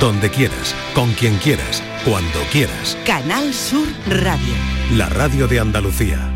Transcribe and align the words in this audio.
donde 0.00 0.30
quieras, 0.30 0.76
con 0.94 1.12
quien 1.12 1.36
quieras, 1.38 1.82
cuando 2.04 2.38
quieras. 2.52 2.96
Canal 3.04 3.52
Sur 3.52 3.88
Radio. 4.08 4.54
La 4.92 5.08
radio 5.08 5.48
de 5.48 5.58
Andalucía. 5.58 6.32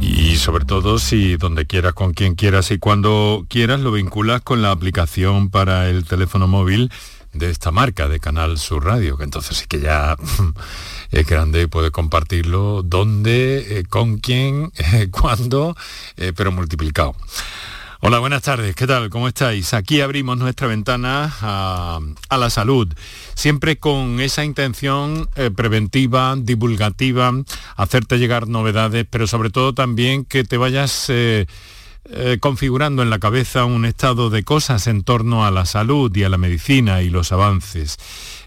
Y 0.00 0.36
sobre 0.36 0.64
todo 0.64 0.98
si 0.98 1.36
donde 1.36 1.66
quieras, 1.66 1.94
con 1.94 2.12
quien 2.12 2.34
quieras 2.36 2.70
y 2.70 2.78
cuando 2.78 3.46
quieras 3.48 3.80
lo 3.80 3.90
vinculas 3.90 4.42
con 4.42 4.62
la 4.62 4.70
aplicación 4.70 5.50
para 5.50 5.88
el 5.88 6.04
teléfono 6.04 6.46
móvil 6.46 6.92
de 7.32 7.50
esta 7.50 7.72
marca 7.72 8.08
de 8.08 8.20
Canal 8.20 8.58
Sur 8.58 8.84
Radio, 8.84 9.16
que 9.16 9.24
entonces 9.24 9.56
sí 9.56 9.66
que 9.66 9.80
ya 9.80 10.16
es 11.10 11.26
grande 11.26 11.62
y 11.62 11.66
puede 11.66 11.90
compartirlo 11.90 12.82
donde, 12.84 13.78
eh, 13.78 13.84
con 13.88 14.18
quién, 14.18 14.72
eh, 14.92 15.08
cuándo, 15.10 15.76
eh, 16.16 16.32
pero 16.36 16.52
multiplicado. 16.52 17.16
Hola, 18.04 18.18
buenas 18.18 18.42
tardes, 18.42 18.74
¿qué 18.74 18.88
tal? 18.88 19.10
¿Cómo 19.10 19.28
estáis? 19.28 19.74
Aquí 19.74 20.00
abrimos 20.00 20.36
nuestra 20.36 20.66
ventana 20.66 21.32
a, 21.40 22.00
la 22.36 22.50
salud, 22.50 22.92
siempre 23.34 23.78
con 23.78 24.18
esa 24.18 24.44
intención 24.44 25.28
preventiva, 25.54 26.34
divulgativa, 26.36 27.32
hacerte 27.76 28.18
llegar 28.18 28.48
novedades, 28.48 29.06
pero 29.08 29.28
sobre 29.28 29.50
todo 29.50 29.72
también 29.72 30.24
que 30.24 30.42
te 30.42 30.56
vayas... 30.56 31.12
configurando 32.40 33.04
en 33.04 33.10
la 33.10 33.20
cabeza 33.20 33.64
un 33.64 33.84
estado 33.84 34.28
de 34.28 34.42
cosas 34.42 34.88
en 34.88 35.04
torno 35.04 35.46
a 35.46 35.52
la 35.52 35.64
salud 35.64 36.10
y 36.16 36.24
a 36.24 36.28
la 36.28 36.36
medicina 36.36 37.02
y 37.02 37.08
los 37.08 37.30
avances. 37.30 37.96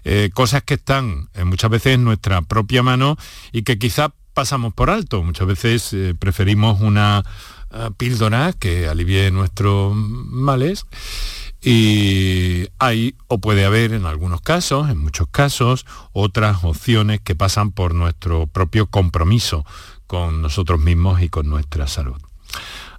Eh, 0.04 0.28
cosas 0.34 0.62
que 0.64 0.74
están 0.74 1.30
eh, 1.32 1.44
muchas 1.44 1.70
veces 1.70 1.94
en 1.94 2.04
nuestra 2.04 2.42
propia 2.42 2.82
mano 2.82 3.16
y 3.52 3.62
que 3.62 3.78
quizá 3.78 4.12
pasamos 4.34 4.74
por 4.74 4.90
alto. 4.90 5.22
Muchas 5.22 5.46
veces 5.46 5.92
eh, 5.94 6.14
preferimos 6.16 6.82
una 6.82 7.24
píldora 7.96 8.52
que 8.52 8.88
alivie 8.88 9.30
nuestros 9.30 9.94
males 9.94 10.86
y 11.62 12.68
hay 12.78 13.16
o 13.28 13.38
puede 13.38 13.64
haber 13.64 13.92
en 13.92 14.06
algunos 14.06 14.40
casos, 14.40 14.88
en 14.88 14.98
muchos 14.98 15.26
casos, 15.28 15.86
otras 16.12 16.62
opciones 16.62 17.20
que 17.20 17.34
pasan 17.34 17.72
por 17.72 17.94
nuestro 17.94 18.46
propio 18.46 18.86
compromiso 18.86 19.64
con 20.06 20.42
nosotros 20.42 20.78
mismos 20.80 21.22
y 21.22 21.28
con 21.28 21.48
nuestra 21.48 21.88
salud. 21.88 22.20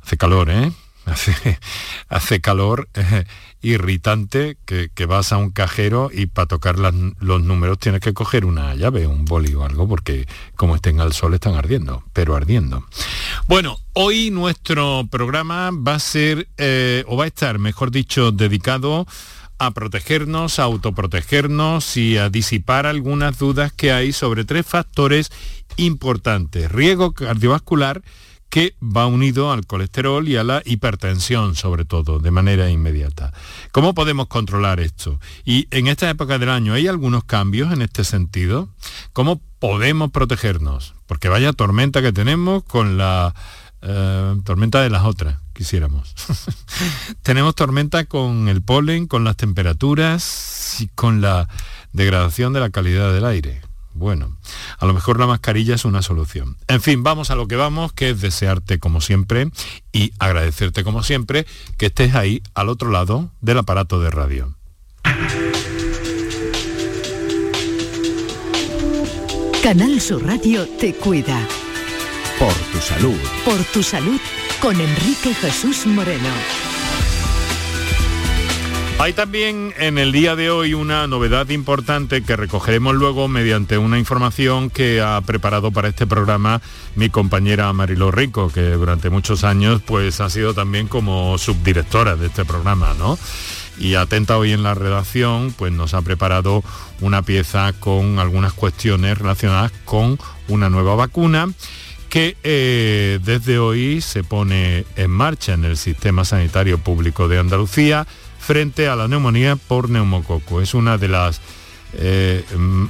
Hace 0.02 0.18
calor, 0.18 0.50
¿eh? 0.50 0.72
Hace, 2.10 2.42
calor 2.42 2.90
irritante 3.62 4.58
que, 4.66 5.06
vas 5.06 5.32
a 5.32 5.38
un 5.38 5.52
cajero 5.52 6.10
y 6.14 6.26
para 6.28 6.48
tocar 6.48 6.78
los 6.78 7.42
números 7.42 7.80
tienes 7.80 8.02
que 8.02 8.14
coger 8.14 8.46
una 8.46 8.76
llave, 8.76 9.08
un 9.08 9.26
boli 9.26 9.54
o 9.56 9.64
algo, 9.64 9.88
porque 9.88 10.28
como 10.56 10.76
estén 10.76 11.00
al 11.00 11.14
sol 11.14 11.34
están 11.34 11.56
ardiendo, 11.56 12.04
pero 12.14 12.36
ardiendo. 12.36 12.86
Bueno, 13.48 13.80
hoy 13.94 14.30
nuestro 14.32 15.08
programa 15.10 15.72
va 15.72 15.96
a 15.96 16.00
ser, 16.00 16.50
eh, 16.58 17.04
o 17.08 17.18
va 17.18 17.24
a 17.24 17.28
estar, 17.28 17.58
mejor 17.58 17.92
dicho, 17.92 18.32
dedicado 18.32 19.08
a 19.60 19.72
protegernos, 19.72 20.60
a 20.60 20.64
autoprotegernos 20.64 21.98
y 21.98 22.18
a 22.18 22.30
disipar 22.30 22.86
algunas 22.86 23.40
dudas 23.40 23.72
que 23.72 23.92
hay 23.92 24.14
sobre 24.14 24.46
tres 24.46 24.66
factores 24.66 25.32
importantes. 25.78 26.72
Riesgo 26.72 27.14
cardiovascular, 27.14 28.02
que 28.50 28.76
va 28.82 29.08
unido 29.08 29.52
al 29.52 29.66
colesterol 29.66 30.28
y 30.28 30.38
a 30.38 30.44
la 30.44 30.62
hipertensión, 30.66 31.56
sobre 31.56 31.86
todo, 31.86 32.20
de 32.20 32.32
manera 32.32 32.70
inmediata. 32.70 33.34
¿Cómo 33.72 33.94
podemos 33.94 34.28
controlar 34.28 34.80
esto? 34.80 35.20
Y 35.44 35.68
en 35.72 35.88
esta 35.88 36.10
época 36.10 36.40
del 36.40 36.50
año, 36.50 36.74
¿hay 36.74 36.88
algunos 36.88 37.24
cambios 37.24 37.74
en 37.74 37.82
este 37.82 38.04
sentido? 38.04 38.70
¿Cómo 39.14 39.42
podemos 39.60 40.12
protegernos? 40.12 40.96
Porque 41.08 41.30
vaya 41.30 41.54
tormenta 41.54 42.02
que 42.02 42.14
tenemos 42.14 42.64
con 42.64 42.98
la 42.98 43.36
eh, 43.82 44.36
tormenta 44.44 44.82
de 44.82 44.90
las 44.90 45.04
otras, 45.04 45.40
quisiéramos. 45.54 46.16
tenemos 47.22 47.54
tormenta 47.54 48.06
con 48.06 48.48
el 48.48 48.62
polen, 48.62 49.08
con 49.08 49.24
las 49.24 49.36
temperaturas 49.36 50.78
y 50.80 50.88
con 50.88 51.22
la 51.22 51.48
degradación 51.94 52.54
de 52.54 52.60
la 52.60 52.70
calidad 52.70 53.14
del 53.14 53.26
aire. 53.26 53.67
Bueno, 53.98 54.38
a 54.78 54.86
lo 54.86 54.94
mejor 54.94 55.20
la 55.20 55.26
mascarilla 55.26 55.74
es 55.74 55.84
una 55.84 56.04
solución. 56.04 56.58
En 56.68 56.82
fin, 56.82 57.02
vamos 57.02 57.32
a 57.32 57.36
lo 57.36 57.48
que 57.48 57.56
vamos, 57.56 57.94
que 57.94 58.12
es 58.12 58.22
desearte 58.22 58.78
como 58.78 59.02
siempre 59.02 59.50
y 59.92 60.14
agradecerte 60.20 60.84
como 60.84 61.02
siempre 61.02 61.48
que 61.78 61.88
estés 61.88 62.14
ahí 62.14 62.44
al 62.54 62.70
otro 62.70 62.92
lado 62.92 63.32
del 63.42 63.58
aparato 63.58 64.00
de 64.00 64.12
radio. 64.12 64.56
Canal 69.64 70.00
Sur 70.00 70.26
Radio 70.26 70.68
te 70.80 70.94
cuida. 70.94 71.40
Por 72.38 72.54
tu 72.54 72.80
salud. 72.80 73.20
Por 73.44 73.64
tu 73.74 73.82
salud 73.82 74.20
con 74.62 74.80
Enrique 74.80 75.34
Jesús 75.34 75.88
Moreno. 75.88 76.30
Hay 79.00 79.14
también 79.14 79.76
en 79.78 80.00
el 80.00 80.12
día 80.12 80.36
de 80.36 80.50
hoy 80.50 80.74
una 80.74 81.06
novedad 81.06 81.48
importante 81.50 82.24
que 82.24 82.36
recogeremos 82.36 82.96
luego 82.96 83.28
mediante 83.28 83.78
una 83.78 84.00
información 84.00 84.72
que 84.72 85.02
ha 85.02 85.22
preparado 85.22 85.72
para 85.72 85.88
este 85.88 86.08
programa 86.08 86.62
mi 86.96 87.10
compañera 87.10 87.72
Marilo 87.74 88.10
Rico, 88.10 88.52
que 88.52 88.72
durante 88.72 89.12
muchos 89.12 89.44
años 89.44 89.84
pues 89.86 90.20
ha 90.20 90.32
sido 90.32 90.56
también 90.56 90.88
como 90.88 91.38
subdirectora 91.38 92.16
de 92.16 92.26
este 92.26 92.44
programa, 92.44 92.96
¿no? 92.98 93.20
Y 93.78 93.94
atenta 93.94 94.36
hoy 94.40 94.52
en 94.52 94.64
la 94.64 94.74
redacción, 94.74 95.54
pues 95.56 95.72
nos 95.72 95.94
ha 95.94 96.02
preparado 96.02 96.64
una 97.00 97.22
pieza 97.22 97.74
con 97.74 98.18
algunas 98.18 98.54
cuestiones 98.54 99.16
relacionadas 99.20 99.72
con 99.86 100.18
una 100.48 100.70
nueva 100.70 100.96
vacuna 100.96 101.48
que 102.10 102.36
eh, 102.44 103.20
desde 103.24 103.60
hoy 103.60 104.02
se 104.02 104.24
pone 104.24 104.86
en 104.96 105.12
marcha 105.12 105.54
en 105.54 105.66
el 105.66 105.78
sistema 105.78 106.26
sanitario 106.26 106.80
público 106.80 107.28
de 107.28 107.38
Andalucía 107.38 108.08
frente 108.48 108.88
a 108.88 108.96
la 108.96 109.10
neumonía 109.10 109.58
por 109.58 109.90
neumococo. 109.90 110.62
Es 110.62 110.74
una 110.74 110.98
de 110.98 111.10
las 111.10 111.42
eh, 111.92 112.46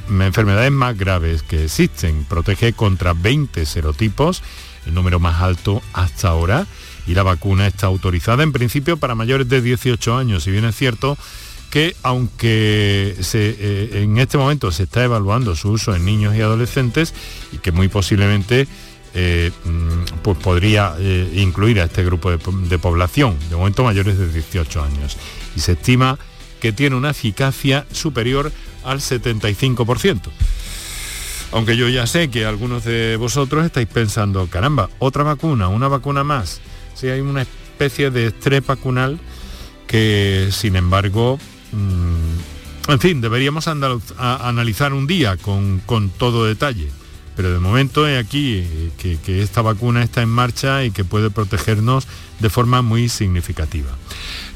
enfermedades 0.07 0.71
más 0.71 0.95
graves 0.95 1.41
que 1.41 1.63
existen. 1.63 2.25
Protege 2.25 2.73
contra 2.73 3.13
20 3.13 3.65
serotipos, 3.65 4.43
el 4.85 4.93
número 4.93 5.19
más 5.19 5.41
alto 5.41 5.81
hasta 5.93 6.27
ahora, 6.27 6.67
y 7.07 7.15
la 7.15 7.23
vacuna 7.23 7.65
está 7.65 7.87
autorizada 7.87 8.43
en 8.43 8.53
principio 8.53 8.97
para 8.97 9.15
mayores 9.15 9.49
de 9.49 9.63
18 9.63 10.15
años. 10.15 10.43
Si 10.43 10.51
bien 10.51 10.63
es 10.63 10.75
cierto 10.75 11.17
que 11.71 11.95
aunque 12.03 13.15
eh, 13.33 13.89
en 14.03 14.19
este 14.19 14.37
momento 14.37 14.71
se 14.71 14.83
está 14.83 15.03
evaluando 15.03 15.55
su 15.55 15.71
uso 15.71 15.95
en 15.95 16.05
niños 16.05 16.35
y 16.35 16.41
adolescentes 16.41 17.15
y 17.51 17.57
que 17.57 17.71
muy 17.71 17.87
posiblemente 17.87 18.67
eh, 19.19 19.51
mm, 19.65 20.19
pues 20.21 20.37
podría 20.37 20.95
incluir 21.33 21.81
a 21.81 21.85
este 21.85 22.05
grupo 22.05 22.29
de, 22.29 22.77
población, 22.77 23.35
de 23.49 23.55
momento 23.55 23.83
mayores 23.83 24.19
de 24.19 24.31
18 24.31 24.83
años 24.83 25.17
y 25.55 25.59
se 25.59 25.71
estima 25.71 26.19
que 26.59 26.71
tiene 26.71 26.95
una 26.95 27.09
eficacia 27.09 27.87
superior 27.91 28.51
al 28.83 28.99
75%. 28.99 30.21
Aunque 31.51 31.75
yo 31.77 31.89
ya 31.89 32.05
sé 32.05 32.29
que 32.29 32.45
algunos 32.45 32.83
de 32.83 33.17
vosotros 33.17 33.65
estáis 33.65 33.87
pensando, 33.87 34.45
caramba, 34.51 34.87
otra 34.99 35.23
vacuna, 35.23 35.67
una 35.67 35.87
vacuna 35.87 36.23
más. 36.23 36.61
Si 36.93 37.07
hay 37.07 37.21
una 37.21 37.41
especie 37.41 38.11
de 38.11 38.27
estrés 38.27 38.63
vacunal 38.67 39.19
que, 39.87 40.49
sin 40.51 40.75
embargo, 40.75 41.39
mm, 41.71 42.91
en 42.91 42.99
fin, 42.99 43.19
deberíamos 43.19 43.67
analizar 43.67 44.93
un 44.93 45.07
día 45.07 45.37
con, 45.37 45.79
con 45.87 46.09
todo 46.11 46.45
detalle 46.45 46.91
pero 47.37 47.51
de 47.51 47.59
momento 47.59 48.07
es 48.07 48.19
aquí 48.19 48.65
que, 48.97 49.43
esta 49.43 49.61
vacuna 49.61 50.03
está 50.03 50.23
en 50.23 50.29
marcha 50.29 50.83
y 50.83 50.89
que 50.89 51.05
puede 51.05 51.29
protegernos 51.29 52.07
de 52.39 52.49
forma 52.49 52.81
muy 52.81 53.09
significativa. 53.09 53.91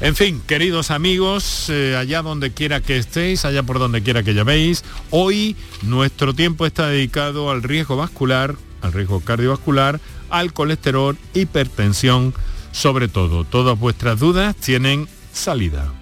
En 0.00 0.16
fin, 0.16 0.42
queridos 0.48 0.90
amigos, 0.90 1.68
eh, 1.68 1.96
allá 1.96 2.22
donde 2.22 2.50
quiera 2.50 2.80
que 2.80 2.98
estéis, 2.98 3.44
allá 3.44 3.62
por 3.62 3.78
donde 3.78 4.02
quiera 4.02 4.24
que 4.24 4.34
llaméis, 4.34 4.84
hoy 5.10 5.54
nuestro 5.82 6.34
tiempo 6.34 6.66
está 6.66 6.88
dedicado 6.88 7.52
al 7.52 7.62
riesgo 7.62 7.96
vascular, 7.96 8.56
al 8.80 8.92
riesgo 8.92 9.20
cardiovascular, 9.20 10.00
al 10.28 10.52
colesterol, 10.52 11.16
hipertensión, 11.34 12.34
sobre 12.72 13.06
todo. 13.06 13.44
Todas 13.44 13.78
vuestras 13.78 14.18
dudas 14.18 14.56
tienen 14.56 15.06
salida. 15.32 16.01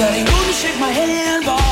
But 0.00 0.14
ain't 0.14 0.26
gonna 0.26 0.52
shake 0.54 0.80
my 0.80 0.88
hand, 0.88 1.44
boy. 1.44 1.69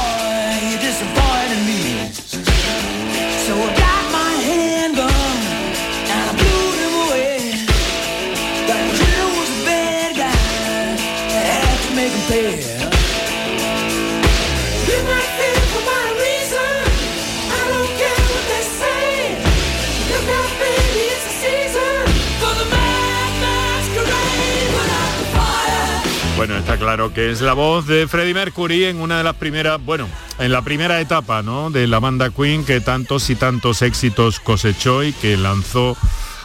Bueno, 26.39 26.57
está 26.57 26.77
claro 26.77 27.13
que 27.13 27.33
es 27.33 27.41
la 27.41 27.53
voz 27.53 27.89
de 27.89 28.07
Freddie 28.07 28.33
Mercury 28.33 28.85
en 28.85 29.01
una 29.01 29.19
de 29.19 29.25
las 29.25 29.35
primeras, 29.35 29.85
bueno, 29.85 30.09
en 30.39 30.53
la 30.53 30.63
primera 30.63 31.01
etapa, 31.01 31.43
¿no? 31.43 31.69
De 31.71 31.89
la 31.89 31.99
banda 31.99 32.31
Queen 32.31 32.65
que 32.65 32.81
tantos 32.81 33.29
y 33.31 33.35
tantos 33.35 33.83
éxitos 33.83 34.39
cosechó 34.39 35.03
y 35.03 35.13
que 35.13 35.37
lanzó 35.37 35.97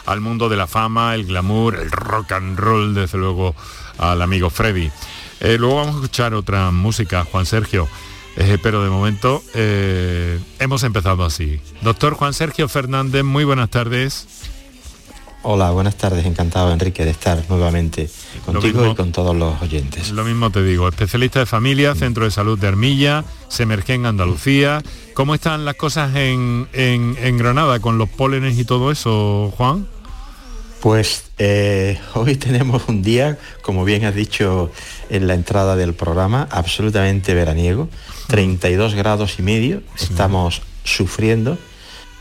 al 0.04 0.20
mundo 0.20 0.48
de 0.48 0.56
la 0.56 0.66
fama, 0.66 1.14
el 1.14 1.26
glamour, 1.26 1.76
el 1.76 1.92
rock 1.92 2.32
and 2.32 2.58
roll, 2.58 2.92
desde 2.92 3.18
luego 3.18 3.54
al 3.96 4.20
amigo 4.20 4.50
Freddie. 4.50 4.90
Eh, 5.38 5.58
luego 5.60 5.76
vamos 5.76 5.94
a 5.94 5.98
escuchar 5.98 6.34
otra 6.34 6.72
música, 6.72 7.24
Juan 7.30 7.46
Sergio. 7.46 7.88
Eh, 8.36 8.58
pero 8.60 8.82
de 8.82 8.90
momento 8.90 9.44
eh, 9.54 10.40
hemos 10.58 10.82
empezado 10.82 11.24
así. 11.24 11.60
Doctor 11.82 12.14
Juan 12.14 12.34
Sergio 12.34 12.68
Fernández, 12.68 13.22
muy 13.22 13.44
buenas 13.44 13.70
tardes. 13.70 14.43
Hola, 15.46 15.72
buenas 15.72 15.96
tardes, 15.96 16.24
encantado 16.24 16.72
Enrique 16.72 17.04
de 17.04 17.10
estar 17.10 17.44
nuevamente 17.50 18.08
contigo 18.46 18.90
y 18.90 18.94
con 18.94 19.12
todos 19.12 19.36
los 19.36 19.60
oyentes. 19.60 20.10
Lo 20.10 20.24
mismo 20.24 20.48
te 20.48 20.62
digo, 20.62 20.88
especialista 20.88 21.40
de 21.40 21.44
familia, 21.44 21.94
Centro 21.94 22.24
de 22.24 22.30
Salud 22.30 22.58
de 22.58 22.66
Armilla, 22.66 23.26
se 23.48 23.64
emerge 23.64 23.92
en 23.92 24.06
Andalucía. 24.06 24.82
¿Cómo 25.12 25.34
están 25.34 25.66
las 25.66 25.74
cosas 25.74 26.16
en, 26.16 27.36
Granada 27.36 27.78
con 27.80 27.98
los 27.98 28.08
pólenes 28.08 28.58
y 28.58 28.64
todo 28.64 28.90
eso, 28.90 29.52
Juan? 29.54 29.86
Pues 30.80 31.24
eh, 31.36 32.00
hoy 32.14 32.36
tenemos 32.36 32.84
un 32.88 33.02
día, 33.02 33.38
como 33.60 33.84
bien 33.84 34.06
has 34.06 34.14
dicho 34.14 34.72
en 35.10 35.26
la 35.26 35.34
entrada 35.34 35.76
del 35.76 35.92
programa, 35.92 36.48
absolutamente 36.50 37.34
veraniego, 37.34 37.90
32 38.28 38.94
grados 38.94 39.38
y 39.38 39.42
medio, 39.42 39.82
estamos 39.98 40.62
sufriendo 40.84 41.58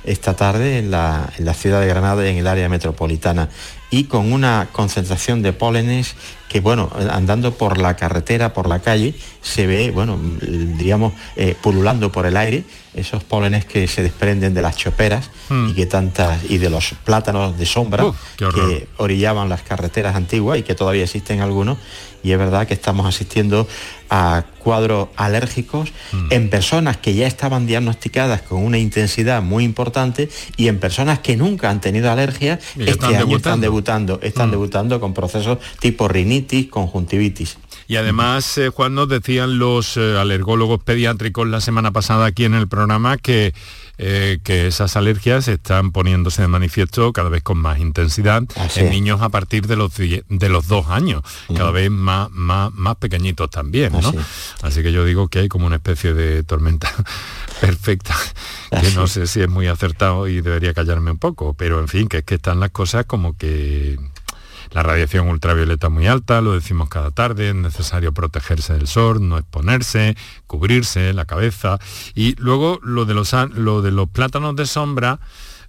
esta 0.04 0.36
tarde 0.36 0.80
en 0.80 0.92
la, 0.92 1.32
ciudad 1.54 1.82
de 1.82 1.88
Granada 1.88 2.26
y 2.26 2.30
en 2.30 2.38
el 2.38 2.48
área 2.48 2.70
metropolitana 2.70 3.50
y 3.94 4.06
con 4.06 4.34
una 4.34 4.70
concentración 4.72 5.44
de 5.44 5.54
pólenes 5.54 6.16
que, 6.50 6.62
bueno, 6.62 6.90
andando 7.12 7.54
por 7.54 7.78
la 7.78 7.96
carretera, 7.96 8.52
por 8.52 8.68
la 8.68 8.80
calle, 8.80 9.14
se 9.44 9.68
ve, 9.68 9.92
bueno, 9.92 10.20
diríamos, 10.42 11.14
eh, 11.36 11.56
pululando 11.62 12.12
por 12.12 12.26
el 12.26 12.36
aire, 12.36 12.64
esos 12.96 13.24
pólenes 13.24 13.66
que 13.66 13.88
se 13.88 14.02
desprenden 14.02 14.56
de 14.56 14.64
las 14.64 14.78
choperas 14.78 15.30
hmm. 15.50 15.70
y 15.70 15.74
que 15.74 15.86
tantas, 15.86 16.40
y 16.50 16.58
de 16.58 16.72
los 16.72 16.96
plátanos 17.04 17.56
de 17.56 17.68
sombra 17.68 18.04
que 18.38 18.88
orillaban 18.98 19.48
las 19.48 19.62
carreteras 19.62 20.16
antiguas 20.16 20.58
y 20.58 20.64
que 20.64 20.74
todavía 20.74 21.04
existen 21.04 21.42
algunos, 21.42 21.78
y 22.24 22.32
es 22.32 22.40
verdad 22.40 22.66
que 22.66 22.74
estamos 22.74 23.06
asistiendo 23.06 23.68
a 24.10 24.46
cuadros 24.60 25.10
alérgicos 25.18 25.92
mm. 26.12 26.28
en 26.32 26.50
personas 26.50 26.98
que 26.98 27.14
ya 27.14 27.28
estaban 27.28 27.66
diagnosticadas 27.66 28.42
con 28.44 28.64
una 28.64 28.78
intensidad 28.78 29.42
muy 29.42 29.66
importante 29.66 30.30
y 30.56 30.70
en 30.70 30.80
personas 30.80 31.20
que 31.20 31.36
nunca 31.36 31.70
han 31.70 31.82
tenido 31.82 32.10
alergia, 32.10 32.60
este 32.78 33.06
año 33.06 33.36
están 33.36 33.60
debutando, 33.60 33.60
están 33.84 34.48
mm. 34.50 34.52
debutando 34.52 35.00
con 35.00 35.14
procesos 35.14 35.60
tipo 35.80 36.08
rinitis, 36.08 36.70
conjuntivitis. 36.70 37.58
Y 37.88 37.98
además, 37.98 38.58
eh, 38.58 38.70
Juan, 38.70 38.96
nos 38.96 39.10
decían 39.10 39.60
los 39.60 39.98
eh, 39.98 40.18
alergólogos 40.18 40.82
pediátricos 40.84 41.48
la 41.48 41.62
semana 41.62 41.92
pasada 41.92 42.26
aquí 42.26 42.46
en 42.46 42.54
el 42.54 42.68
programa 42.68 43.18
que 43.18 43.54
eh, 43.98 44.40
que 44.44 44.68
esas 44.68 44.96
alergias 44.96 45.48
están 45.48 45.92
poniéndose 45.92 46.42
de 46.42 46.48
manifiesto 46.48 47.14
cada 47.14 47.30
vez 47.30 47.44
con 47.44 47.60
más 47.60 47.80
intensidad 47.80 48.44
en 48.76 48.90
niños 48.90 49.22
a 49.22 49.30
partir 49.30 49.68
de 49.68 49.76
los, 49.76 49.96
de 49.96 50.50
los 50.50 50.68
dos 50.68 50.88
años, 50.88 51.22
cada 51.56 51.72
vez 51.72 51.92
más, 51.92 52.32
más, 52.32 52.74
más 52.74 52.96
pequeñitos 52.96 53.50
también, 53.52 53.94
¿no? 53.94 54.14
Así. 54.62 54.82
que 54.82 54.92
yo 54.92 55.06
digo 55.06 55.28
que 55.28 55.40
hay 55.40 55.48
como 55.48 55.68
una 55.68 55.76
especie 55.76 56.14
de 56.14 56.44
tormenta 56.44 56.92
perfecta, 57.62 58.16
que 58.72 58.92
no 58.92 59.08
sé 59.08 59.28
si 59.28 59.42
es 59.42 59.50
muy 59.50 59.68
acertado 59.68 60.28
y 60.28 60.42
debería 60.42 60.74
callarme 60.74 61.12
un 61.12 61.20
poco, 61.20 61.54
pero 61.54 61.80
en 61.80 61.88
fin, 61.88 62.08
que 62.08 62.18
es 62.18 62.24
que 62.24 62.36
están 62.36 62.60
las 62.60 62.72
cosas 62.72 63.06
como 63.06 63.38
que 63.38 64.00
la 64.74 64.82
radiación 64.82 65.28
ultravioleta 65.28 65.90
muy 65.90 66.08
alta, 66.08 66.42
lo 66.42 66.54
decimos 66.54 66.90
cada 66.90 67.12
tarde, 67.12 67.50
es 67.50 67.56
necesario 67.56 68.12
protegerse 68.12 68.74
del 68.74 68.88
sol, 68.88 69.28
no 69.28 69.38
exponerse, 69.38 70.18
cubrirse 70.48 71.14
la 71.14 71.26
cabeza. 71.26 71.78
Y 72.16 72.36
luego 72.36 72.80
lo 72.82 73.06
de 73.06 73.14
los, 73.14 73.34
lo 73.54 73.84
de 73.84 73.92
los 73.92 74.10
plátanos 74.10 74.56
de 74.56 74.66
sombra, 74.66 75.20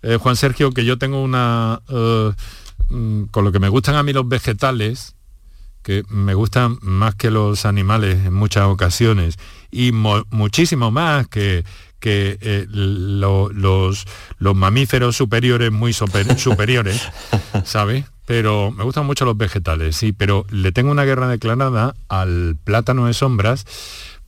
eh, 0.02 0.16
Juan 0.16 0.36
Sergio, 0.36 0.72
que 0.72 0.84
yo 0.84 0.98
tengo 0.98 1.22
una... 1.22 1.80
Eh, 1.88 2.32
mm, 2.88 3.24
con 3.24 3.44
lo 3.44 3.52
que 3.52 3.58
me 3.58 3.68
gustan 3.68 3.96
a 3.96 4.02
mí 4.02 4.14
los 4.14 4.26
vegetales, 4.26 5.14
que 5.82 6.02
me 6.08 6.32
gustan 6.32 6.78
más 6.80 7.14
que 7.14 7.30
los 7.30 7.66
animales 7.66 8.24
en 8.24 8.32
muchas 8.32 8.64
ocasiones, 8.64 9.38
y 9.70 9.92
muchísimo 9.92 10.90
más 10.90 11.28
que, 11.28 11.64
que 12.00 12.38
eh, 12.40 12.66
los, 12.70 14.06
los 14.38 14.56
mamíferos 14.56 15.14
superiores 15.14 15.70
muy 15.72 15.92
superiores, 15.92 17.02
¿sabes? 17.64 18.06
Pero 18.26 18.70
me 18.70 18.84
gustan 18.84 19.06
mucho 19.06 19.24
los 19.24 19.36
vegetales, 19.36 19.96
sí, 19.96 20.12
pero 20.12 20.46
le 20.50 20.72
tengo 20.72 20.90
una 20.90 21.04
guerra 21.04 21.28
declarada 21.28 21.94
al 22.08 22.56
plátano 22.64 23.06
de 23.06 23.14
sombras 23.14 23.66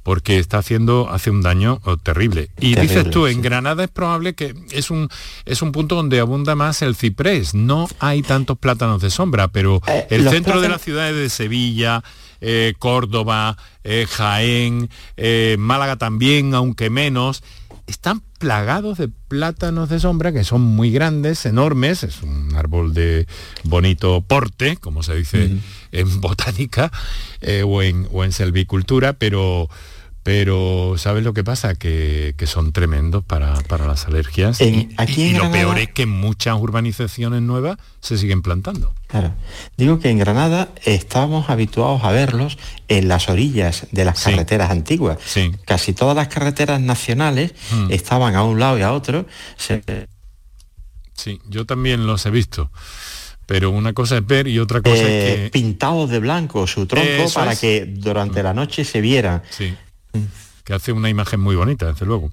porque 0.07 0.39
está 0.39 0.59
haciendo, 0.59 1.09
hace 1.11 1.31
un 1.31 1.43
daño 1.43 1.81
oh, 1.83 1.97
terrible. 1.97 2.49
Y 2.61 2.77
dices 2.77 3.11
tú, 3.11 3.27
en 3.27 3.43
Granada 3.43 3.83
es 3.83 3.91
probable 3.91 4.37
que 4.37 4.55
es 4.71 4.93
un, 4.93 5.09
es 5.45 5.63
un 5.63 5.73
punto 5.73 5.97
donde 5.97 6.21
abunda 6.21 6.55
más 6.55 6.81
el 6.83 6.95
ciprés. 6.95 7.55
No 7.55 7.89
hay 7.99 8.23
tantos 8.23 8.57
plátanos 8.57 9.03
de 9.03 9.11
sombra, 9.11 9.49
pero 9.49 9.83
eh, 9.89 10.07
el 10.11 10.31
centro 10.31 10.61
de 10.61 10.69
las 10.69 10.81
ciudades 10.83 11.17
de 11.17 11.29
Sevilla, 11.29 12.05
eh, 12.41 12.75
Córdoba, 12.79 13.57
eh, 13.83 14.07
Jaén, 14.09 14.91
Málaga 15.59 15.97
también, 15.97 16.55
aunque 16.55 16.89
menos, 16.89 17.43
están 17.87 18.23
plagados 18.39 18.99
de 18.99 19.09
plátanos 19.09 19.89
de 19.89 20.01
sombra 20.01 20.33
que 20.33 20.45
son 20.45 20.61
muy 20.61 20.91
grandes, 20.91 21.47
enormes, 21.47 22.03
es 22.03 22.23
un 22.23 22.55
árbol 22.55 22.95
de 22.95 23.27
bonito 23.65 24.21
porte, 24.23 24.77
como 24.77 25.03
se 25.03 25.15
dice 25.15 25.57
en 25.93 26.21
botánica 26.21 26.91
eh, 27.41 27.63
o, 27.65 27.83
en, 27.83 28.09
o 28.13 28.25
en 28.25 28.33
selvicultura, 28.33 29.15
pero 29.15 29.69
pero 30.27 30.97
¿sabes 30.99 31.23
lo 31.23 31.35
que 31.35 31.45
pasa? 31.45 31.77
Que, 31.77 32.35
son 32.47 32.73
tremendos 32.73 33.23
para, 33.23 33.63
las 33.87 34.07
alergias. 34.09 34.61
y, 34.61 34.89
lo 35.35 35.53
peor 35.53 35.79
es 35.79 35.93
que 35.93 36.07
muchas 36.07 36.57
urbanizaciones 36.59 37.43
nuevas 37.43 37.79
se 38.01 38.19
siguen 38.19 38.43
plantando. 38.43 38.93
Claro. 39.07 39.35
Digo 39.77 40.01
que 40.01 40.11
en 40.11 40.19
Granada 40.19 40.71
estamos 40.85 41.49
habituados 41.49 42.03
a 42.03 42.11
verlos 42.11 42.59
en 42.89 43.07
las 43.07 43.29
orillas 43.29 43.87
de 43.93 44.05
las 44.05 44.21
carreteras 44.21 44.73
antiguas. 44.73 45.19
Sí. 45.25 45.53
Casi 45.65 45.93
todas 45.93 46.17
las 46.17 46.27
carreteras 46.27 46.81
nacionales 46.81 47.55
mm. 47.71 47.93
estaban 47.93 48.35
a 48.35 48.43
un 48.43 48.59
lado 48.59 48.81
y 48.81 48.83
a 48.83 48.93
otro. 48.93 49.27
Sí, 51.15 51.41
yo 51.49 51.67
también 51.67 52.05
los 52.05 52.27
he 52.27 52.31
visto 52.31 52.73
pero 53.49 53.71
una 53.71 53.93
cosa 53.93 54.17
es 54.17 54.27
ver 54.27 54.49
y 54.49 54.59
otra 54.59 54.83
cosa 54.83 54.97
es 54.97 55.03
eh, 55.03 55.43
que... 55.45 55.51
Pintados 55.51 56.11
de 56.11 56.19
blanco 56.19 56.67
su 56.67 56.85
tronco 56.87 57.31
para 57.33 57.55
que 57.55 57.87
durante 57.87 58.43
la 58.43 58.53
noche 58.53 58.85
se 58.85 59.01
viera. 59.01 59.45
Sí 59.51 59.73
que 60.65 60.75
hace 60.75 60.93
una 60.93 61.09
imagen 61.09 61.41
muy 61.41 61.57
bonita, 61.57 61.87
desde 61.87 62.07
luego. 62.07 62.31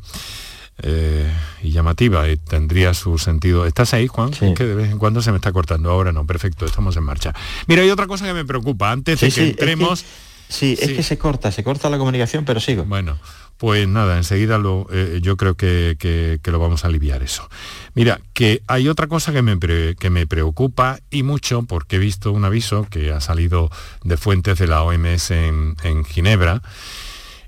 Eh, 0.82 1.32
y 1.62 1.72
llamativa 1.72 2.28
y 2.28 2.38
tendría 2.38 2.94
su 2.96 3.20
sentido. 3.20 3.66
¿Estás 3.68 3.94
ahí, 3.94 4.08
Juan? 4.08 4.32
que 4.32 4.66
de 4.66 4.74
vez 4.74 4.92
en 4.92 4.98
cuando 4.98 5.22
se 5.22 5.32
me 5.32 5.38
está 5.38 5.52
cortando. 5.52 5.92
Ahora 5.92 6.12
no, 6.12 6.26
perfecto, 6.26 6.66
estamos 6.66 6.98
en 6.98 7.04
marcha. 7.04 7.34
Mira, 7.68 7.84
hay 7.84 7.92
otra 7.92 8.08
cosa 8.08 8.26
que 8.26 8.34
me 8.34 8.44
preocupa. 8.44 8.92
Antes 8.92 9.22
de 9.22 9.30
que 9.30 9.50
entremos... 9.50 10.04
sí, 10.50 10.76
es 10.80 10.94
que 10.94 11.04
se 11.04 11.18
corta, 11.20 11.52
se 11.52 11.64
corta 11.64 11.90
la 11.92 12.00
comunicación, 12.00 12.44
pero 12.44 12.60
sigo. 12.60 12.86
Bueno, 12.86 13.20
pues 13.58 13.88
nada, 13.88 14.18
enseguida 14.18 14.58
lo, 14.58 14.88
eh, 14.92 15.20
yo 15.22 15.38
creo 15.38 15.56
que, 15.56 15.96
que, 16.00 16.52
lo 16.52 16.60
vamos 16.60 16.84
a 16.84 16.88
aliviar 16.88 17.22
eso. 17.22 17.48
Mira, 17.94 18.20
que 18.34 18.64
hay 18.68 18.90
otra 18.90 19.08
cosa 19.08 19.32
que 19.32 19.44
me, 19.44 19.60
que 19.60 20.10
me 20.10 20.26
preocupa 20.26 21.00
y 21.12 21.22
mucho 21.22 21.64
porque 21.64 21.98
he 21.98 22.00
visto 22.00 22.32
un 22.32 22.46
aviso 22.46 22.88
que 22.90 23.12
ha 23.12 23.22
salido 23.22 23.70
de 24.04 24.18
fuentes 24.18 24.58
de 24.58 24.68
la 24.68 24.82
OMS 24.82 25.32
en, 25.32 25.76
en 25.84 26.04
Ginebra 26.04 26.64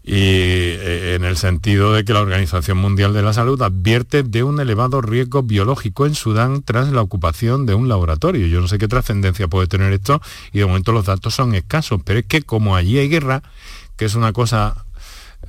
y 0.08 0.14
eh, 0.18 1.16
en 1.16 1.24
el 1.24 1.36
sentido 1.36 1.92
de 1.92 2.06
que 2.06 2.14
la 2.14 2.22
Organización 2.22 2.78
Mundial 2.78 3.12
de 3.14 3.24
la 3.24 3.34
Salud 3.34 3.60
advierte 3.64 4.22
de 4.22 4.44
un 4.44 4.60
elevado 4.60 5.02
riesgo 5.02 5.42
biológico 5.42 6.06
en 6.06 6.14
Sudán 6.14 6.62
tras 6.62 6.92
la 6.92 7.02
ocupación 7.02 7.66
de 7.66 7.74
un 7.74 7.90
laboratorio. 7.90 8.46
Yo 8.46 8.62
no 8.62 8.68
sé 8.68 8.78
qué 8.78 8.88
trascendencia 8.88 9.48
puede 9.48 9.66
tener 9.66 9.92
esto 9.94 10.22
y 10.54 10.60
de 10.60 10.66
momento 10.68 10.92
los 10.92 11.06
datos 11.06 11.34
son 11.34 11.56
escasos, 11.56 12.02
pero 12.06 12.20
es 12.20 12.26
que 12.28 12.44
como 12.44 12.76
allí 12.76 13.00
hay 13.00 13.10
guerra, 13.10 13.42
que 13.96 14.06
es 14.06 14.14
una 14.14 14.32
cosa 14.32 14.86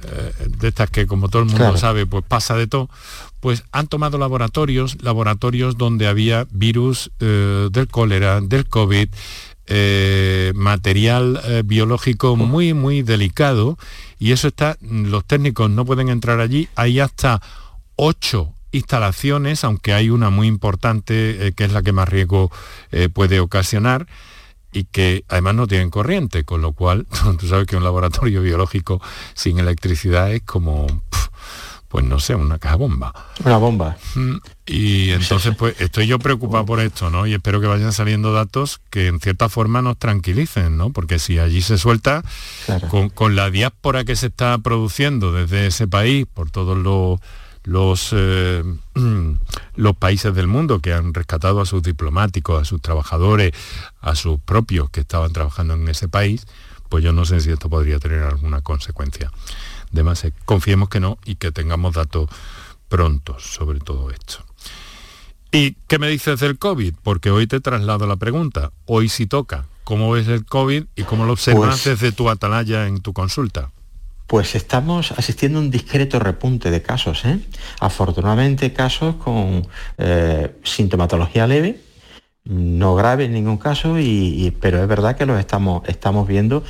eh, 0.03 0.33
de 0.59 0.69
estas 0.69 0.89
que 0.89 1.07
como 1.07 1.29
todo 1.29 1.43
el 1.43 1.49
mundo 1.49 1.77
sabe, 1.77 2.07
pues 2.07 2.25
pasa 2.27 2.57
de 2.57 2.67
todo, 2.67 2.89
pues 3.41 3.63
han 3.73 3.89
tomado 3.89 4.17
laboratorios, 4.17 5.03
laboratorios 5.03 5.77
donde 5.77 6.07
había 6.07 6.47
virus 6.51 7.11
eh, 7.21 7.69
del 7.71 7.89
cólera, 7.89 8.41
del 8.41 8.67
COVID, 8.67 9.09
material 10.55 11.41
biológico 11.65 12.37
muy, 12.37 12.73
muy 12.73 13.03
delicado 13.03 13.77
y 14.19 14.33
eso 14.33 14.49
está, 14.49 14.77
los 14.81 15.25
técnicos 15.25 15.71
no 15.71 15.85
pueden 15.85 16.09
entrar 16.09 16.41
allí, 16.41 16.69
hay 16.77 17.01
hasta 17.01 17.41
ocho 17.97 18.53
instalaciones, 18.73 19.65
aunque 19.65 19.93
hay 19.93 20.11
una 20.11 20.31
muy 20.31 20.47
importante 20.47 21.47
eh, 21.47 21.53
que 21.53 21.65
es 21.65 21.73
la 21.73 21.83
que 21.83 21.93
más 21.93 22.09
riesgo 22.09 22.51
eh, 22.93 23.09
puede 23.09 23.41
ocasionar 23.41 24.07
y 24.73 24.85
que 24.85 25.25
además 25.29 25.55
no 25.55 25.67
tienen 25.67 25.91
corriente, 25.91 26.45
con 26.45 26.63
lo 26.63 26.73
cual 26.73 27.07
tú 27.39 27.49
sabes 27.49 27.67
que 27.67 27.77
un 27.77 27.85
laboratorio 27.85 28.43
biológico 28.43 29.01
sin 29.35 29.59
electricidad 29.59 30.33
es 30.33 30.43
como 30.43 30.87
pues 31.97 32.05
no 32.05 32.21
sé, 32.21 32.35
una 32.35 32.59
caja 32.59 32.77
bomba. 32.77 33.15
Una 33.43 33.57
bomba. 33.57 33.97
Y 34.67 35.13
entonces, 35.13 35.57
pues 35.57 35.81
estoy 35.81 36.07
yo 36.07 36.19
preocupado 36.19 36.67
por 36.67 36.81
esto, 36.81 37.09
¿no? 37.09 37.27
Y 37.27 37.33
espero 37.33 37.59
que 37.59 37.69
vayan 37.69 37.91
saliendo 37.95 38.35
datos 38.35 38.83
que 38.91 39.07
en 39.07 39.19
cierta 39.19 39.49
forma 39.49 39.81
nos 39.81 39.97
tranquilicen, 39.97 40.77
¿no? 40.77 40.91
Porque 40.91 41.19
si 41.19 41.39
allí 41.39 41.63
se 41.63 41.79
suelta, 41.79 42.23
con, 43.15 43.35
la 43.35 43.49
diáspora 43.49 44.05
que 44.05 44.15
se 44.15 44.27
está 44.27 44.59
produciendo 44.59 45.33
desde 45.33 45.69
ese 45.69 45.89
país, 45.89 46.27
por 46.27 46.51
todos 46.51 46.77
los 46.77 47.19
los, 47.65 48.11
eh, 48.13 48.63
los 49.77 49.97
países 49.97 50.35
del 50.35 50.49
mundo 50.49 50.81
que 50.81 50.93
han 50.93 51.15
rescatado 51.15 51.63
a 51.63 51.65
sus 51.65 51.83
diplomáticos, 51.83 52.61
a 52.61 52.67
sus 52.67 52.83
trabajadores, 52.83 53.53
a 54.03 54.15
sus 54.17 54.39
propios 54.39 54.91
que 54.91 55.01
estaban 55.01 55.33
trabajando 55.33 55.73
en 55.73 55.89
ese 55.89 56.09
país, 56.09 56.47
pues 56.91 57.03
yo 57.03 57.15
no 57.15 57.25
sé 57.25 57.41
si 57.41 57.51
esto 57.51 57.71
podría 57.71 57.99
tener 57.99 58.23
alguna 58.23 58.61
consecuencia. 58.61 59.33
Además, 59.93 60.25
eh, 60.25 60.33
confiemos 60.45 60.89
que 60.89 61.01
no 61.01 61.19
y 61.25 61.37
que 61.37 61.53
tengamos 61.53 61.95
datos 61.95 62.29
prontos 62.89 63.43
sobre 63.43 63.81
todo 63.81 64.11
esto. 64.11 64.45
¿Y 65.53 65.77
qué 65.87 65.99
me 65.99 66.09
dices 66.09 66.41
del 66.41 66.59
COVID? 66.59 66.95
Porque 67.03 67.31
hoy 67.31 67.47
te 67.47 67.61
traslado 67.61 68.07
la 68.07 68.17
pregunta. 68.17 68.73
Hoy 68.85 69.09
sí 69.09 69.27
toca. 69.27 69.67
¿Cómo 69.85 70.11
ves 70.11 70.29
el 70.29 70.45
COVID 70.45 70.85
y 70.97 71.03
cómo 71.05 71.25
lo 71.25 71.33
observas 71.33 71.83
pues 71.83 71.85
desde 71.85 72.13
tu 72.13 72.29
atalaya 72.29 72.87
en 72.87 73.01
tu 73.01 73.13
consulta? 73.13 73.71
Pues 74.27 74.57
estamos 74.57 75.13
asistiendo 75.13 75.59
a 75.59 75.63
un 75.63 75.71
discreto 75.71 76.19
repunte 76.19 76.71
de 76.71 76.83
casos. 76.83 77.25
¿eh? 77.25 77.39
Afortunadamente 77.79 78.73
casos 78.73 79.15
con 79.17 79.67
eh, 79.99 80.57
sintomatología 80.65 81.47
leve, 81.47 81.81
no 82.45 82.97
grave 82.97 83.27
en 83.27 83.33
ningún 83.33 83.59
caso, 83.59 83.99
y, 83.99 84.53
pero 84.61 84.83
es 84.83 84.89
verdad 84.89 85.17
que 85.17 85.27
los 85.27 85.39
estamos, 85.39 85.83
estamos 85.89 86.27
viendo, 86.27 86.65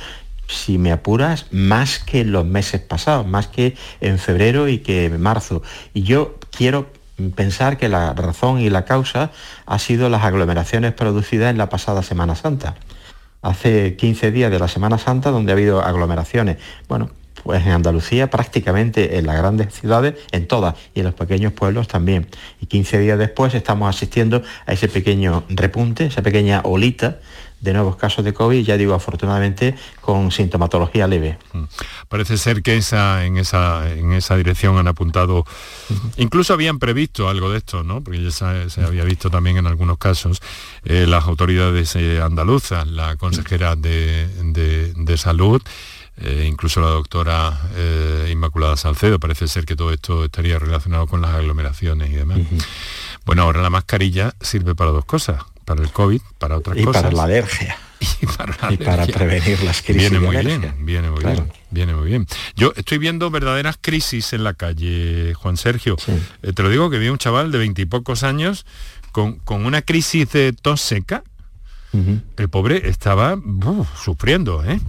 si 0.47 0.77
me 0.77 0.91
apuras, 0.91 1.47
más 1.51 1.99
que 1.99 2.23
los 2.23 2.45
meses 2.45 2.81
pasados, 2.81 3.27
más 3.27 3.47
que 3.47 3.75
en 4.01 4.17
febrero 4.17 4.67
y 4.67 4.79
que 4.79 5.05
en 5.05 5.21
marzo. 5.21 5.61
Y 5.93 6.03
yo 6.03 6.39
quiero 6.51 6.87
pensar 7.35 7.77
que 7.77 7.89
la 7.89 8.13
razón 8.13 8.59
y 8.59 8.69
la 8.69 8.85
causa 8.85 9.31
ha 9.65 9.79
sido 9.79 10.09
las 10.09 10.23
aglomeraciones 10.23 10.93
producidas 10.93 11.51
en 11.51 11.57
la 11.57 11.69
pasada 11.69 12.03
Semana 12.03 12.35
Santa. 12.35 12.75
Hace 13.41 13.95
15 13.95 14.31
días 14.31 14.51
de 14.51 14.59
la 14.59 14.67
Semana 14.67 14.97
Santa 14.97 15.31
donde 15.31 15.51
ha 15.51 15.55
habido 15.55 15.81
aglomeraciones. 15.81 16.57
Bueno, 16.87 17.09
pues 17.43 17.65
en 17.65 17.71
Andalucía 17.71 18.29
prácticamente 18.29 19.17
en 19.17 19.25
las 19.25 19.37
grandes 19.37 19.73
ciudades, 19.73 20.15
en 20.31 20.47
todas 20.47 20.75
y 20.93 20.99
en 20.99 21.05
los 21.05 21.15
pequeños 21.15 21.53
pueblos 21.53 21.87
también. 21.87 22.27
Y 22.59 22.65
15 22.65 22.99
días 22.99 23.17
después 23.17 23.53
estamos 23.53 23.89
asistiendo 23.89 24.43
a 24.65 24.73
ese 24.73 24.87
pequeño 24.87 25.43
repunte, 25.49 26.07
esa 26.07 26.21
pequeña 26.21 26.61
olita 26.63 27.19
de 27.59 27.73
nuevos 27.73 27.95
casos 27.95 28.23
de 28.23 28.33
COVID, 28.33 28.63
ya 28.63 28.77
digo, 28.77 28.93
afortunadamente 28.93 29.75
con 30.01 30.31
sintomatología 30.31 31.07
leve. 31.07 31.37
Mm. 31.53 31.63
Parece 32.07 32.37
ser 32.37 32.61
que 32.61 32.77
esa, 32.77 33.25
en, 33.25 33.37
esa, 33.37 33.91
en 33.91 34.13
esa 34.13 34.37
dirección 34.37 34.77
han 34.77 34.87
apuntado, 34.87 35.45
incluso 36.17 36.53
habían 36.53 36.79
previsto 36.79 37.29
algo 37.29 37.49
de 37.51 37.57
esto, 37.57 37.83
¿no? 37.83 38.01
porque 38.01 38.23
ya 38.23 38.31
se, 38.69 38.83
había 38.83 39.03
visto 39.03 39.29
también 39.29 39.57
en 39.57 39.67
algunos 39.67 39.97
casos 39.97 40.41
eh, 40.85 41.05
las 41.07 41.25
autoridades 41.25 41.95
eh, 41.95 42.21
andaluzas, 42.21 42.87
la 42.87 43.15
consejera 43.15 43.75
de, 43.75 44.27
de 44.95 45.17
salud, 45.17 45.61
eh, 46.19 46.47
incluso 46.49 46.81
la 46.81 46.87
doctora 46.87 47.69
eh, 47.75 48.29
Inmaculada 48.31 48.75
Salcedo, 48.75 49.19
parece 49.19 49.47
ser 49.47 49.65
que 49.65 49.75
todo 49.75 49.93
esto 49.93 50.25
estaría 50.25 50.57
relacionado 50.57 51.05
con 51.05 51.21
las 51.21 51.31
aglomeraciones 51.31 52.09
y 52.09 52.15
demás. 52.15 52.39
Bueno, 53.23 53.43
ahora 53.43 53.61
la 53.61 53.69
mascarilla 53.69 54.33
sirve 54.41 54.73
para 54.73 54.89
dos 54.89 55.05
cosas, 55.05 55.43
para 55.67 55.83
el 55.83 55.91
COVID, 55.91 56.21
para 56.39 56.57
otras 56.57 56.77
cosas. 56.77 56.87
Y 56.87 57.03
para 57.03 57.11
la 57.11 57.23
alergia. 57.23 57.77
Y 57.99 58.77
para, 58.77 59.05
prevenir 59.05 59.61
las 59.63 59.81
crisis. 59.81 60.09
Viene 60.09 60.19
muy 60.25 60.37
bien, 60.37 60.75
viene 60.85 61.09
muy 61.09 61.23
bien, 61.23 61.51
viene 61.71 61.93
muy 61.93 62.07
bien. 62.07 62.25
Yo 62.55 62.71
estoy 62.77 62.99
viendo 62.99 63.29
verdaderas 63.29 63.77
crisis 63.81 64.31
en 64.31 64.45
la 64.45 64.53
calle, 64.53 65.33
Juan 65.33 65.57
Sergio. 65.57 65.97
Eh, 66.41 66.53
te 66.53 66.63
lo 66.63 66.69
digo 66.69 66.89
que 66.89 66.99
vi 66.99 67.09
un 67.09 67.17
chaval 67.17 67.51
de 67.51 67.57
veintipocos 67.57 68.23
años 68.23 68.65
con, 69.11 69.41
una 69.49 69.81
crisis 69.81 70.31
de 70.31 70.53
tos 70.53 70.79
seca. 70.79 71.23
El 72.37 72.49
pobre 72.49 72.87
estaba 72.87 73.37
sufriendo, 74.01 74.63
¿eh? 74.63 74.79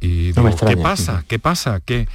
Y 0.00 0.32
digo, 0.32 0.56
¿qué 0.68 0.76
pasa? 0.76 1.24
¿Qué 1.26 1.38
pasa? 1.38 1.80
¿Qué? 1.84 2.06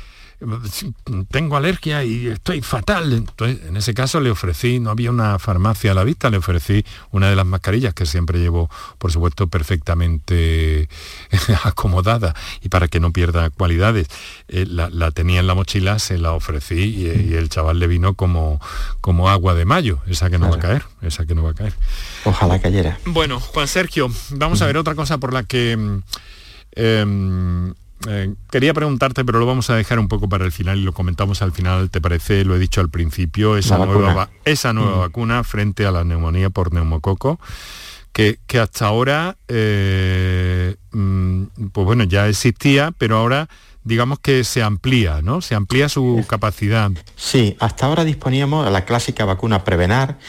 Tengo 1.31 1.57
alergia 1.57 2.03
y 2.03 2.27
estoy 2.27 2.61
fatal. 2.61 3.13
Entonces, 3.13 3.65
en 3.67 3.77
ese 3.77 3.93
caso 3.93 4.19
le 4.19 4.29
ofrecí, 4.29 4.79
no 4.79 4.91
había 4.91 5.09
una 5.09 5.39
farmacia 5.39 5.91
a 5.91 5.93
la 5.93 6.03
vista, 6.03 6.29
le 6.29 6.37
ofrecí 6.37 6.85
una 7.11 7.29
de 7.29 7.35
las 7.35 7.45
mascarillas 7.45 7.93
que 7.93 8.05
siempre 8.05 8.39
llevo, 8.39 8.69
por 8.97 9.11
supuesto, 9.11 9.47
perfectamente 9.47 10.89
acomodada 11.63 12.35
y 12.61 12.69
para 12.69 12.87
que 12.87 12.99
no 12.99 13.11
pierda 13.11 13.49
cualidades. 13.49 14.07
Eh, 14.47 14.65
la, 14.67 15.11
tenía 15.11 15.39
en 15.39 15.47
la 15.47 15.55
mochila, 15.55 15.99
se 15.99 16.17
la 16.17 16.33
ofrecí 16.33 16.75
y, 16.75 17.33
el 17.37 17.49
chaval 17.49 17.79
le 17.79 17.87
vino 17.87 18.13
como, 18.13 18.59
como 19.01 19.29
agua 19.29 19.53
de 19.53 19.65
mayo, 19.65 19.99
esa 20.07 20.29
que 20.29 20.37
no 20.37 20.49
va 20.49 20.55
a 20.57 20.59
caer, 20.59 20.83
esa 21.01 21.25
que 21.25 21.35
no 21.35 21.43
va 21.43 21.51
a 21.51 21.53
caer. 21.53 21.73
Ojalá 22.25 22.59
cayera. 22.59 22.99
Bueno, 23.05 23.39
Juan 23.39 23.67
Sergio, 23.67 24.09
vamos 24.31 24.61
a 24.61 24.65
ver 24.65 24.77
otra 24.77 24.95
cosa 24.95 25.17
por 25.17 25.33
la 25.33 25.43
que 25.43 25.77
mm, 25.77 26.01
Em, 26.77 27.73
eh, 28.07 28.33
quería 28.51 28.73
preguntarte, 28.73 29.25
pero 29.25 29.39
lo 29.39 29.45
vamos 29.45 29.69
a 29.69 29.75
dejar 29.75 29.99
un 29.99 30.07
poco 30.07 30.29
para 30.29 30.45
el 30.45 30.51
final 30.51 30.77
y 30.77 30.83
lo 30.83 30.93
comentamos 30.93 31.41
al 31.41 31.51
final, 31.51 31.89
¿te 31.89 31.99
parece? 31.99 32.45
Lo 32.45 32.55
he 32.55 32.59
dicho 32.59 32.81
al 32.81 32.89
principio, 32.89 33.57
esa 33.57 33.77
nueva, 33.77 34.29
esa 34.45 34.73
nueva 34.73 34.97
mm. 34.97 34.99
vacuna 34.99 35.43
frente 35.43 35.85
a 35.85 35.91
la 35.91 36.03
neumonía 36.03 36.49
por 36.49 36.73
neumococo, 36.73 37.39
que, 38.11 38.39
hasta 38.59 38.87
ahora, 38.87 39.37
eh, 39.47 40.75
mm, 40.91 41.43
pues 41.71 41.85
bueno, 41.85 42.03
ya 42.03 42.27
existía, 42.27 42.91
pero 42.97 43.17
ahora 43.17 43.47
digamos 43.83 44.19
que 44.19 44.43
se 44.43 44.61
amplía, 44.61 45.21
¿no? 45.21 45.41
Se 45.41 45.55
amplía 45.55 45.87
su 45.87 46.25
capacidad. 46.27 46.91
Sí, 47.15 47.55
hasta 47.59 47.85
ahora 47.85 48.03
disponíamos 48.03 48.65
de 48.65 48.71
la 48.71 48.83
clásica 48.83 49.23
vacuna 49.23 49.63
Prevenar, 49.63 50.19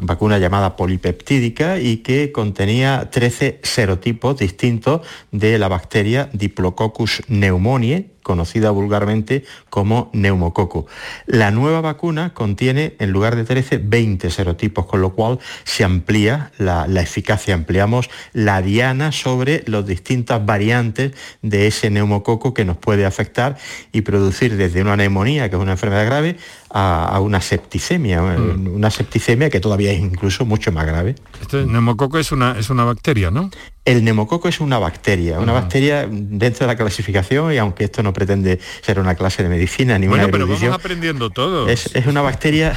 vacuna 0.00 0.38
llamada 0.38 0.76
polipeptídica 0.76 1.78
y 1.78 1.98
que 1.98 2.32
contenía 2.32 3.08
13 3.10 3.60
serotipos 3.62 4.38
distintos 4.38 5.02
de 5.30 5.58
la 5.58 5.68
bacteria 5.68 6.28
Diplococcus 6.32 7.22
pneumoniae, 7.28 8.10
conocida 8.22 8.70
vulgarmente 8.70 9.44
como 9.68 10.10
neumococo. 10.12 10.86
La 11.26 11.50
nueva 11.50 11.80
vacuna 11.80 12.34
contiene, 12.34 12.94
en 12.98 13.10
lugar 13.10 13.36
de 13.36 13.44
13, 13.44 13.78
20 13.78 14.30
serotipos, 14.30 14.86
con 14.86 15.00
lo 15.00 15.10
cual 15.10 15.38
se 15.64 15.84
amplía 15.84 16.52
la, 16.58 16.86
eficacia, 17.00 17.54
ampliamos 17.54 18.10
la 18.32 18.62
diana 18.62 19.12
sobre 19.12 19.62
las 19.66 19.86
distintas 19.86 20.44
variantes 20.44 21.12
de 21.42 21.66
ese 21.66 21.90
neumococo 21.90 22.54
que 22.54 22.64
nos 22.64 22.76
puede 22.76 23.06
afectar 23.06 23.56
y 23.92 24.02
producir 24.02 24.56
desde 24.56 24.82
una 24.82 24.96
neumonía, 24.96 25.48
que 25.48 25.56
es 25.56 25.62
una 25.62 25.72
enfermedad 25.72 26.06
grave, 26.06 26.36
a, 26.72 27.18
una 27.20 27.40
septicemia, 27.40 28.22
mm. 28.22 28.74
una 28.74 28.90
septicemia 28.90 29.50
que 29.50 29.60
todavía 29.60 29.92
es 29.92 30.00
incluso 30.00 30.44
mucho 30.44 30.70
más 30.72 30.86
grave. 30.86 31.16
Este 31.40 31.64
neumococo 31.64 32.18
es 32.18 32.32
una, 32.32 32.58
es 32.58 32.70
una 32.70 32.84
bacteria, 32.84 33.30
¿no? 33.30 33.50
El 33.86 34.04
neumococo 34.04 34.46
es 34.46 34.60
una 34.60 34.78
bacteria, 34.78 35.40
una 35.40 35.54
bacteria 35.54 36.06
dentro 36.06 36.66
de 36.66 36.72
la 36.72 36.76
clasificación 36.76 37.50
y 37.54 37.56
aunque 37.56 37.84
esto 37.84 38.02
no 38.02 38.12
pretende 38.12 38.60
ser 38.82 39.00
una 39.00 39.14
clase 39.14 39.42
de 39.42 39.48
medicina 39.48 39.98
ni 39.98 40.06
bueno, 40.06 40.24
una 40.24 40.32
pero 40.32 40.46
vamos 40.46 40.62
aprendiendo 40.74 41.30
todo. 41.30 41.66
Es, 41.66 41.90
una 42.06 42.20
bacteria 42.20 42.76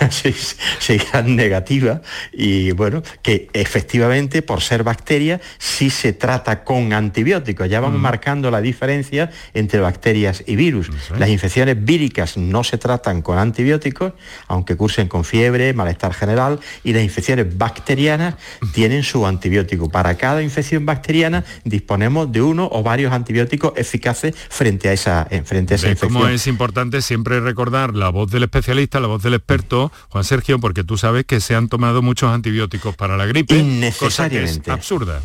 negativa 1.24 2.02
y 2.32 2.72
bueno, 2.72 3.04
que 3.22 3.48
efectivamente 3.52 4.42
por 4.42 4.60
ser 4.60 4.82
bacteria 4.82 5.40
sí 5.58 5.88
se 5.88 6.14
trata 6.14 6.64
con 6.64 6.92
antibióticos. 6.94 7.68
Ya 7.68 7.78
vamos 7.78 8.00
marcando 8.00 8.50
la 8.50 8.60
diferencia 8.60 9.30
entre 9.54 9.78
bacterias 9.78 10.42
y 10.48 10.56
virus. 10.56 10.90
Las 11.16 11.28
infecciones 11.28 11.76
víricas 11.84 12.36
no 12.36 12.64
se 12.64 12.76
tratan 12.76 13.22
con 13.22 13.38
antibióticos, 13.38 14.14
aunque 14.48 14.76
cursen 14.76 15.06
con 15.06 15.22
fiebre, 15.24 15.72
malestar 15.74 16.12
general, 16.12 16.58
y 16.82 16.92
las 16.92 17.04
infecciones 17.04 17.56
bacterianas 17.56 18.34
tienen 18.74 19.04
su 19.04 19.24
antibiótico. 19.24 19.88
Para 19.88 20.16
cada 20.16 20.39
infección 20.42 20.86
bacteriana 20.86 21.44
disponemos 21.64 22.30
de 22.32 22.42
uno 22.42 22.68
o 22.70 22.82
varios 22.82 23.12
antibióticos 23.12 23.72
eficaces 23.76 24.34
frente 24.48 24.88
a 24.88 24.92
esa, 24.92 25.26
eh, 25.30 25.42
frente 25.44 25.74
a 25.74 25.76
esa 25.76 25.88
infección. 25.88 26.12
Como 26.12 26.28
es 26.28 26.46
importante 26.46 27.02
siempre 27.02 27.40
recordar 27.40 27.94
la 27.94 28.08
voz 28.10 28.30
del 28.30 28.44
especialista, 28.44 29.00
la 29.00 29.08
voz 29.08 29.22
del 29.22 29.34
experto, 29.34 29.92
Juan 30.08 30.24
Sergio, 30.24 30.58
porque 30.58 30.84
tú 30.84 30.96
sabes 30.96 31.24
que 31.24 31.40
se 31.40 31.54
han 31.54 31.68
tomado 31.68 32.02
muchos 32.02 32.32
antibióticos 32.32 32.96
para 32.96 33.16
la 33.16 33.26
gripe. 33.26 33.56
Innecesariamente. 33.56 34.70
absurda 34.70 35.20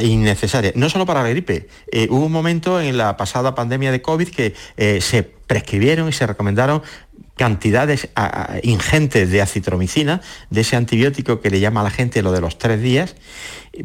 innecesaria. 0.00 0.72
No 0.76 0.88
solo 0.88 1.06
para 1.06 1.22
la 1.22 1.30
gripe. 1.30 1.68
Eh, 1.90 2.06
hubo 2.10 2.26
un 2.26 2.32
momento 2.32 2.80
en 2.80 2.96
la 2.96 3.16
pasada 3.16 3.54
pandemia 3.54 3.90
de 3.90 4.00
COVID 4.02 4.28
que 4.28 4.54
eh, 4.76 5.00
se 5.00 5.22
prescribieron 5.22 6.08
y 6.08 6.12
se 6.12 6.26
recomendaron 6.26 6.82
cantidades 7.36 8.08
ingentes 8.62 9.30
de 9.30 9.40
acitromicina, 9.40 10.20
de 10.50 10.60
ese 10.60 10.76
antibiótico 10.76 11.40
que 11.40 11.50
le 11.50 11.60
llama 11.60 11.80
a 11.80 11.84
la 11.84 11.90
gente 11.90 12.22
lo 12.22 12.32
de 12.32 12.40
los 12.40 12.58
tres 12.58 12.82
días, 12.82 13.16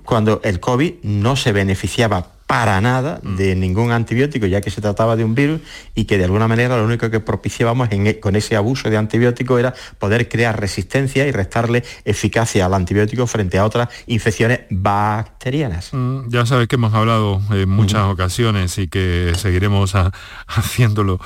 cuando 0.03 0.41
el 0.43 0.59
COVID 0.59 0.95
no 1.03 1.35
se 1.35 1.51
beneficiaba 1.51 2.35
para 2.47 2.79
nada 2.79 3.19
mm. 3.23 3.35
de 3.37 3.55
ningún 3.55 3.91
antibiótico, 3.91 4.45
ya 4.45 4.61
que 4.61 4.69
se 4.69 4.81
trataba 4.81 5.15
de 5.15 5.23
un 5.23 5.33
virus 5.33 5.61
y 5.95 6.05
que 6.05 6.17
de 6.17 6.25
alguna 6.25 6.47
manera 6.47 6.77
lo 6.77 6.85
único 6.85 7.09
que 7.09 7.19
propiciábamos 7.19 7.89
e, 7.91 8.19
con 8.19 8.35
ese 8.35 8.55
abuso 8.55 8.89
de 8.89 8.97
antibiótico 8.97 9.57
era 9.57 9.73
poder 9.97 10.29
crear 10.29 10.59
resistencia 10.59 11.27
y 11.27 11.31
restarle 11.31 11.83
eficacia 12.03 12.65
al 12.65 12.73
antibiótico 12.75 13.25
frente 13.25 13.57
a 13.57 13.65
otras 13.65 13.89
infecciones 14.05 14.61
bacterianas. 14.69 15.89
Mm, 15.91 16.29
ya 16.29 16.45
sabes 16.45 16.67
que 16.67 16.75
hemos 16.75 16.93
hablado 16.93 17.41
en 17.51 17.69
muchas 17.69 18.03
ocasiones 18.03 18.77
y 18.77 18.87
que 18.87 19.33
seguiremos 19.35 19.93
haciéndolo 20.47 21.19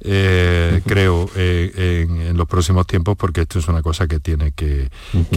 eh, 0.00 0.80
creo, 0.86 1.28
eh, 1.34 2.06
en, 2.08 2.36
los 2.36 2.46
próximos 2.46 2.86
tiempos, 2.86 3.16
porque 3.16 3.42
esto 3.42 3.58
es 3.58 3.68
una 3.68 3.82
cosa 3.82 4.06
que 4.06 4.20
tiene 4.20 4.52
que, 4.52 4.90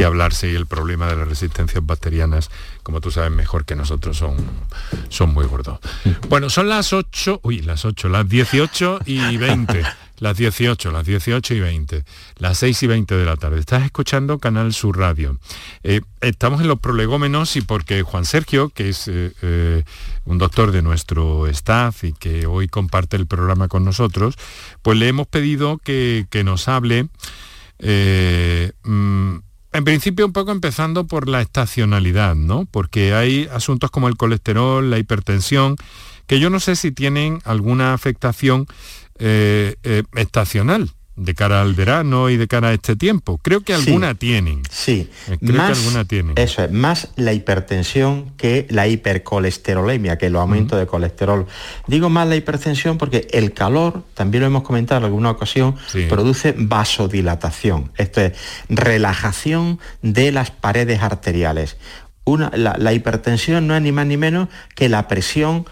hablarse 0.05 0.51
y 0.51 0.55
el 0.55 0.65
problema 0.65 1.07
de 1.07 1.15
las 1.15 1.27
resistencias 1.27 1.85
bacterianas, 1.85 2.49
como 2.83 3.01
tú 3.01 3.11
sabes 3.11 3.31
mejor 3.31 3.65
que 3.65 3.75
nosotros, 3.75 4.17
son, 4.17 4.35
son 5.09 5.33
muy 5.33 5.45
gordos. 5.45 5.79
Bueno, 6.29 6.49
son 6.49 6.69
las 6.69 6.93
8, 6.93 7.41
uy, 7.43 7.61
las 7.61 7.85
8, 7.85 8.09
las 8.09 8.27
18 8.27 8.99
y 9.05 9.37
20. 9.37 9.83
las 10.21 10.37
18, 10.37 10.91
las 10.91 11.05
18 11.05 11.55
y 11.55 11.59
20, 11.59 12.03
las 12.37 12.59
6 12.59 12.83
y 12.83 12.87
20 12.87 13.15
de 13.15 13.25
la 13.25 13.37
tarde. 13.37 13.59
Estás 13.59 13.83
escuchando 13.83 14.37
Canal 14.37 14.71
Sur 14.71 14.99
Radio. 14.99 15.39
Eh, 15.83 16.01
estamos 16.21 16.61
en 16.61 16.67
los 16.67 16.79
prolegómenos 16.79 17.55
y 17.55 17.61
porque 17.61 18.03
Juan 18.03 18.25
Sergio, 18.25 18.69
que 18.69 18.89
es 18.89 19.07
eh, 19.07 19.33
eh, 19.41 19.83
un 20.25 20.37
doctor 20.37 20.71
de 20.71 20.83
nuestro 20.83 21.47
staff 21.47 22.03
y 22.03 22.13
que 22.13 22.45
hoy 22.45 22.67
comparte 22.67 23.17
el 23.17 23.25
programa 23.25 23.67
con 23.67 23.83
nosotros, 23.83 24.35
pues 24.83 24.95
le 24.99 25.07
hemos 25.07 25.25
pedido 25.25 25.79
que, 25.79 26.27
nos 26.45 26.67
hable, 26.67 27.07
mm, 27.79 29.35
en 29.73 29.83
principio 29.83 30.27
un 30.27 30.33
poco 30.33 30.51
empezando 30.51 31.07
por 31.07 31.27
la 31.27 31.41
estacionalidad, 31.41 32.35
¿no? 32.35 32.67
Porque 32.69 33.15
hay 33.15 33.49
asuntos 33.51 33.89
como 33.89 34.07
el 34.07 34.17
colesterol, 34.17 34.87
la 34.87 34.99
hipertensión, 34.99 35.77
que 36.27 36.39
yo 36.39 36.51
no 36.51 36.59
sé 36.59 36.75
si 36.75 36.91
tienen 36.91 37.41
alguna 37.43 37.95
afectación 37.95 38.67
eh, 39.23 39.75
eh, 39.83 40.03
estacional 40.15 40.89
de 41.15 41.35
cara 41.35 41.61
al 41.61 41.75
verano 41.75 42.29
y 42.31 42.37
de 42.37 42.47
cara 42.47 42.69
a 42.69 42.73
este 42.73 42.95
tiempo. 42.95 43.39
Creo 43.43 43.61
que 43.61 43.73
alguna 43.73 44.15
tienen. 44.15 44.63
Sí, 44.71 45.09
eh, 45.29 45.37
creo 45.39 45.67
que 45.67 45.73
alguna 45.73 46.05
tienen. 46.05 46.33
Eso 46.37 46.63
es, 46.63 46.71
más 46.71 47.09
la 47.17 47.33
hipertensión 47.33 48.31
que 48.37 48.65
la 48.69 48.87
hipercolesterolemia, 48.87 50.17
que 50.17 50.27
el 50.27 50.35
aumento 50.35 50.75
de 50.75 50.87
colesterol. 50.87 51.45
Digo 51.85 52.09
más 52.09 52.27
la 52.27 52.35
hipertensión 52.35 52.97
porque 52.97 53.27
el 53.31 53.53
calor, 53.53 54.03
también 54.15 54.41
lo 54.41 54.47
hemos 54.47 54.63
comentado 54.63 54.99
en 54.99 55.05
alguna 55.05 55.29
ocasión, 55.29 55.75
produce 56.09 56.55
vasodilatación, 56.57 57.91
esto 57.97 58.21
es 58.21 58.33
relajación 58.69 59.79
de 60.01 60.31
las 60.31 60.49
paredes 60.49 61.03
arteriales. 61.03 61.77
Una, 62.23 62.51
la, 62.55 62.75
la 62.77 62.93
hipertensión 62.93 63.67
no 63.67 63.75
es 63.75 63.81
ni 63.81 63.91
más 63.91 64.05
ni 64.05 64.17
menos 64.17 64.47
que 64.75 64.89
la 64.89 65.07
presión 65.07 65.65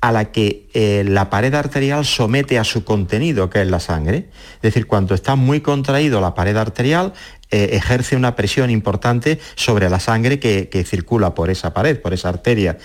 a 0.00 0.12
la 0.12 0.32
que 0.32 0.68
eh, 0.72 1.04
la 1.06 1.28
pared 1.28 1.54
arterial 1.54 2.04
somete 2.04 2.58
a 2.58 2.64
su 2.64 2.84
contenido, 2.84 3.50
que 3.50 3.60
es 3.60 3.68
la 3.68 3.80
sangre. 3.80 4.28
Es 4.56 4.62
decir, 4.62 4.86
cuando 4.86 5.14
está 5.14 5.36
muy 5.36 5.60
contraído 5.60 6.20
la 6.20 6.34
pared 6.34 6.56
arterial, 6.56 7.12
eh, 7.50 7.70
ejerce 7.72 8.16
una 8.16 8.34
presión 8.34 8.70
importante 8.70 9.38
sobre 9.56 9.90
la 9.90 10.00
sangre 10.00 10.38
que, 10.38 10.84
circula 10.86 11.34
por 11.34 11.50
esa 11.50 11.74
pared, 11.74 12.00
por 12.00 12.14
esa 12.14 12.30
arteria. 12.30 12.78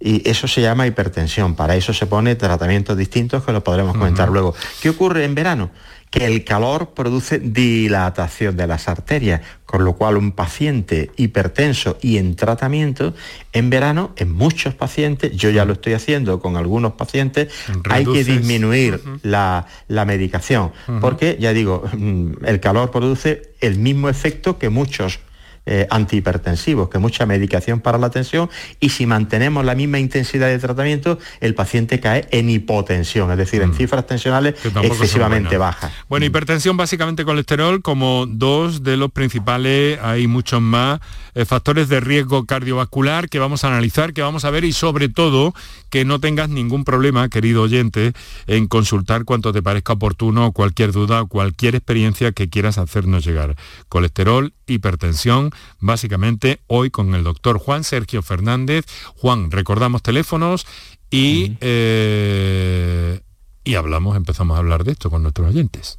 Y 0.00 0.28
eso 0.28 0.48
se 0.48 0.62
llama 0.62 0.86
hipertensión. 0.86 1.54
Para 1.54 1.76
eso 1.76 1.92
se 1.92 2.06
pone 2.06 2.34
tratamientos 2.34 2.96
distintos 2.96 3.44
que 3.44 3.52
lo 3.52 3.62
podremos 3.62 3.96
comentar 3.96 4.28
luego. 4.28 4.54
¿Qué 4.80 4.90
ocurre 4.90 5.24
en 5.24 5.34
verano? 5.34 5.70
Que 6.14 6.26
el 6.26 6.44
calor 6.44 6.90
produce 6.94 7.40
dilatación 7.40 8.56
de 8.56 8.68
las 8.68 8.86
arterias, 8.86 9.40
con 9.66 9.84
lo 9.84 9.94
cual 9.94 10.16
un 10.16 10.30
paciente 10.30 11.10
hipertenso 11.16 11.98
y 12.00 12.18
en 12.18 12.36
tratamiento, 12.36 13.14
en 13.52 13.68
verano, 13.68 14.12
en 14.14 14.30
muchos 14.30 14.74
pacientes, 14.74 15.32
yo 15.32 15.50
ya 15.50 15.64
lo 15.64 15.72
estoy 15.72 15.94
haciendo 15.94 16.38
con 16.38 16.56
algunos 16.56 16.92
pacientes, 16.92 17.52
hay 17.90 18.04
que 18.04 18.22
disminuir 18.22 19.02
la, 19.22 19.66
medicación, 19.88 20.70
porque, 21.00 21.36
ya 21.40 21.52
digo, 21.52 21.82
el 22.44 22.60
calor 22.60 22.92
produce 22.92 23.50
el 23.60 23.80
mismo 23.80 24.08
efecto 24.08 24.56
que 24.56 24.68
muchos 24.68 25.18
eh, 25.66 25.86
antihipertensivos, 25.90 26.88
que 26.90 26.98
mucha 26.98 27.24
medicación 27.26 27.80
para 27.80 27.98
la 27.98 28.10
tensión 28.10 28.50
y 28.80 28.90
si 28.90 29.06
mantenemos 29.06 29.64
la 29.64 29.74
misma 29.74 29.98
intensidad 29.98 30.48
de 30.48 30.58
tratamiento, 30.58 31.18
el 31.40 31.54
paciente 31.54 32.00
cae 32.00 32.26
en 32.30 32.50
hipotensión, 32.50 33.30
es 33.30 33.38
decir, 33.38 33.62
en 33.62 33.70
mm. 33.70 33.74
cifras 33.74 34.06
tensionales 34.06 34.54
excesivamente 34.82 35.56
bajas. 35.56 35.92
Bueno, 36.08 36.26
hipertensión 36.26 36.76
básicamente 36.76 37.24
colesterol 37.24 37.80
como 37.82 38.26
dos 38.26 38.82
de 38.82 38.96
los 38.96 39.10
principales, 39.10 39.98
hay 40.02 40.26
muchos 40.26 40.60
más 40.60 41.00
eh, 41.34 41.44
factores 41.44 41.88
de 41.88 42.00
riesgo 42.00 42.46
cardiovascular 42.46 43.28
que 43.28 43.38
vamos 43.38 43.64
a 43.64 43.68
analizar, 43.68 44.12
que 44.12 44.22
vamos 44.22 44.44
a 44.44 44.50
ver 44.50 44.64
y 44.64 44.72
sobre 44.72 45.08
todo 45.08 45.54
que 45.90 46.04
no 46.04 46.20
tengas 46.20 46.48
ningún 46.48 46.84
problema, 46.84 47.28
querido 47.28 47.62
oyente, 47.62 48.12
en 48.46 48.66
consultar 48.66 49.24
cuanto 49.24 49.52
te 49.52 49.62
parezca 49.62 49.94
oportuno, 49.94 50.52
cualquier 50.52 50.92
duda 50.92 51.22
o 51.22 51.26
cualquier 51.26 51.74
experiencia 51.74 52.32
que 52.32 52.48
quieras 52.48 52.78
hacernos 52.78 53.24
llegar. 53.24 53.56
Colesterol, 53.88 54.52
hipertensión, 54.66 55.50
básicamente 55.80 56.60
hoy 56.66 56.90
con 56.90 57.14
el 57.14 57.24
doctor 57.24 57.58
Juan 57.58 57.84
Sergio 57.84 58.22
Fernández. 58.22 58.86
Juan, 59.16 59.50
recordamos 59.50 60.02
teléfonos 60.02 60.66
y, 61.10 61.56
eh, 61.60 63.20
y 63.62 63.74
hablamos, 63.74 64.16
empezamos 64.16 64.56
a 64.56 64.58
hablar 64.58 64.84
de 64.84 64.92
esto 64.92 65.10
con 65.10 65.22
nuestros 65.22 65.48
oyentes. 65.48 65.98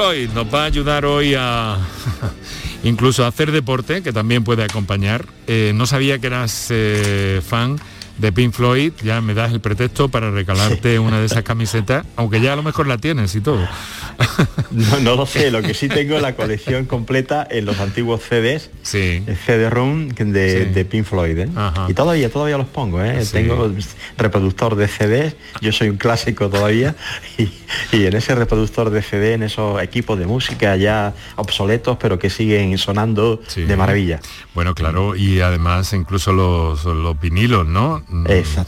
Floyd 0.00 0.30
nos 0.30 0.46
va 0.46 0.62
a 0.62 0.64
ayudar 0.64 1.04
hoy 1.04 1.34
a 1.36 1.76
incluso 2.84 3.22
a 3.22 3.26
hacer 3.26 3.52
deporte, 3.52 4.02
que 4.02 4.14
también 4.14 4.44
puede 4.44 4.64
acompañar. 4.64 5.26
Eh, 5.46 5.72
no 5.74 5.84
sabía 5.84 6.18
que 6.18 6.28
eras 6.28 6.68
eh, 6.70 7.42
fan 7.46 7.78
de 8.20 8.32
Pink 8.32 8.52
Floyd, 8.52 8.92
ya 9.02 9.20
me 9.20 9.32
das 9.32 9.52
el 9.52 9.60
pretexto 9.60 10.08
para 10.08 10.30
regalarte 10.30 10.98
una 10.98 11.20
de 11.20 11.26
esas 11.26 11.42
camisetas, 11.42 12.04
aunque 12.16 12.40
ya 12.40 12.52
a 12.52 12.56
lo 12.56 12.62
mejor 12.62 12.86
la 12.86 12.98
tienes 12.98 13.34
y 13.34 13.40
todo. 13.40 13.66
No, 14.70 15.16
lo 15.16 15.26
sé, 15.26 15.50
lo 15.50 15.62
que 15.62 15.74
sí 15.74 15.88
tengo 15.88 16.16
es 16.16 16.22
la 16.22 16.36
colección 16.36 16.84
completa 16.84 17.46
en 17.50 17.64
los 17.64 17.80
antiguos 17.80 18.22
CDs, 18.22 18.70
sí. 18.82 19.22
el 19.26 19.36
CD-ROOM 19.36 20.10
de, 20.10 20.86
Pink 20.88 21.04
Floyd. 21.04 21.38
¿eh? 21.38 21.48
Y 21.88 21.94
todavía, 21.94 22.30
todavía 22.30 22.58
los 22.58 22.68
pongo, 22.68 23.02
¿eh? 23.02 23.24
tengo 23.32 23.72
reproductor 24.16 24.76
de 24.76 24.86
CDs, 24.86 25.36
yo 25.60 25.72
soy 25.72 25.88
un 25.88 25.96
clásico 25.96 26.48
todavía, 26.48 26.94
y, 27.38 27.50
en 27.92 28.14
ese 28.14 28.34
reproductor 28.34 28.90
de 28.90 29.02
CD, 29.02 29.34
en 29.34 29.42
esos 29.42 29.82
equipos 29.82 30.18
de 30.18 30.26
música 30.26 30.76
ya 30.76 31.14
obsoletos, 31.36 31.96
pero 31.98 32.18
que 32.18 32.30
siguen 32.30 32.76
sonando 32.78 33.40
de 33.56 33.76
maravilla. 33.76 34.20
Bueno, 34.54 34.74
claro, 34.74 35.16
y 35.16 35.40
además 35.40 35.92
incluso 35.92 36.32
los, 36.32 36.84
los 36.84 37.18
vinilos, 37.18 37.66
¿no? 37.66 38.02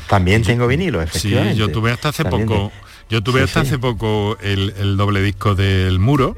También 0.08 0.42
tengo 0.42 0.66
vinilo, 0.66 1.02
efectivamente. 1.02 1.54
Sí, 1.54 1.58
yo 1.58 1.70
tuve 1.70 1.90
hasta 1.90 2.10
hace 2.10 2.24
poco 2.24 2.72
yo 3.12 3.22
tuve 3.22 3.42
hasta 3.42 3.60
hace 3.60 3.78
poco 3.78 4.38
el, 4.40 4.96
doble 4.96 5.20
disco 5.20 5.54
del 5.54 5.98
muro. 5.98 6.34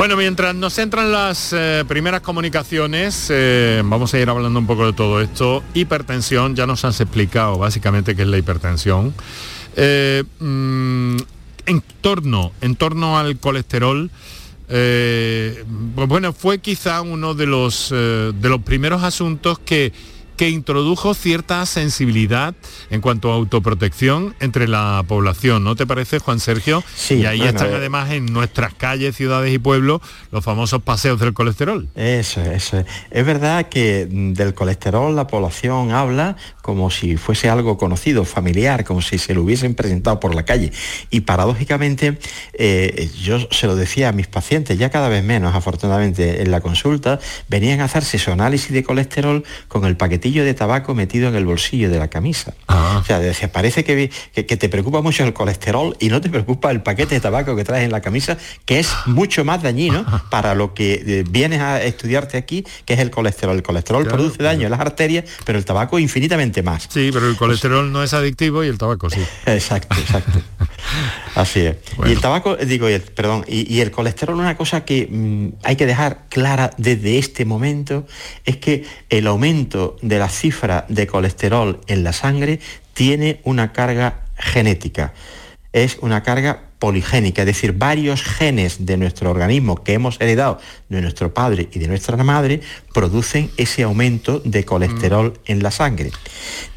Bueno, 0.05 0.17
mientras 0.17 0.53
nos 0.53 0.77
entran 0.77 1.11
las 1.11 1.51
eh, 1.51 1.83
primeras 1.87 2.21
comunicaciones, 2.21 3.25
eh, 3.31 3.81
vamos 3.83 4.13
a 4.13 4.19
ir 4.19 4.29
hablando 4.29 4.59
un 4.59 4.67
poco 4.67 4.85
de 4.85 4.93
todo 4.93 5.19
esto. 5.19 5.63
Hipertensión, 5.73 6.55
ya 6.55 6.67
nos 6.67 6.85
has 6.85 7.01
explicado 7.01 7.57
básicamente 7.57 8.15
qué 8.15 8.21
es 8.21 8.27
la 8.27 8.37
hipertensión. 8.37 9.15
Eh, 9.75 10.23
mm, 10.37 11.17
en 11.65 11.83
torno, 12.01 12.51
en 12.61 12.75
torno 12.75 13.17
al 13.17 13.39
colesterol, 13.39 14.11
pues 14.67 16.07
bueno, 16.07 16.33
fue 16.33 16.59
quizá 16.59 17.01
uno 17.01 17.33
de 17.33 17.47
los, 17.47 17.89
de 17.89 18.47
los 18.47 18.61
primeros 18.61 19.01
asuntos 19.01 19.57
que 19.57 19.91
que 20.35 20.49
introdujo 20.49 21.13
cierta 21.13 21.65
sensibilidad 21.65 22.55
en 22.89 23.01
cuanto 23.01 23.31
a 23.31 23.35
autoprotección 23.35 24.35
entre 24.39 24.67
la 24.67 25.03
población, 25.07 25.63
¿no 25.63 25.75
te 25.75 25.85
parece, 25.85 26.19
Juan 26.19 26.39
Sergio? 26.39 26.83
Sí. 26.95 27.15
Y 27.15 27.25
ahí 27.25 27.41
están 27.41 27.71
eh, 27.71 27.75
además 27.75 28.11
en 28.11 28.25
nuestras 28.25 28.73
calles, 28.73 29.15
ciudades 29.15 29.53
y 29.53 29.59
pueblos 29.59 30.01
los 30.31 30.43
famosos 30.43 30.81
paseos 30.83 31.19
del 31.19 31.33
colesterol. 31.33 31.87
Eso, 31.95 32.41
eso. 32.41 32.83
Es 33.11 33.25
verdad 33.25 33.69
que 33.69 34.07
mm, 34.09 34.33
del 34.33 34.53
colesterol 34.53 35.15
la 35.15 35.27
población 35.27 35.91
habla 35.91 36.35
como 36.61 36.89
si 36.89 37.17
fuese 37.17 37.49
algo 37.49 37.77
conocido, 37.77 38.25
familiar, 38.25 38.83
como 38.83 39.01
si 39.01 39.17
se 39.17 39.33
lo 39.33 39.43
hubiesen 39.43 39.75
presentado 39.75 40.19
por 40.19 40.35
la 40.35 40.43
calle. 40.45 40.71
Y 41.09 41.21
paradójicamente, 41.21 42.17
eh, 42.53 43.09
yo 43.21 43.39
se 43.51 43.67
lo 43.67 43.75
decía 43.75 44.09
a 44.09 44.11
mis 44.11 44.27
pacientes, 44.27 44.77
ya 44.77 44.89
cada 44.89 45.09
vez 45.09 45.23
menos, 45.23 45.55
afortunadamente, 45.55 46.41
en 46.41 46.51
la 46.51 46.61
consulta, 46.61 47.19
venían 47.47 47.81
a 47.81 47.85
hacerse 47.85 48.17
su 48.17 48.31
análisis 48.31 48.71
de 48.71 48.83
colesterol 48.83 49.43
con 49.67 49.85
el 49.85 49.95
paquete 49.95 50.24
de 50.31 50.53
tabaco 50.53 50.95
metido 50.95 51.29
en 51.29 51.35
el 51.35 51.45
bolsillo 51.45 51.89
de 51.89 51.99
la 51.99 52.09
camisa. 52.09 52.53
Ah. 52.67 52.99
O 53.01 53.05
sea, 53.05 53.19
decía, 53.19 53.51
parece 53.51 53.83
que, 53.83 54.09
que, 54.33 54.57
te 54.57 54.69
preocupa 54.69 55.01
mucho 55.01 55.23
el 55.23 55.33
colesterol 55.33 55.95
y 55.99 56.09
no 56.09 56.21
te 56.21 56.29
preocupa 56.29 56.71
el 56.71 56.81
paquete 56.81 57.15
de 57.15 57.21
tabaco 57.21 57.55
que 57.55 57.63
traes 57.63 57.85
en 57.85 57.91
la 57.91 58.01
camisa, 58.01 58.37
que 58.65 58.79
es 58.79 58.91
mucho 59.05 59.45
más 59.45 59.61
dañino 59.61 60.05
para 60.31 60.55
lo 60.55 60.73
que 60.73 61.03
eh, 61.05 61.23
vienes 61.29 61.61
a 61.61 61.83
estudiarte 61.83 62.37
aquí, 62.37 62.65
que 62.85 62.93
es 62.93 62.99
el 62.99 63.11
colesterol. 63.11 63.55
El 63.55 63.63
colesterol 63.63 64.05
produce 64.05 64.41
daño 64.41 64.65
en 64.65 64.71
las 64.71 64.79
arterias, 64.79 65.25
pero 65.45 65.57
el 65.57 65.65
tabaco 65.65 65.99
infinitamente 65.99 66.63
más. 66.63 66.87
Sí, 66.89 67.09
pero 67.13 67.29
el 67.29 67.37
colesterol 67.37 67.91
no 67.91 68.03
es 68.03 68.13
adictivo 68.13 68.63
y 68.63 68.67
el 68.67 68.77
tabaco 68.77 69.09
sí. 69.09 69.21
Exacto, 69.45 69.95
exacto. 69.99 70.41
Así 71.35 71.61
es. 71.61 71.75
Y 72.05 72.11
el 72.11 72.21
tabaco, 72.21 72.55
digo, 72.55 72.87
perdón, 73.13 73.43
y, 73.47 73.79
el 73.81 73.91
colesterol, 73.91 74.39
una 74.39 74.55
cosa 74.55 74.85
que 74.85 75.07
mm, 75.09 75.47
hay 75.63 75.75
que 75.75 75.85
dejar 75.85 76.25
clara 76.29 76.71
desde 76.77 77.17
este 77.17 77.43
momento, 77.45 78.05
es 78.45 78.57
que 78.57 78.85
el 79.09 79.27
aumento 79.27 79.97
de 80.01 80.14
la 80.19 80.29
cifra 80.29 80.85
de 80.89 81.07
colesterol 81.07 81.81
en 81.87 82.03
la 82.03 82.13
sangre 82.13 82.59
tiene 82.93 83.41
una 83.43 83.71
carga 83.73 84.21
genética. 84.37 85.13
Es 85.73 85.97
una 86.01 86.23
carga 86.23 86.65
poligénica, 86.79 87.41
es 87.41 87.47
decir, 87.47 87.73
varios 87.73 88.21
genes 88.23 88.85
de 88.85 88.97
nuestro 88.97 89.31
organismo 89.31 89.83
que 89.83 89.93
hemos 89.93 90.19
heredado 90.21 90.59
de 90.89 91.01
nuestro 91.01 91.33
padre 91.33 91.69
y 91.71 91.79
de 91.79 91.87
nuestra 91.87 92.15
madre 92.23 92.61
producen 92.93 93.49
ese 93.57 93.83
aumento 93.83 94.39
de 94.45 94.65
colesterol 94.65 95.31
mm. 95.31 95.51
en 95.51 95.63
la 95.63 95.71
sangre. 95.71 96.11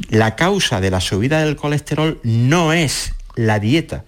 La 0.09 0.35
causa 0.37 0.81
de 0.81 0.90
la 0.90 1.01
subida 1.01 1.40
del 1.40 1.57
colesterol 1.57 2.20
no 2.22 2.72
es 2.72 3.12
la 3.35 3.59
dieta, 3.59 4.05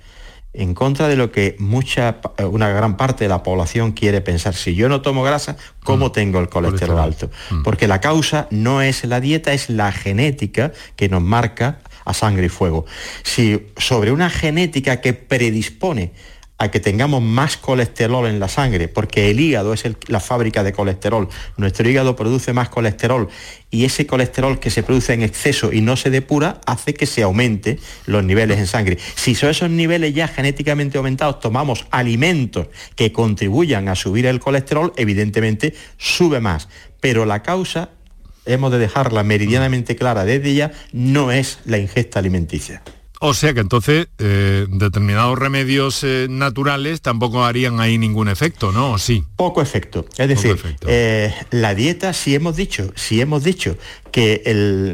en 0.52 0.74
contra 0.74 1.06
de 1.08 1.16
lo 1.16 1.30
que 1.30 1.54
mucha, 1.58 2.20
una 2.50 2.68
gran 2.70 2.96
parte 2.96 3.24
de 3.24 3.28
la 3.28 3.42
población 3.42 3.92
quiere 3.92 4.20
pensar. 4.20 4.54
Si 4.54 4.74
yo 4.74 4.88
no 4.88 5.00
tomo 5.00 5.22
grasa, 5.22 5.56
¿cómo 5.84 6.08
mm. 6.08 6.12
tengo 6.12 6.40
el 6.40 6.48
colesterol, 6.48 6.98
alto? 6.98 7.30
Mm. 7.50 7.62
Porque 7.62 7.86
la 7.86 8.00
causa 8.00 8.48
no 8.50 8.82
es 8.82 9.04
la 9.04 9.20
dieta, 9.20 9.52
es 9.52 9.70
la 9.70 9.92
genética 9.92 10.72
que 10.96 11.08
nos 11.08 11.22
marca 11.22 11.78
a 12.04 12.14
sangre 12.14 12.46
y 12.46 12.48
fuego. 12.48 12.84
Si 13.22 13.68
sobre 13.76 14.10
una 14.10 14.28
genética 14.28 15.00
que 15.00 15.12
predispone 15.12 16.12
a 16.60 16.70
que 16.70 16.78
tengamos 16.78 17.22
más 17.22 17.56
colesterol 17.56 18.26
en 18.26 18.38
la 18.38 18.46
sangre, 18.46 18.86
porque 18.86 19.30
el 19.30 19.40
hígado 19.40 19.72
es 19.72 19.82
la 20.08 20.20
fábrica 20.20 20.62
de 20.62 20.74
colesterol. 20.74 21.26
Nuestro 21.56 21.88
hígado 21.88 22.16
produce 22.16 22.52
más 22.52 22.68
colesterol 22.68 23.28
y 23.70 23.86
ese 23.86 24.06
colesterol 24.06 24.60
que 24.60 24.68
se 24.68 24.82
produce 24.82 25.14
en 25.14 25.22
exceso 25.22 25.72
y 25.72 25.80
no 25.80 25.96
se 25.96 26.10
depura 26.10 26.60
hace 26.66 26.92
que 26.92 27.06
se 27.06 27.22
aumente 27.22 27.78
los 28.04 28.22
niveles 28.24 28.58
en 28.58 28.66
sangre. 28.66 28.98
Si 29.14 29.34
son 29.34 29.48
esos 29.48 29.70
niveles 29.70 30.12
ya 30.12 30.28
genéticamente 30.28 30.98
aumentados, 30.98 31.40
tomamos 31.40 31.86
alimentos 31.90 32.66
que 32.94 33.10
contribuyan 33.10 33.88
a 33.88 33.94
subir 33.94 34.26
el 34.26 34.38
colesterol, 34.38 34.92
evidentemente 34.98 35.72
sube 35.96 36.40
más. 36.40 36.68
Pero 37.00 37.24
la 37.24 37.42
causa 37.42 37.88
hemos 38.44 38.70
de 38.70 38.78
dejarla 38.78 39.22
meridianamente 39.22 39.96
clara 39.96 40.26
desde 40.26 40.52
ya, 40.52 40.72
no 40.92 41.32
es 41.32 41.60
la 41.64 41.78
ingesta 41.78 42.18
alimenticia. 42.18 42.82
O 43.22 43.34
sea 43.34 43.52
que 43.52 43.60
entonces 43.60 44.08
eh, 44.18 44.66
determinados 44.70 45.38
remedios 45.38 46.02
eh, 46.04 46.26
naturales 46.30 47.02
tampoco 47.02 47.44
harían 47.44 47.78
ahí 47.78 47.98
ningún 47.98 48.28
efecto, 48.28 48.72
¿no? 48.72 48.96
sí? 48.96 49.24
Poco 49.36 49.60
efecto. 49.60 50.06
Es 50.16 50.26
decir, 50.26 50.56
eh, 50.86 51.34
la 51.50 51.74
dieta, 51.74 52.14
si 52.14 52.34
hemos 52.34 52.56
dicho, 52.56 52.90
si 52.96 53.20
hemos 53.20 53.44
dicho 53.44 53.76
que 54.10 54.42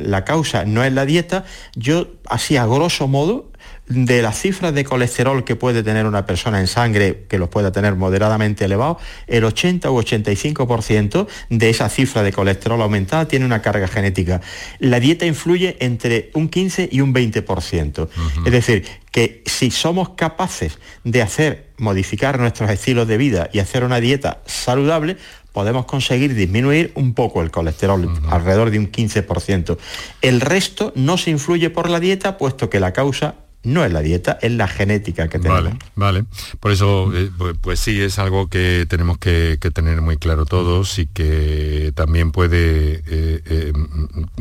la 0.06 0.24
causa 0.24 0.64
no 0.64 0.82
es 0.82 0.92
la 0.92 1.06
dieta, 1.06 1.44
yo 1.76 2.08
así 2.28 2.56
a 2.56 2.66
grosso 2.66 3.06
modo 3.06 3.52
de 3.88 4.22
las 4.22 4.40
cifras 4.40 4.74
de 4.74 4.84
colesterol 4.84 5.44
que 5.44 5.56
puede 5.56 5.82
tener 5.82 6.06
una 6.06 6.26
persona 6.26 6.60
en 6.60 6.66
sangre, 6.66 7.24
que 7.28 7.38
los 7.38 7.48
pueda 7.48 7.72
tener 7.72 7.94
moderadamente 7.94 8.64
elevados, 8.64 8.98
el 9.26 9.44
80 9.44 9.90
u 9.90 10.00
85% 10.00 11.26
de 11.50 11.70
esa 11.70 11.88
cifra 11.88 12.22
de 12.22 12.32
colesterol 12.32 12.80
aumentada 12.82 13.28
tiene 13.28 13.44
una 13.44 13.62
carga 13.62 13.86
genética. 13.88 14.40
La 14.78 15.00
dieta 15.00 15.26
influye 15.26 15.76
entre 15.80 16.30
un 16.34 16.48
15 16.48 16.88
y 16.90 17.00
un 17.00 17.14
20%. 17.14 18.08
Es 18.44 18.52
decir, 18.52 18.84
que 19.10 19.42
si 19.46 19.70
somos 19.70 20.10
capaces 20.10 20.78
de 21.04 21.22
hacer, 21.22 21.68
modificar 21.78 22.38
nuestros 22.38 22.70
estilos 22.70 23.06
de 23.06 23.16
vida 23.16 23.48
y 23.52 23.60
hacer 23.60 23.84
una 23.84 24.00
dieta 24.00 24.42
saludable, 24.46 25.16
podemos 25.52 25.86
conseguir 25.86 26.34
disminuir 26.34 26.92
un 26.96 27.14
poco 27.14 27.40
el 27.40 27.50
colesterol, 27.50 28.12
alrededor 28.28 28.70
de 28.70 28.78
un 28.78 28.92
15%. 28.92 29.78
El 30.20 30.42
resto 30.42 30.92
no 30.96 31.16
se 31.16 31.30
influye 31.30 31.70
por 31.70 31.88
la 31.88 31.98
dieta, 31.98 32.36
puesto 32.36 32.68
que 32.68 32.78
la 32.78 32.92
causa 32.92 33.45
no 33.66 33.84
es 33.84 33.92
la 33.92 34.00
dieta, 34.00 34.38
es 34.40 34.52
la 34.52 34.68
genética 34.68 35.26
que 35.28 35.40
tenemos. 35.40 35.64
Vale, 35.64 35.78
vale. 35.96 36.24
Por 36.60 36.70
eso, 36.70 37.12
eh, 37.12 37.30
pues, 37.36 37.56
pues, 37.60 37.80
sí, 37.80 38.00
es 38.00 38.18
algo 38.20 38.48
que 38.48 38.86
tenemos 38.88 39.18
que, 39.18 39.58
tener 39.74 40.00
muy 40.00 40.16
claro 40.16 40.46
todos 40.46 41.00
y 41.00 41.08
que 41.08 41.92
también 41.96 42.30
puede 42.30 43.02
eh, 43.06 43.42
eh, 43.44 43.72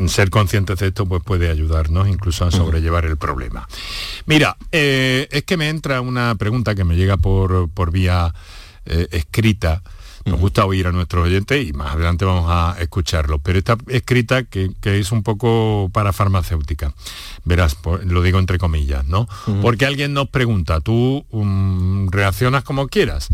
ser 0.06 0.30
conscientes 0.30 0.78
de 0.78 0.88
esto, 0.88 1.08
pues 1.08 1.24
puede 1.24 1.50
ayudarnos 1.50 2.08
incluso 2.08 2.46
a 2.46 2.52
sobrellevar 2.52 3.06
el 3.06 3.18
problema. 3.18 3.68
Mira, 4.28 4.56
es 4.72 5.44
que 5.44 5.58
me 5.58 5.70
entra 5.70 6.02
una 6.02 6.36
pregunta 6.36 6.76
que 6.76 6.84
me 6.84 6.96
llega 6.96 7.18
por, 7.18 7.70
por 7.70 7.92
vía 7.92 8.34
escrita 8.86 9.82
nos 10.26 10.40
gusta 10.40 10.66
oír 10.66 10.88
a 10.88 10.92
nuestros 10.92 11.26
oyentes 11.26 11.68
y 11.68 11.72
más 11.74 11.94
adelante 11.94 12.26
vamos 12.26 12.46
a 12.50 12.76
escucharlo. 12.80 13.40
Pero 13.40 13.60
está 13.60 13.78
escrita 13.88 14.44
que, 14.44 14.72
es 14.84 15.12
un 15.12 15.24
poco 15.24 15.90
para 15.94 16.14
farmacéutica. 16.14 16.94
Verás, 17.44 17.78
lo 18.04 18.22
digo 18.22 18.40
entre 18.40 18.58
comillas, 18.58 19.06
¿no? 19.06 19.28
Porque 19.62 19.86
alguien 19.86 20.14
nos 20.14 20.30
pregunta, 20.30 20.82
tú 20.82 21.26
um, 21.30 22.10
reaccionas 22.10 22.64
como 22.64 22.88
quieras. 22.88 23.30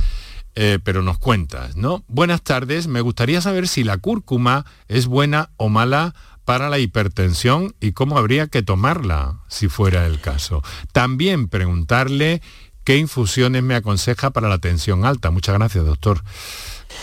Eh, 0.53 0.79
pero 0.83 1.01
nos 1.01 1.17
cuentas, 1.17 1.77
¿no? 1.77 2.03
Buenas 2.09 2.41
tardes, 2.41 2.87
me 2.87 2.99
gustaría 2.99 3.39
saber 3.39 3.69
si 3.69 3.85
la 3.85 3.97
cúrcuma 3.97 4.65
es 4.89 5.07
buena 5.07 5.49
o 5.55 5.69
mala 5.69 6.13
para 6.43 6.69
la 6.69 6.77
hipertensión 6.77 7.73
y 7.79 7.93
cómo 7.93 8.17
habría 8.17 8.47
que 8.47 8.61
tomarla 8.61 9.39
si 9.47 9.69
fuera 9.69 10.05
el 10.05 10.19
caso. 10.19 10.61
También 10.91 11.47
preguntarle 11.47 12.41
qué 12.83 12.97
infusiones 12.97 13.63
me 13.63 13.75
aconseja 13.75 14.31
para 14.31 14.49
la 14.49 14.57
tensión 14.57 15.05
alta. 15.05 15.31
Muchas 15.31 15.55
gracias, 15.55 15.85
doctor. 15.85 16.21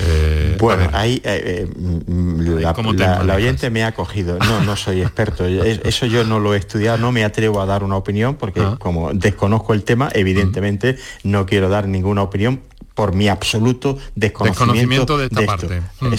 Eh, 0.01 0.57
bueno, 0.59 0.89
ahí 0.93 1.21
eh, 1.25 1.67
eh, 1.67 1.69
mm, 1.77 2.59
la, 2.59 3.35
oyente 3.35 3.71
me 3.71 3.85
ha 3.85 3.93
cogido. 3.93 4.39
No, 4.39 4.63
no 4.63 4.77
soy 4.77 5.03
experto. 5.03 5.45
Eso 5.47 6.07
yo 6.07 6.25
no 6.25 6.41
lo 6.41 6.55
he 6.55 6.59
estudiado, 6.59 6.99
no 6.99 7.13
me 7.13 7.25
atrevo 7.25 7.61
a 7.61 7.67
dar 7.67 7.83
una 7.85 7.97
opinión 7.97 8.37
porque 8.37 8.61
ah. 8.61 8.77
como 8.79 9.13
desconozco 9.13 9.75
el 9.75 9.85
tema, 9.85 10.09
evidentemente 10.13 10.99
no 11.25 11.47
quiero 11.47 11.69
dar 11.69 11.89
ninguna 11.89 12.23
opinión 12.23 12.61
por 12.99 13.15
mi 13.15 13.29
absoluto 13.29 13.97
desconocimiento, 14.17 15.19
de 15.19 15.27
esta 15.27 15.47
parte. 15.47 15.83
Mm. 16.01 16.15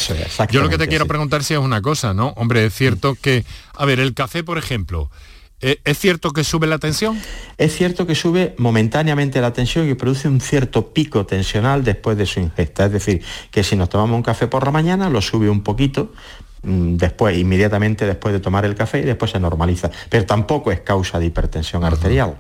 yo 0.50 0.62
lo 0.62 0.70
que 0.70 0.78
te 0.78 0.88
quiero 0.88 1.08
preguntar 1.08 1.44
si 1.44 1.54
es 1.54 1.60
una 1.60 1.82
cosa, 1.82 2.14
¿no? 2.14 2.30
Hombre, 2.38 2.66
es 2.66 2.74
cierto 2.74 3.18
que, 3.22 3.44
a 3.76 3.86
ver, 3.86 4.00
el 4.00 4.14
café, 4.14 4.46
por 4.46 4.58
ejemplo, 4.58 5.10
eh, 5.12 5.29
¿Es 5.62 6.00
cierto 6.00 6.32
que 6.32 6.44
sube 6.46 6.68
la 6.68 6.78
tensión? 6.78 7.20
Es 7.58 7.76
cierto 7.76 8.08
que 8.08 8.16
sube 8.16 8.56
momentáneamente 8.58 9.42
la 9.42 9.52
tensión 9.52 9.90
y 9.90 9.94
produce 9.94 10.30
un 10.30 10.40
cierto 10.40 10.94
pico 10.94 11.26
tensional 11.26 11.84
después 11.84 12.18
de 12.18 12.26
su 12.26 12.40
ingesta. 12.40 12.86
Es 12.86 12.94
decir, 12.94 13.22
que 13.52 13.64
si 13.64 13.76
nos 13.76 13.90
tomamos 13.90 14.16
un 14.16 14.24
café 14.24 14.48
por 14.48 14.64
la 14.64 14.72
mañana, 14.72 15.10
lo 15.10 15.22
sube 15.22 15.50
un 15.50 15.62
poquito, 15.62 16.14
después, 16.64 17.38
inmediatamente 17.38 18.06
después 18.06 18.34
de 18.34 18.40
tomar 18.40 18.66
el 18.66 18.76
café 18.76 19.00
y 19.00 19.04
después 19.04 19.32
se 19.32 19.40
normaliza. 19.40 19.90
Pero 20.10 20.26
tampoco 20.26 20.72
es 20.72 20.82
causa 20.82 21.20
de 21.20 21.28
hipertensión 21.28 21.84
arterial. 21.84 22.36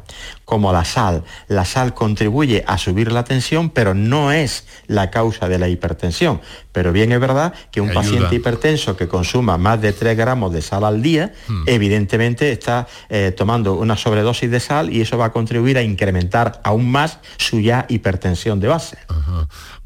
Como 0.46 0.72
la 0.74 0.86
sal. 0.86 1.24
La 1.48 1.66
sal 1.66 1.94
contribuye 1.94 2.64
a 2.68 2.78
subir 2.78 3.12
la 3.12 3.24
tensión, 3.24 3.70
pero 3.70 3.94
no 3.94 4.32
es 4.32 4.66
la 4.88 5.10
causa 5.12 5.48
de 5.48 5.60
la 5.60 5.68
hipertensión. 5.68 6.42
Pero 6.72 6.92
bien 6.92 7.12
es 7.12 7.20
verdad 7.20 7.54
que 7.72 7.82
un 7.82 7.92
paciente 7.92 8.36
hipertenso 8.36 8.96
que 8.96 9.08
consuma 9.08 9.58
más 9.58 9.82
de 9.82 9.94
3 9.94 10.16
gramos 10.16 10.54
de 10.54 10.62
sal 10.62 10.84
al 10.84 11.02
día, 11.02 11.34
hmm. 11.48 11.64
evidentemente 11.68 12.52
está 12.52 12.88
eh, 13.10 13.34
tomando 13.36 13.74
una 13.74 13.98
sobredosis 13.98 14.50
de 14.50 14.60
sal 14.60 14.94
y 14.94 15.02
eso 15.02 15.18
va 15.18 15.26
a 15.26 15.32
contribuir 15.32 15.78
a 15.78 15.82
incrementar 15.82 16.62
aún 16.64 16.90
más 16.90 17.20
su 17.38 17.60
ya 17.60 17.86
hipertensión 17.90 18.60
de 18.60 18.68
base. 18.68 18.98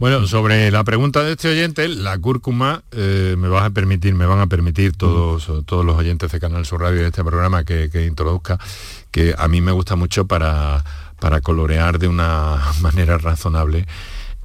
Bueno, 0.04 0.28
sobre 0.28 0.70
la 0.70 0.84
pregunta 0.84 1.24
de 1.24 1.32
este 1.32 1.48
oyente, 1.48 1.88
la 1.88 2.18
cúrcuma, 2.18 2.84
eh, 2.92 3.38
me 3.38 3.48
vas 3.48 3.64
a 3.64 3.70
permitir, 3.70 4.14
me 4.16 4.26
van 4.26 4.40
a 4.40 4.48
permitir 4.48 4.98
todos, 4.98 5.50
todos 5.66 5.86
los 5.86 5.96
oyentes 5.96 6.30
de 6.30 6.42
Canal 6.42 6.66
Sur 6.66 6.82
Radio 6.82 7.00
de 7.00 7.08
este 7.08 7.24
programa 7.24 7.64
que, 7.64 8.06
introduzca, 8.06 8.60
que 9.12 9.34
a 9.38 9.48
mí 9.48 9.62
me 9.62 9.72
gusta 9.72 9.96
mucho 9.96 10.28
para, 10.28 10.84
para 11.22 11.40
colorear 11.40 12.00
de 12.00 12.10
una 12.10 12.60
manera 12.82 13.18
razonable 13.18 13.88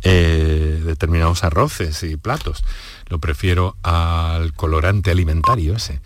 eh, 0.03 0.81
determinados 0.85 1.43
arroces 1.43 2.05
y 2.05 2.17
platos. 2.17 2.63
Lo 3.09 3.19
prefiero 3.19 3.75
al 3.83 4.53
colorante 4.53 5.11
alimentario 5.11 5.75
ese, 5.75 6.01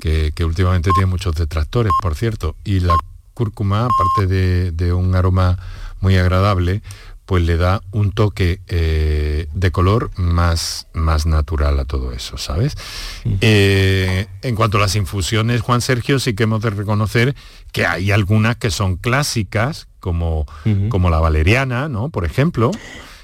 que, 0.00 0.32
últimamente 0.46 0.88
tiene 0.94 1.10
muchos 1.10 1.34
detractores, 1.34 1.92
por 2.00 2.14
cierto. 2.14 2.56
Y 2.64 2.80
la 2.80 2.94
cúrcuma, 3.34 3.86
aparte 3.86 4.34
de, 4.34 4.72
de 4.72 4.94
un 4.94 5.14
aroma 5.14 5.58
muy 6.00 6.16
agradable, 6.16 6.80
pues 7.26 7.42
le 7.42 7.56
da 7.56 7.82
un 7.90 8.12
toque 8.12 8.60
eh, 8.68 9.46
de 9.54 9.70
color 9.70 10.10
más, 10.16 10.88
más 10.92 11.26
natural 11.26 11.78
a 11.80 11.84
todo 11.84 12.12
eso, 12.12 12.36
¿sabes? 12.36 12.76
Eh, 13.40 14.26
en 14.42 14.54
cuanto 14.54 14.78
a 14.78 14.80
las 14.80 14.94
infusiones, 14.94 15.62
Juan 15.62 15.80
Sergio, 15.80 16.18
sí 16.18 16.34
que 16.34 16.42
hemos 16.42 16.60
de 16.62 16.70
reconocer 16.70 17.34
que 17.72 17.86
hay 17.86 18.10
algunas 18.10 18.56
que 18.56 18.70
son 18.70 18.96
clásicas, 18.96 19.88
como, 20.00 20.46
como 20.90 21.08
la 21.08 21.18
valeriana, 21.18 21.88
¿no? 21.88 22.10
Por 22.10 22.26
ejemplo, 22.26 22.70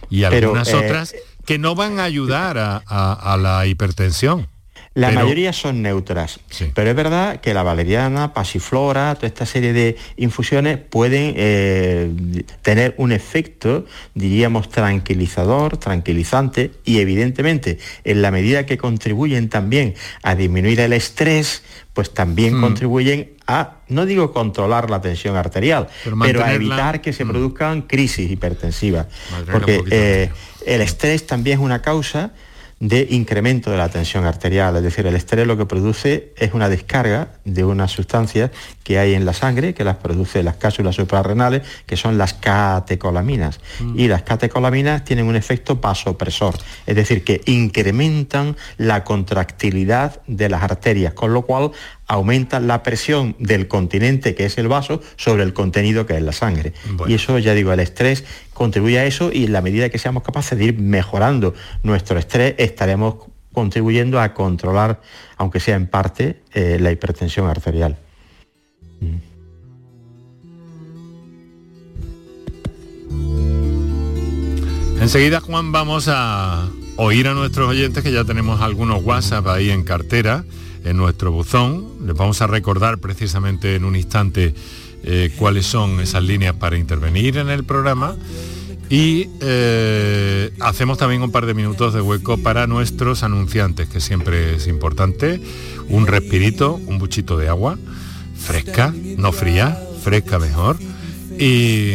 y 0.08 0.24
algunas 0.24 0.68
eh, 0.68 0.76
otras 0.76 1.14
que 1.44 1.58
no 1.58 1.74
van 1.74 2.00
a 2.00 2.04
ayudar 2.04 2.56
a 2.58 3.36
la 3.38 3.66
hipertensión. 3.66 4.48
La 4.94 5.12
mayoría 5.12 5.52
son 5.52 5.82
neutras, 5.82 6.40
pero 6.74 6.90
es 6.90 6.96
verdad 6.96 7.40
que 7.40 7.54
la 7.54 7.62
valeriana, 7.62 8.34
pasiflora, 8.34 9.14
toda 9.14 9.28
esta 9.28 9.46
serie 9.46 9.72
de 9.72 9.96
infusiones 10.16 10.78
pueden 10.78 11.34
eh, 11.36 12.44
tener 12.62 12.96
un 12.98 13.12
efecto, 13.12 13.86
diríamos, 14.14 14.68
tranquilizador, 14.68 15.76
tranquilizante 15.76 16.72
y 16.84 16.98
evidentemente 16.98 17.78
en 18.02 18.20
la 18.20 18.32
medida 18.32 18.66
que 18.66 18.78
contribuyen 18.78 19.48
también 19.48 19.94
a 20.24 20.34
disminuir 20.34 20.80
el 20.80 20.92
estrés, 20.92 21.62
pues 21.92 22.12
también 22.12 22.58
hmm. 22.58 22.60
contribuyen 22.60 23.30
a, 23.46 23.76
no 23.86 24.06
digo 24.06 24.32
controlar 24.32 24.90
la 24.90 25.00
tensión 25.00 25.36
arterial, 25.36 25.86
pero, 26.02 26.42
a 26.42 26.52
evitar 26.52 27.00
que 27.00 27.12
se 27.12 27.24
hmm. 27.24 27.28
produzcan 27.28 27.82
crisis 27.82 28.28
hipertensivas. 28.28 29.06
Porque 29.52 29.84
eh, 29.88 30.30
el 30.66 30.80
estrés 30.80 31.28
también 31.28 31.60
es 31.60 31.64
una 31.64 31.80
causa 31.80 32.32
de 32.80 33.06
incremento 33.10 33.70
de 33.70 33.76
la 33.76 33.90
tensión 33.90 34.24
arterial, 34.24 34.74
es 34.74 34.82
decir, 34.82 35.06
el 35.06 35.14
estrés 35.14 35.46
lo 35.46 35.58
que 35.58 35.66
produce 35.66 36.32
es 36.38 36.54
una 36.54 36.70
descarga 36.70 37.28
de 37.44 37.62
unas 37.62 37.90
sustancias 37.90 38.50
que 38.82 38.98
hay 38.98 39.12
en 39.12 39.26
la 39.26 39.34
sangre, 39.34 39.74
que 39.74 39.84
las 39.84 39.96
produce 39.96 40.42
las 40.42 40.56
cápsulas 40.56 40.96
suprarrenales, 40.96 41.62
que 41.84 41.98
son 41.98 42.16
las 42.16 42.32
catecolaminas. 42.32 43.60
Mm. 43.80 43.98
Y 43.98 44.08
las 44.08 44.22
catecolaminas 44.22 45.04
tienen 45.04 45.26
un 45.26 45.36
efecto 45.36 45.76
vasopresor, 45.76 46.56
es 46.86 46.96
decir, 46.96 47.22
que 47.22 47.42
incrementan 47.44 48.56
la 48.78 49.04
contractilidad 49.04 50.22
de 50.26 50.48
las 50.48 50.62
arterias, 50.62 51.12
con 51.12 51.34
lo 51.34 51.42
cual 51.42 51.72
aumentan 52.10 52.66
la 52.66 52.82
presión 52.82 53.36
del 53.38 53.68
continente, 53.68 54.34
que 54.34 54.44
es 54.44 54.58
el 54.58 54.66
vaso, 54.66 55.00
sobre 55.14 55.44
el 55.44 55.52
contenido 55.52 56.06
que 56.06 56.16
es 56.16 56.22
la 56.22 56.32
sangre. 56.32 56.72
Y 57.06 57.14
eso, 57.14 57.38
ya 57.38 57.54
digo, 57.54 57.72
el 57.72 57.78
estrés 57.78 58.24
contribuye 58.52 58.98
a 58.98 59.06
eso 59.06 59.30
y 59.32 59.44
en 59.44 59.52
la 59.52 59.62
medida 59.62 59.90
que 59.90 59.98
seamos 59.98 60.24
capaces 60.24 60.58
de 60.58 60.64
ir 60.64 60.78
mejorando 60.78 61.54
nuestro 61.84 62.18
estrés, 62.18 62.56
estaremos 62.58 63.14
contribuyendo 63.52 64.20
a 64.20 64.34
controlar, 64.34 65.00
aunque 65.36 65.60
sea 65.60 65.76
en 65.76 65.86
parte, 65.86 66.40
eh, 66.52 66.78
la 66.80 66.90
hipertensión 66.90 67.46
arterial. 67.46 67.96
Mm. 69.00 69.30
Enseguida, 75.00 75.38
Juan, 75.38 75.70
vamos 75.70 76.08
a 76.08 76.68
oír 76.96 77.28
a 77.28 77.34
nuestros 77.34 77.68
oyentes 77.68 78.02
que 78.02 78.10
ya 78.10 78.24
tenemos 78.24 78.60
algunos 78.60 79.04
WhatsApp 79.04 79.46
ahí 79.46 79.70
en 79.70 79.84
cartera, 79.84 80.44
en 80.84 80.96
nuestro 80.96 81.30
buzón. 81.30 81.89
Les 82.04 82.16
vamos 82.16 82.40
a 82.42 82.46
recordar 82.46 82.98
precisamente 82.98 83.74
en 83.74 83.84
un 83.84 83.96
instante 83.96 84.54
eh, 85.02 85.32
cuáles 85.36 85.66
son 85.66 86.00
esas 86.00 86.22
líneas 86.22 86.54
para 86.54 86.76
intervenir 86.76 87.38
en 87.38 87.50
el 87.50 87.64
programa. 87.64 88.16
Y 88.90 89.28
eh, 89.40 90.50
hacemos 90.58 90.98
también 90.98 91.22
un 91.22 91.30
par 91.30 91.46
de 91.46 91.54
minutos 91.54 91.94
de 91.94 92.00
hueco 92.00 92.38
para 92.38 92.66
nuestros 92.66 93.22
anunciantes, 93.22 93.88
que 93.88 94.00
siempre 94.00 94.56
es 94.56 94.66
importante. 94.66 95.40
Un 95.88 96.06
respirito, 96.08 96.74
un 96.74 96.98
buchito 96.98 97.36
de 97.36 97.48
agua, 97.48 97.78
fresca, 98.36 98.92
no 99.16 99.30
fría, 99.30 99.78
fresca 100.02 100.40
mejor. 100.40 100.76
Y, 101.38 101.92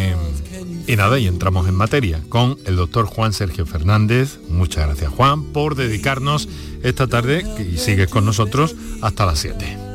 y 0.87 0.95
nada, 0.95 1.19
y 1.19 1.27
entramos 1.27 1.67
en 1.67 1.75
materia 1.75 2.21
con 2.29 2.57
el 2.65 2.77
doctor 2.77 3.07
Juan 3.07 3.33
Sergio 3.33 3.65
Fernández. 3.65 4.39
Muchas 4.47 4.85
gracias 4.85 5.11
Juan 5.11 5.43
por 5.51 5.75
dedicarnos 5.75 6.47
esta 6.81 7.07
tarde 7.07 7.43
y 7.59 7.77
sigues 7.77 8.07
con 8.07 8.25
nosotros 8.25 8.75
hasta 9.01 9.25
las 9.25 9.39
7. 9.39 9.94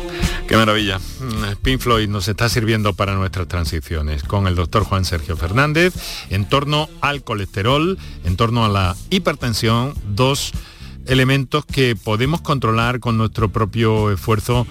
Qué 0.51 0.57
maravilla. 0.57 0.99
Mm, 0.99 1.55
Pink 1.63 1.79
Floyd 1.79 2.09
nos 2.09 2.27
está 2.27 2.49
sirviendo 2.49 2.91
para 2.91 3.15
nuestras 3.15 3.47
transiciones 3.47 4.21
con 4.23 4.47
el 4.47 4.55
doctor 4.55 4.83
Juan 4.83 5.05
Sergio 5.05 5.37
Fernández 5.37 5.93
en 6.29 6.43
torno 6.43 6.89
al 6.99 7.23
colesterol, 7.23 7.97
en 8.25 8.35
torno 8.35 8.65
a 8.65 8.67
la 8.67 8.97
hipertensión, 9.09 9.93
dos 10.03 10.51
elementos 11.05 11.65
que 11.65 11.95
podemos 11.95 12.41
controlar 12.41 12.99
con 12.99 13.17
nuestro 13.17 13.47
propio 13.47 14.11
esfuerzo, 14.11 14.67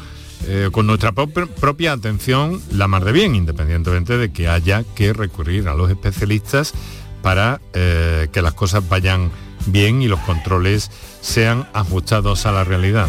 eh, 0.47 0.69
con 0.71 0.87
nuestra 0.87 1.12
propia 1.12 1.93
atención, 1.93 2.61
la 2.73 2.87
más 2.87 3.03
de 3.03 3.12
bien, 3.12 3.35
independientemente 3.35 4.19
de 4.19 4.31
que 4.35 4.49
haya 4.49 4.85
que 4.95 5.14
recurrir 5.14 5.66
a 5.66 5.75
los 5.75 5.88
especialistas 5.90 6.75
para 7.23 7.59
eh, 7.73 8.29
que 8.31 8.43
las 8.43 8.53
cosas 8.53 8.87
vayan 8.87 9.31
bien 9.64 10.03
y 10.03 10.09
los 10.09 10.21
controles 10.21 10.90
sean 11.23 11.66
ajustados 11.73 12.45
a 12.45 12.53
la 12.53 12.64
realidad. 12.64 13.09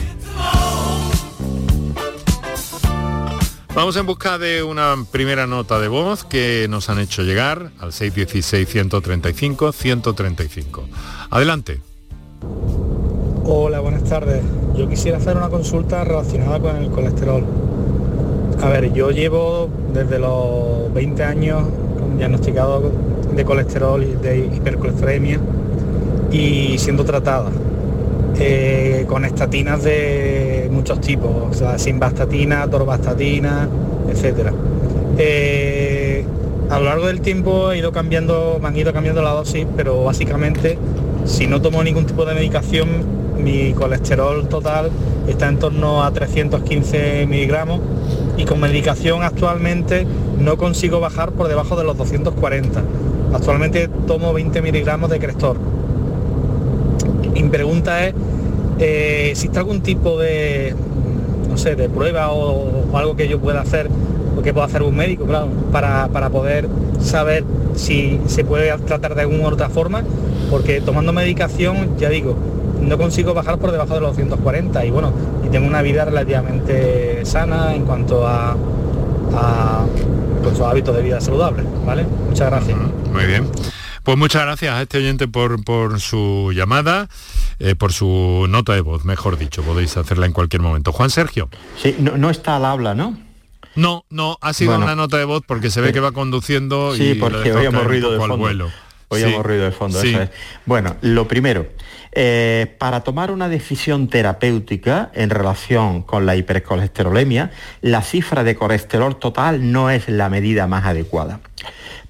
Vamos 3.74 3.96
en 3.96 4.06
busca 4.06 4.38
de 4.38 4.64
una 4.64 4.98
primera 5.12 5.48
nota 5.48 5.80
de 5.80 5.88
voz 5.88 6.26
que 6.26 6.68
nos 6.70 6.90
han 6.90 7.00
hecho 7.00 7.24
llegar 7.24 7.72
al 7.80 7.94
616-135-135. 7.94 10.82
Adelante. 11.30 11.80
Hola, 13.46 13.80
buenas 13.80 14.04
tardes. 14.04 14.44
Yo 14.76 14.90
quisiera 14.90 15.20
hacer 15.20 15.38
una 15.38 15.48
consulta 15.48 16.04
relacionada 16.04 16.60
con 16.60 16.76
el 16.76 16.92
colesterol. 16.92 17.46
A 18.62 18.68
ver, 18.68 18.92
yo 18.92 19.12
llevo 19.12 19.70
desde 19.94 20.20
los 20.20 20.94
20 20.94 21.24
años 21.24 21.64
diagnosticado 22.18 22.92
de 23.34 23.46
colesterol 23.46 24.04
y 24.04 24.16
de 24.16 24.50
hipercolesterolemia 24.54 25.40
y 26.30 26.78
siendo 26.78 27.06
tratada 27.06 27.50
eh, 28.38 28.71
con 29.12 29.26
estatinas 29.26 29.84
de 29.84 30.70
muchos 30.72 31.02
tipos, 31.02 31.30
o 31.52 31.54
sea, 31.54 31.78
simvastatina, 31.78 32.66
torvastatina, 32.70 33.68
etc. 34.10 34.54
Eh, 35.18 36.24
a 36.70 36.80
lo 36.80 36.86
largo 36.86 37.08
del 37.08 37.20
tiempo 37.20 37.74
he 37.74 37.80
ido 37.80 37.92
cambiando, 37.92 38.58
me 38.62 38.70
han 38.70 38.78
ido 38.78 38.94
cambiando 38.94 39.22
la 39.22 39.32
dosis, 39.32 39.68
pero 39.76 40.06
básicamente 40.06 40.78
si 41.26 41.46
no 41.46 41.62
tomo 41.62 41.84
ningún 41.84 42.06
tipo 42.06 42.24
de 42.24 42.36
medicación, 42.36 42.88
mi 43.38 43.74
colesterol 43.74 44.48
total 44.48 44.90
está 45.28 45.50
en 45.50 45.60
torno 45.60 46.06
a 46.06 46.12
315 46.12 47.26
miligramos 47.28 47.82
y 48.38 48.46
con 48.46 48.62
medicación 48.62 49.24
actualmente 49.24 50.08
no 50.40 50.56
consigo 50.56 51.02
bajar 51.02 51.34
por 51.34 51.50
debajo 51.50 51.76
de 51.76 51.84
los 51.84 51.98
240. 51.98 52.82
Actualmente 53.34 53.90
tomo 54.08 54.32
20 54.32 54.62
miligramos 54.62 55.10
de 55.10 55.20
Crestor 55.20 55.58
mi 57.42 57.50
pregunta 57.50 58.06
es, 58.06 58.14
eh, 58.82 59.30
¿existe 59.32 59.58
algún 59.60 59.82
tipo 59.82 60.18
de, 60.20 60.76
no 61.50 61.58
sé, 61.58 61.76
de 61.76 61.88
prueba 61.88 62.32
o, 62.32 62.98
algo 62.98 63.16
que 63.16 63.28
yo 63.28 63.40
pueda 63.40 63.62
hacer 63.62 63.90
o 64.38 64.42
que 64.42 64.54
pueda 64.54 64.66
hacer 64.66 64.82
un 64.82 64.96
médico, 64.96 65.26
claro, 65.26 65.50
para, 65.72 66.30
poder 66.30 66.68
saber 67.00 67.44
si 67.76 68.20
se 68.28 68.44
puede 68.44 68.76
tratar 68.80 69.16
de 69.16 69.22
alguna 69.22 69.48
otra 69.48 69.70
forma? 69.70 70.04
Porque 70.50 70.82
tomando 70.82 71.14
medicación, 71.14 71.98
ya 71.98 72.10
digo, 72.10 72.36
no 72.82 72.98
consigo 72.98 73.34
bajar 73.34 73.60
por 73.60 73.72
debajo 73.72 73.94
de 73.94 74.02
los 74.02 74.18
240 74.18 74.86
y 74.86 74.92
bueno, 74.92 75.14
y 75.46 75.50
tengo 75.50 75.68
una 75.68 75.82
vida 75.82 76.04
relativamente 76.04 77.26
sana 77.26 77.76
en 77.76 77.86
cuanto 77.86 78.28
a, 78.28 78.58
a 79.34 79.86
con 80.44 80.70
hábitos 80.70 80.96
de 80.96 81.04
vida 81.04 81.22
saludables, 81.22 81.66
¿vale? 81.86 82.06
Muchas 82.28 82.50
gracias. 82.50 82.78
Muy 83.14 83.26
bien. 83.26 83.48
Pues 84.04 84.18
muchas 84.18 84.42
gracias 84.44 84.74
a 84.74 84.82
este 84.82 84.98
oyente 84.98 85.28
por, 85.28 85.64
por 85.64 86.00
su 86.00 86.52
llamada, 86.56 87.08
eh, 87.64 87.76
por 87.76 87.94
su 87.94 88.48
nota 88.50 88.74
de 88.74 88.82
voz, 88.82 89.06
mejor 89.06 89.38
dicho, 89.38 89.62
podéis 89.62 89.96
hacerla 89.96 90.26
en 90.26 90.34
cualquier 90.34 90.62
momento. 90.62 90.92
Juan 90.92 91.10
Sergio. 91.10 91.50
Sí, 91.82 91.96
no, 92.00 92.30
está 92.30 92.56
al 92.56 92.66
habla, 92.66 92.96
¿no? 92.96 93.18
No, 93.76 94.04
no, 94.10 94.38
ha 94.42 94.54
sido 94.54 94.76
una 94.76 94.96
nota 94.96 95.18
de 95.18 95.26
voz 95.26 95.44
porque 95.48 95.70
se 95.70 95.80
ve 95.80 95.94
que 95.94 96.00
va 96.00 96.12
conduciendo 96.12 96.94
sí, 96.96 97.16
porque 97.16 97.54
hoy 97.54 97.68
hemos 97.68 97.86
ruido 97.86 98.12
de 98.12 98.18
fondo. 98.18 98.38
Vuelo. 98.38 98.70
Hoy 99.10 99.24
hemos 99.24 99.46
ruido 99.46 99.66
de 99.66 99.72
fondo, 99.72 100.02
eso 100.02 100.22
es. 100.22 100.30
Bueno, 100.66 100.96
lo 101.02 101.28
primero, 101.28 101.68
eh, 102.14 102.76
para 102.80 103.02
tomar 103.02 103.30
una 103.30 103.50
decisión 103.50 104.08
terapéutica 104.08 105.12
en 105.14 105.30
relación 105.30 106.02
con 106.02 106.26
la 106.26 106.36
hipercolesterolemia, 106.36 107.52
la 107.82 108.02
cifra 108.02 108.44
de 108.44 108.56
colesterol 108.56 109.18
total 109.20 109.72
no 109.72 109.90
es 109.90 110.08
la 110.10 110.30
medida 110.30 110.66
más 110.68 110.86
adecuada 110.86 111.42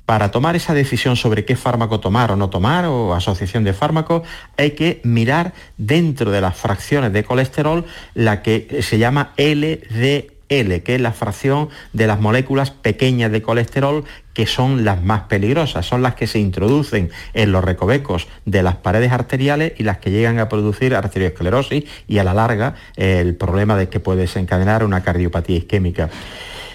para 0.06 0.32
tomar 0.32 0.56
esa 0.56 0.74
decisión 0.74 1.16
sobre 1.16 1.46
qué 1.46 1.56
fármaco 1.56 2.00
tomar 2.00 2.32
o 2.32 2.36
no 2.36 2.50
tomar 2.50 2.86
o 2.86 3.14
asociación 3.14 3.64
de 3.64 3.74
fármacos, 3.74 4.24
hay 4.58 4.72
que 4.72 5.00
mirar 5.04 5.54
dentro 5.78 6.32
de 6.32 6.42
las 6.42 6.58
fracciones 6.58 7.14
de 7.14 7.24
colesterol 7.24 7.86
la 8.14 8.42
que 8.42 8.82
se 8.82 8.98
llama 8.98 9.32
LDL, 9.38 10.82
que 10.82 10.96
es 10.96 11.02
la 11.02 11.14
fracción 11.14 11.70
de 11.94 12.08
las 12.08 12.20
moléculas 12.20 12.72
pequeñas 12.72 13.32
de 13.32 13.42
colesterol 13.42 14.04
que 14.34 14.48
son 14.48 14.84
las 14.86 15.04
más 15.04 15.24
peligrosas, 15.24 15.86
son 15.86 16.02
las 16.02 16.16
que 16.16 16.28
se 16.28 16.40
introducen 16.40 17.10
en 17.34 17.52
los 17.52 17.64
recovecos 17.64 18.28
de 18.46 18.64
las 18.64 18.76
paredes 18.78 19.12
arteriales 19.12 19.74
y 19.78 19.84
las 19.84 20.00
que 20.00 20.12
llegan 20.12 20.40
a 20.40 20.50
producir 20.50 20.96
arteriosclerosis 20.96 21.86
y 22.08 22.18
a 22.18 22.24
la 22.24 22.34
larga 22.34 22.76
el 22.96 23.36
problema 23.36 23.78
de 23.78 23.90
que 23.90 24.00
puede 24.00 24.22
desencadenar 24.22 24.84
una 24.84 25.04
cardiopatía 25.04 25.58
isquémica. 25.58 26.10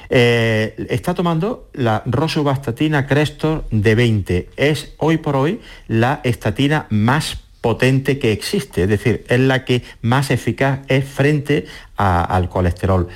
Eh, 0.09 0.87
está 0.89 1.15
tomando 1.15 1.69
la 1.73 2.03
rosuvastatina 2.07 3.07
Crestor 3.07 3.65
de 3.71 3.95
20. 3.95 4.51
Es 4.57 4.95
hoy 4.99 5.17
por 5.19 5.37
hoy 5.37 5.61
la 5.89 6.21
estatina 6.25 6.87
más 6.91 7.39
potente 7.61 8.19
que 8.19 8.33
existe, 8.33 8.85
es 8.85 8.89
decir, 8.89 9.25
es 9.29 9.41
la 9.41 9.65
que 9.65 9.83
más 10.01 10.31
eficaz 10.31 10.81
es 10.89 11.05
frente 11.05 11.67
al 11.97 12.49
colesterol. 12.49 13.09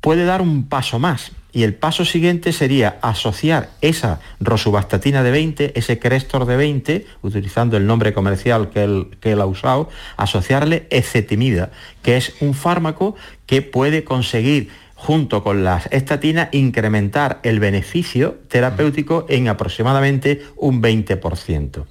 Puede 0.00 0.24
dar 0.24 0.40
un 0.40 0.68
paso 0.68 0.98
más, 0.98 1.32
y 1.52 1.64
el 1.64 1.74
paso 1.74 2.04
siguiente 2.04 2.52
sería 2.52 2.98
asociar 3.02 3.70
esa 3.82 4.20
rosuvastatina 4.40 5.22
de 5.22 5.30
20, 5.30 5.78
ese 5.78 5.98
Crestor 5.98 6.46
de 6.46 6.56
20, 6.56 7.06
utilizando 7.20 7.76
el 7.76 7.86
nombre 7.86 8.14
comercial 8.14 8.70
que 8.70 8.84
él, 8.84 9.08
que 9.20 9.32
él 9.32 9.40
ha 9.40 9.46
usado, 9.46 9.90
asociarle 10.16 10.86
ecetimida, 10.90 11.70
que 12.02 12.16
es 12.16 12.34
un 12.40 12.54
fármaco 12.54 13.16
que 13.46 13.60
puede 13.60 14.02
conseguir 14.02 14.70
junto 15.02 15.42
con 15.42 15.64
las 15.64 15.86
estatinas, 15.90 16.48
incrementar 16.52 17.40
el 17.42 17.58
beneficio 17.58 18.38
terapéutico 18.46 19.26
en 19.28 19.48
aproximadamente 19.48 20.42
un 20.54 20.80
20%. 20.80 21.86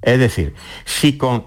Es 0.00 0.18
decir, 0.20 0.54
si 0.84 1.16
con 1.18 1.44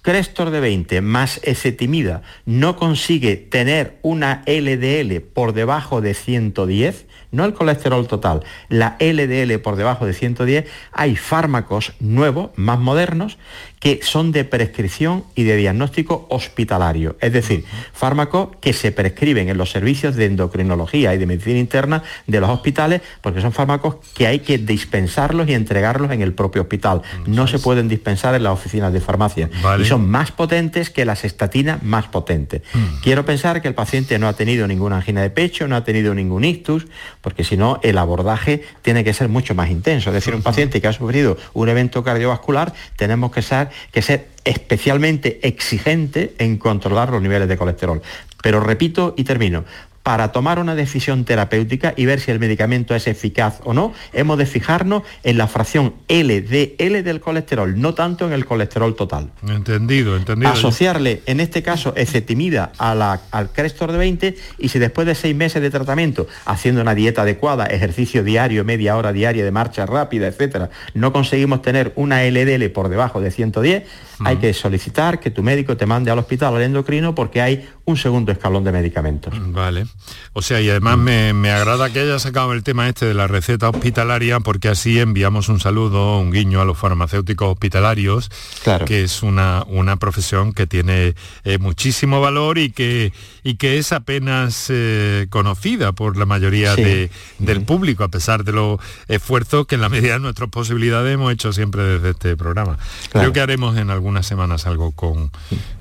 Crestor 0.00 0.50
de 0.50 0.60
20 0.60 1.02
más 1.02 1.38
esetimida 1.44 2.22
no 2.46 2.76
consigue 2.76 3.36
tener 3.36 3.98
una 4.00 4.42
LDL 4.46 5.20
por 5.20 5.52
debajo 5.52 6.00
de 6.00 6.14
110, 6.14 7.06
no 7.30 7.44
el 7.44 7.52
colesterol 7.52 8.06
total, 8.06 8.42
la 8.68 8.96
LDL 9.00 9.58
por 9.60 9.76
debajo 9.76 10.06
de 10.06 10.14
110, 10.14 10.66
hay 10.92 11.16
fármacos 11.16 11.92
nuevos, 12.00 12.50
más 12.56 12.78
modernos, 12.78 13.38
que 13.84 14.00
son 14.02 14.32
de 14.32 14.46
prescripción 14.46 15.24
y 15.34 15.42
de 15.42 15.56
diagnóstico 15.56 16.26
hospitalario, 16.30 17.18
es 17.20 17.34
decir, 17.34 17.66
fármacos 17.92 18.48
que 18.62 18.72
se 18.72 18.92
prescriben 18.92 19.50
en 19.50 19.58
los 19.58 19.70
servicios 19.70 20.16
de 20.16 20.24
endocrinología 20.24 21.14
y 21.14 21.18
de 21.18 21.26
medicina 21.26 21.58
interna 21.58 22.02
de 22.26 22.40
los 22.40 22.48
hospitales, 22.48 23.02
porque 23.20 23.42
son 23.42 23.52
fármacos 23.52 23.96
que 24.14 24.26
hay 24.26 24.38
que 24.38 24.56
dispensarlos 24.56 25.50
y 25.50 25.52
entregarlos 25.52 26.12
en 26.12 26.22
el 26.22 26.32
propio 26.32 26.62
hospital. 26.62 27.02
No 27.26 27.46
se 27.46 27.58
pueden 27.58 27.88
dispensar 27.88 28.34
en 28.34 28.44
las 28.44 28.54
oficinas 28.54 28.90
de 28.90 29.02
farmacia. 29.02 29.50
Y 29.78 29.84
son 29.84 30.08
más 30.08 30.32
potentes 30.32 30.88
que 30.88 31.04
las 31.04 31.26
estatinas 31.26 31.82
más 31.82 32.06
potentes. 32.06 32.62
Mm. 32.72 33.02
Quiero 33.02 33.26
pensar 33.26 33.60
que 33.60 33.68
el 33.68 33.74
paciente 33.74 34.18
no 34.18 34.28
ha 34.28 34.32
tenido 34.32 34.66
ninguna 34.66 34.96
angina 34.96 35.20
de 35.20 35.28
pecho, 35.28 35.68
no 35.68 35.76
ha 35.76 35.84
tenido 35.84 36.14
ningún 36.14 36.44
ictus, 36.44 36.86
porque 37.20 37.44
si 37.44 37.58
no, 37.58 37.80
el 37.82 37.98
abordaje 37.98 38.64
tiene 38.80 39.04
que 39.04 39.12
ser 39.12 39.28
mucho 39.28 39.54
más 39.54 39.68
intenso. 39.68 40.08
Es 40.08 40.14
decir, 40.14 40.34
un 40.34 40.40
paciente 40.40 40.80
que 40.80 40.88
ha 40.88 40.92
sufrido 40.94 41.36
un 41.52 41.68
evento 41.68 42.02
cardiovascular, 42.02 42.72
tenemos 42.96 43.30
que 43.30 43.42
ser 43.42 43.73
que 43.92 44.02
ser 44.02 44.28
especialmente 44.44 45.40
exigente 45.46 46.34
en 46.38 46.58
controlar 46.58 47.10
los 47.10 47.22
niveles 47.22 47.48
de 47.48 47.56
colesterol. 47.56 48.02
Pero 48.42 48.60
repito 48.60 49.14
y 49.16 49.24
termino, 49.24 49.64
para 50.04 50.32
tomar 50.32 50.58
una 50.58 50.74
decisión 50.74 51.24
terapéutica 51.24 51.94
y 51.96 52.04
ver 52.04 52.20
si 52.20 52.30
el 52.30 52.38
medicamento 52.38 52.94
es 52.94 53.06
eficaz 53.06 53.60
o 53.64 53.72
no, 53.72 53.94
hemos 54.12 54.36
de 54.36 54.44
fijarnos 54.44 55.02
en 55.22 55.38
la 55.38 55.48
fracción 55.48 55.94
LDL 56.08 57.02
del 57.02 57.20
colesterol, 57.20 57.80
no 57.80 57.94
tanto 57.94 58.26
en 58.26 58.34
el 58.34 58.44
colesterol 58.44 58.94
total. 58.94 59.30
Entendido, 59.48 60.14
entendido. 60.14 60.52
Asociarle, 60.52 61.22
en 61.24 61.40
este 61.40 61.62
caso, 61.62 61.94
ecetimida 61.96 62.70
al 62.78 63.50
Crestor 63.52 63.92
de 63.92 63.98
20 63.98 64.36
y 64.58 64.68
si 64.68 64.78
después 64.78 65.06
de 65.06 65.14
seis 65.14 65.34
meses 65.34 65.62
de 65.62 65.70
tratamiento, 65.70 66.28
haciendo 66.44 66.82
una 66.82 66.94
dieta 66.94 67.22
adecuada, 67.22 67.64
ejercicio 67.64 68.22
diario, 68.22 68.62
media 68.62 68.98
hora 68.98 69.10
diaria 69.10 69.42
de 69.42 69.50
marcha 69.52 69.86
rápida, 69.86 70.26
etcétera, 70.26 70.68
no 70.92 71.14
conseguimos 71.14 71.62
tener 71.62 71.94
una 71.96 72.22
LDL 72.22 72.68
por 72.72 72.90
debajo 72.90 73.22
de 73.22 73.30
110, 73.30 73.84
hay 74.20 74.36
que 74.36 74.52
solicitar 74.52 75.20
que 75.20 75.30
tu 75.30 75.42
médico 75.42 75.76
te 75.76 75.86
mande 75.86 76.10
al 76.10 76.18
hospital 76.18 76.56
al 76.56 76.62
endocrino 76.62 77.14
porque 77.14 77.40
hay 77.40 77.68
un 77.84 77.96
segundo 77.96 78.32
escalón 78.32 78.64
de 78.64 78.72
medicamentos. 78.72 79.34
Vale. 79.52 79.86
O 80.32 80.42
sea, 80.42 80.60
y 80.60 80.70
además 80.70 80.98
me, 80.98 81.50
agrada 81.50 81.90
que 81.90 82.00
haya 82.00 82.18
sacado 82.18 82.52
el 82.52 82.62
tema 82.62 82.88
este 82.88 83.06
de 83.06 83.14
la 83.14 83.26
receta 83.26 83.68
hospitalaria 83.68 84.40
porque 84.40 84.68
así 84.68 84.98
enviamos 84.98 85.48
un 85.48 85.60
saludo, 85.60 86.18
un 86.18 86.32
guiño 86.32 86.60
a 86.60 86.64
los 86.64 86.78
farmacéuticos 86.78 87.48
hospitalarios, 87.48 88.30
claro. 88.62 88.86
que 88.86 89.04
es 89.04 89.22
una, 89.22 89.64
una 89.68 89.96
profesión 89.96 90.52
que 90.52 90.66
tiene 90.66 91.14
eh, 91.44 91.58
muchísimo 91.58 92.20
valor 92.20 92.58
y 92.58 92.70
que, 92.70 93.12
y 93.42 93.56
que 93.56 93.78
es 93.78 93.92
apenas 93.92 94.66
eh, 94.70 95.26
conocida 95.30 95.92
por 95.92 96.16
la 96.16 96.26
mayoría 96.26 96.74
del 96.74 97.62
público, 97.66 98.04
a 98.04 98.08
pesar 98.08 98.44
de 98.44 98.52
los 98.52 98.80
esfuerzos 99.08 99.66
que 99.66 99.74
en 99.74 99.82
la 99.82 99.88
medida 99.88 100.14
de 100.14 100.20
nuestras 100.20 100.48
posibilidades 100.48 101.14
hemos 101.14 101.32
hecho 101.32 101.52
siempre 101.52 101.82
desde 101.82 102.10
este 102.10 102.36
programa. 102.36 102.78
Creo 103.12 103.32
que 103.32 103.40
haremos 103.40 103.76
en 103.76 103.90
algunas 104.04 104.26
semanas 104.26 104.66
algo 104.66 104.92
con, 104.92 105.30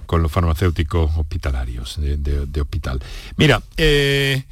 con 0.06 0.24
los 0.24 0.32
farmacéuticos 0.32 1.12
hospitalarios 1.18 2.00
de, 2.00 2.62
hospital. 2.62 3.02
Mira, 3.36 3.62
eh, 3.76 4.44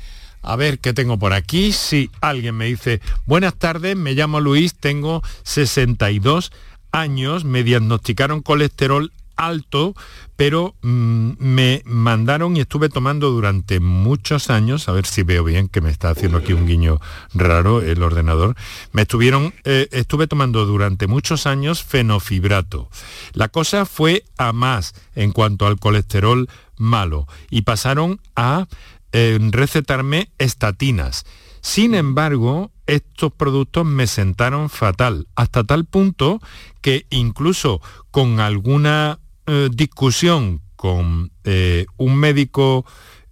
a 0.42 0.58
ver 0.58 0.80
qué 0.80 0.92
tengo 0.92 1.18
por 1.18 1.32
aquí. 1.32 1.72
Si 1.72 2.12
alguien 2.20 2.58
me 2.58 2.66
dice, 2.66 3.00
buenas 3.26 3.56
tardes, 3.56 3.96
me 3.96 4.14
llamo 4.14 4.42
Luis, 4.42 4.76
tengo 4.76 5.24
62 5.44 6.52
años, 6.92 7.46
me 7.46 7.64
diagnosticaron 7.64 8.42
colesterol 8.42 9.14
alto, 9.46 9.94
pero 10.36 10.76
mm, 10.82 11.32
me 11.40 11.82
mandaron 11.86 12.56
y 12.56 12.62
estuve 12.62 12.90
tomando 12.90 13.32
durante 13.32 13.80
muchos 13.80 14.50
años, 14.50 14.88
a 14.88 14.92
ver 14.92 15.06
si 15.06 15.24
veo 15.24 15.44
bien 15.44 15.68
que 15.68 15.82
me 15.82 15.90
está 15.90 16.10
haciendo 16.10 16.38
aquí 16.38 16.54
un 16.54 16.68
guiño 16.68 17.00
raro 17.34 17.82
el 17.82 18.02
ordenador, 18.04 18.56
me 18.92 19.04
estuvieron, 19.04 19.54
eh, 19.64 19.88
estuve 19.92 20.28
tomando 20.28 20.66
durante 20.66 21.08
muchos 21.08 21.46
años 21.46 21.84
fenofibrato. 21.84 22.90
La 23.34 23.50
cosa 23.50 23.86
fue 23.86 24.24
a 24.38 24.54
más 24.54 24.94
en 25.16 25.32
cuanto 25.32 25.68
al 25.68 25.80
colesterol 25.80 26.50
malo 26.78 27.28
y 27.50 27.62
pasaron 27.62 28.20
a 28.36 28.68
eh, 29.12 29.38
recetarme 29.52 30.30
estatinas. 30.38 31.26
Sin 31.62 31.94
embargo, 31.94 32.72
estos 32.88 33.32
productos 33.32 33.86
me 33.86 34.08
sentaron 34.08 34.70
fatal, 34.70 35.28
hasta 35.36 35.64
tal 35.64 35.86
punto 35.86 36.42
que 36.82 37.06
incluso 37.10 37.82
con 38.10 38.40
alguna 38.40 39.20
eh, 39.54 39.68
discusión 39.70 40.62
con 40.78 41.30
eh, 41.44 41.86
un 41.98 42.16
médico 42.16 42.86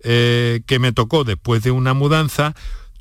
eh, 0.03 0.59
que 0.67 0.77
me 0.77 0.91
tocó 0.91 1.23
después 1.23 1.63
de 1.63 1.71
una 1.71 1.93
mudanza, 1.93 2.55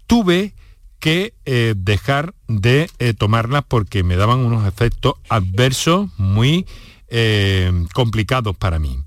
tuve 0.07 0.55
que 1.01 1.35
dejar 1.77 2.35
de 2.47 2.89
tomarlas 3.19 3.65
porque 3.67 4.05
me 4.05 4.15
daban 4.15 4.39
unos 4.39 4.67
efectos 4.69 5.15
adversos 5.29 6.11
muy 6.17 6.67
complicados 7.93 8.57
para 8.57 8.79
mí. 8.81 8.99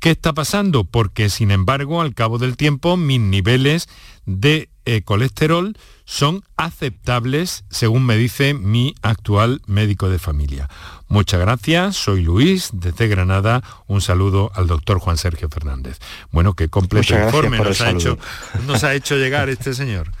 ¿Qué 0.00 0.10
está 0.10 0.32
pasando? 0.32 0.84
Porque 0.84 1.28
sin 1.30 1.50
embargo, 1.50 2.00
al 2.00 2.14
cabo 2.14 2.38
del 2.38 2.56
tiempo, 2.56 2.96
mis 2.96 3.20
niveles 3.20 3.88
de 4.24 4.68
colesterol 5.04 5.76
son 6.06 6.44
aceptables, 6.56 7.64
según 7.68 8.06
me 8.06 8.16
dice 8.16 8.54
mi 8.54 8.94
actual 9.02 9.60
médico 9.66 10.08
de 10.08 10.20
familia. 10.20 10.70
Muchas 11.08 11.40
gracias, 11.40 11.96
soy 11.96 12.22
Luis, 12.22 12.70
desde 12.72 13.08
Granada. 13.08 13.62
Un 13.88 14.00
saludo 14.00 14.52
al 14.54 14.68
doctor 14.68 15.00
Juan 15.00 15.18
Sergio 15.18 15.48
Fernández. 15.48 15.98
Bueno, 16.30 16.54
qué 16.54 16.68
completo 16.68 17.18
informe 17.18 17.58
nos 17.58 17.80
ha, 17.80 17.90
hecho, 17.90 18.18
nos 18.66 18.84
ha 18.84 18.94
hecho 18.94 19.16
llegar 19.16 19.48
este 19.48 19.74
señor. 19.74 20.12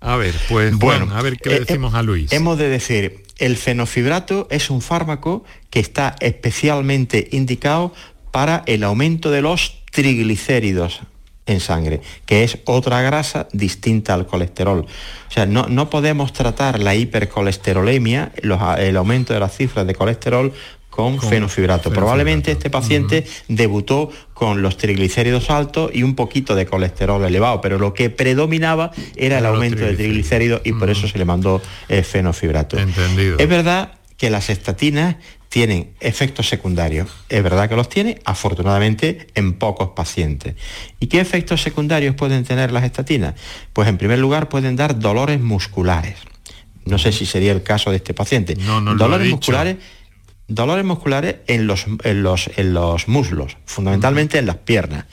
A 0.00 0.16
ver, 0.16 0.34
pues 0.48 0.76
bueno, 0.76 1.14
a 1.14 1.22
ver 1.22 1.38
qué 1.38 1.50
le 1.50 1.56
eh, 1.56 1.60
decimos 1.60 1.94
a 1.94 2.02
Luis. 2.02 2.32
Hemos 2.32 2.58
de 2.58 2.68
decir, 2.68 3.22
el 3.38 3.56
fenofibrato 3.56 4.48
es 4.50 4.70
un 4.70 4.82
fármaco 4.82 5.44
que 5.70 5.78
está 5.78 6.16
especialmente 6.20 7.28
indicado 7.30 7.92
para 8.30 8.62
el 8.66 8.84
aumento 8.84 9.30
de 9.30 9.42
los 9.42 9.82
triglicéridos 9.90 11.00
en 11.46 11.60
sangre, 11.60 12.02
que 12.26 12.44
es 12.44 12.58
otra 12.66 13.00
grasa 13.00 13.48
distinta 13.52 14.14
al 14.14 14.26
colesterol. 14.26 14.80
O 14.80 15.30
sea, 15.30 15.46
no, 15.46 15.66
no 15.66 15.88
podemos 15.88 16.32
tratar 16.32 16.78
la 16.78 16.94
hipercolesterolemia, 16.94 18.32
el 18.36 18.96
aumento 18.96 19.32
de 19.32 19.40
las 19.40 19.56
cifras 19.56 19.86
de 19.86 19.94
colesterol 19.94 20.52
con, 20.98 21.20
fenofibrato. 21.20 21.92
Probablemente 21.92 22.50
este 22.50 22.70
paciente 22.70 23.24
debutó 23.46 24.10
con 24.34 24.62
los 24.62 24.76
triglicéridos 24.76 25.48
altos 25.48 25.92
y 25.94 26.02
un 26.02 26.16
poquito 26.16 26.56
de 26.56 26.66
colesterol 26.66 27.24
elevado, 27.24 27.60
pero 27.60 27.78
lo 27.78 27.94
que 27.94 28.10
predominaba 28.10 28.90
era 29.14 29.38
el 29.38 29.46
aumento 29.46 29.84
de 29.84 29.94
triglicéridos 29.94 30.60
y 30.64 30.72
por 30.72 30.90
eso 30.90 31.06
se 31.06 31.16
le 31.16 31.24
mandó 31.24 31.62
eh, 31.88 32.02
fenofibrato. 32.02 32.76
Entendido. 32.78 33.38
Es 33.38 33.48
verdad 33.48 33.92
que 34.16 34.28
las 34.28 34.50
estatinas 34.50 35.16
tienen 35.48 35.94
efectos 36.00 36.48
secundarios. 36.48 37.08
Es 37.28 37.42
verdad 37.42 37.68
que 37.68 37.76
los 37.76 37.88
tiene, 37.88 38.20
afortunadamente, 38.24 39.28
en 39.34 39.54
pocos 39.54 39.90
pacientes. 39.90 40.54
¿Y 41.00 41.06
qué 41.06 41.20
efectos 41.20 41.62
secundarios 41.62 42.14
pueden 42.14 42.44
tener 42.44 42.70
las 42.70 42.84
estatinas? 42.84 43.34
Pues 43.72 43.88
en 43.88 43.98
primer 43.98 44.18
lugar 44.18 44.48
pueden 44.48 44.76
dar 44.76 44.98
dolores 44.98 45.40
musculares. 45.40 46.16
No 46.84 46.98
sé 46.98 47.12
si 47.12 47.26
sería 47.26 47.52
el 47.52 47.62
caso 47.62 47.90
de 47.90 47.96
este 47.96 48.14
paciente. 48.14 48.56
No, 48.56 48.80
no 48.80 48.94
dolores 48.94 49.28
musculares 49.30 49.76
dolores 50.48 50.84
musculares 50.84 51.36
en 51.46 51.66
los, 51.66 51.86
en 52.02 52.22
los, 52.22 52.50
en 52.56 52.72
los 52.72 53.06
muslos, 53.06 53.58
fundamentalmente 53.66 54.38
en 54.38 54.46
las 54.46 54.56
piernas. 54.56 55.04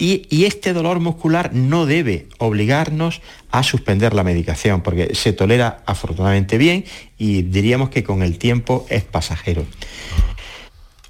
Y, 0.00 0.46
este 0.46 0.72
dolor 0.72 0.98
muscular 0.98 1.52
no 1.52 1.84
debe 1.84 2.26
obligarnos 2.38 3.20
a 3.50 3.62
suspender 3.62 4.14
la 4.14 4.24
medicación, 4.24 4.80
porque 4.80 5.14
se 5.14 5.34
tolera 5.34 5.82
afortunadamente 5.84 6.56
bien 6.56 6.86
y 7.18 7.42
diríamos 7.42 7.90
que 7.90 8.02
con 8.02 8.22
el 8.22 8.38
tiempo 8.38 8.86
es 8.88 9.04
pasajero. 9.04 9.66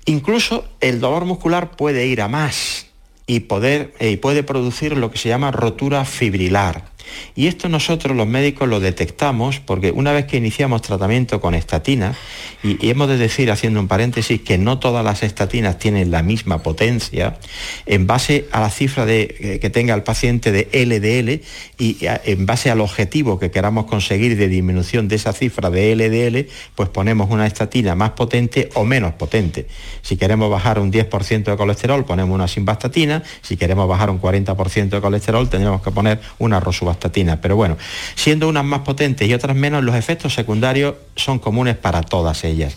Incluso 0.06 0.64
el 0.80 0.98
dolor 0.98 1.24
muscular 1.24 1.76
puede 1.76 2.08
ir 2.08 2.20
a 2.20 2.26
más 2.26 2.86
y, 3.28 3.40
poder, 3.40 3.94
y 4.00 4.16
puede 4.16 4.42
producir 4.42 4.96
lo 4.96 5.12
que 5.12 5.18
se 5.18 5.28
llama 5.28 5.52
rotura 5.52 6.04
fibrilar. 6.04 6.90
Y 7.34 7.46
esto 7.46 7.68
nosotros 7.68 8.16
los 8.16 8.26
médicos 8.26 8.68
lo 8.68 8.80
detectamos 8.80 9.60
porque 9.60 9.90
una 9.90 10.12
vez 10.12 10.26
que 10.26 10.36
iniciamos 10.36 10.82
tratamiento 10.82 11.40
con 11.40 11.54
estatinas, 11.54 12.16
y, 12.62 12.90
hemos 12.90 13.08
de 13.08 13.16
decir, 13.16 13.50
haciendo 13.50 13.80
un 13.80 13.88
paréntesis, 13.88 14.40
que 14.42 14.58
no 14.58 14.78
todas 14.78 15.04
las 15.04 15.22
estatinas 15.22 15.78
tienen 15.78 16.10
la 16.10 16.22
misma 16.22 16.62
potencia, 16.62 17.38
en 17.86 18.06
base 18.06 18.46
a 18.52 18.60
la 18.60 18.70
cifra 18.70 19.06
de, 19.06 19.36
eh, 19.40 19.58
que 19.60 19.70
tenga 19.70 19.94
el 19.94 20.02
paciente 20.02 20.52
de 20.52 20.68
LDL 20.72 21.42
y 21.78 21.98
en 22.02 22.46
base 22.46 22.70
al 22.70 22.80
objetivo 22.80 23.38
que 23.38 23.50
queramos 23.50 23.86
conseguir 23.86 24.36
de 24.36 24.48
disminución 24.48 25.08
de 25.08 25.16
esa 25.16 25.32
cifra 25.32 25.70
de 25.70 25.94
LDL, 25.94 26.50
pues 26.74 26.88
ponemos 26.88 27.30
una 27.30 27.46
estatina 27.46 27.94
más 27.94 28.10
potente 28.10 28.68
o 28.74 28.84
menos 28.84 29.14
potente. 29.14 29.66
Si 30.02 30.16
queremos 30.16 30.50
bajar 30.50 30.78
un 30.78 30.92
10% 30.92 31.44
de 31.44 31.56
colesterol, 31.56 32.04
ponemos 32.04 32.34
una 32.34 32.48
simvastatina, 32.48 33.22
si 33.42 33.56
queremos 33.56 33.88
bajar 33.88 34.10
un 34.10 34.20
40% 34.20 34.88
de 34.88 35.00
colesterol, 35.00 35.48
tendremos 35.48 35.82
que 35.82 35.90
poner 35.90 36.20
una 36.38 36.60
rosuvastatina 36.60 36.89
pero 37.40 37.56
bueno, 37.56 37.76
siendo 38.14 38.48
unas 38.48 38.64
más 38.64 38.80
potentes 38.80 39.28
y 39.28 39.34
otras 39.34 39.56
menos, 39.56 39.84
los 39.84 39.94
efectos 39.94 40.34
secundarios 40.34 40.94
son 41.16 41.38
comunes 41.38 41.76
para 41.76 42.02
todas 42.02 42.44
ellas. 42.44 42.76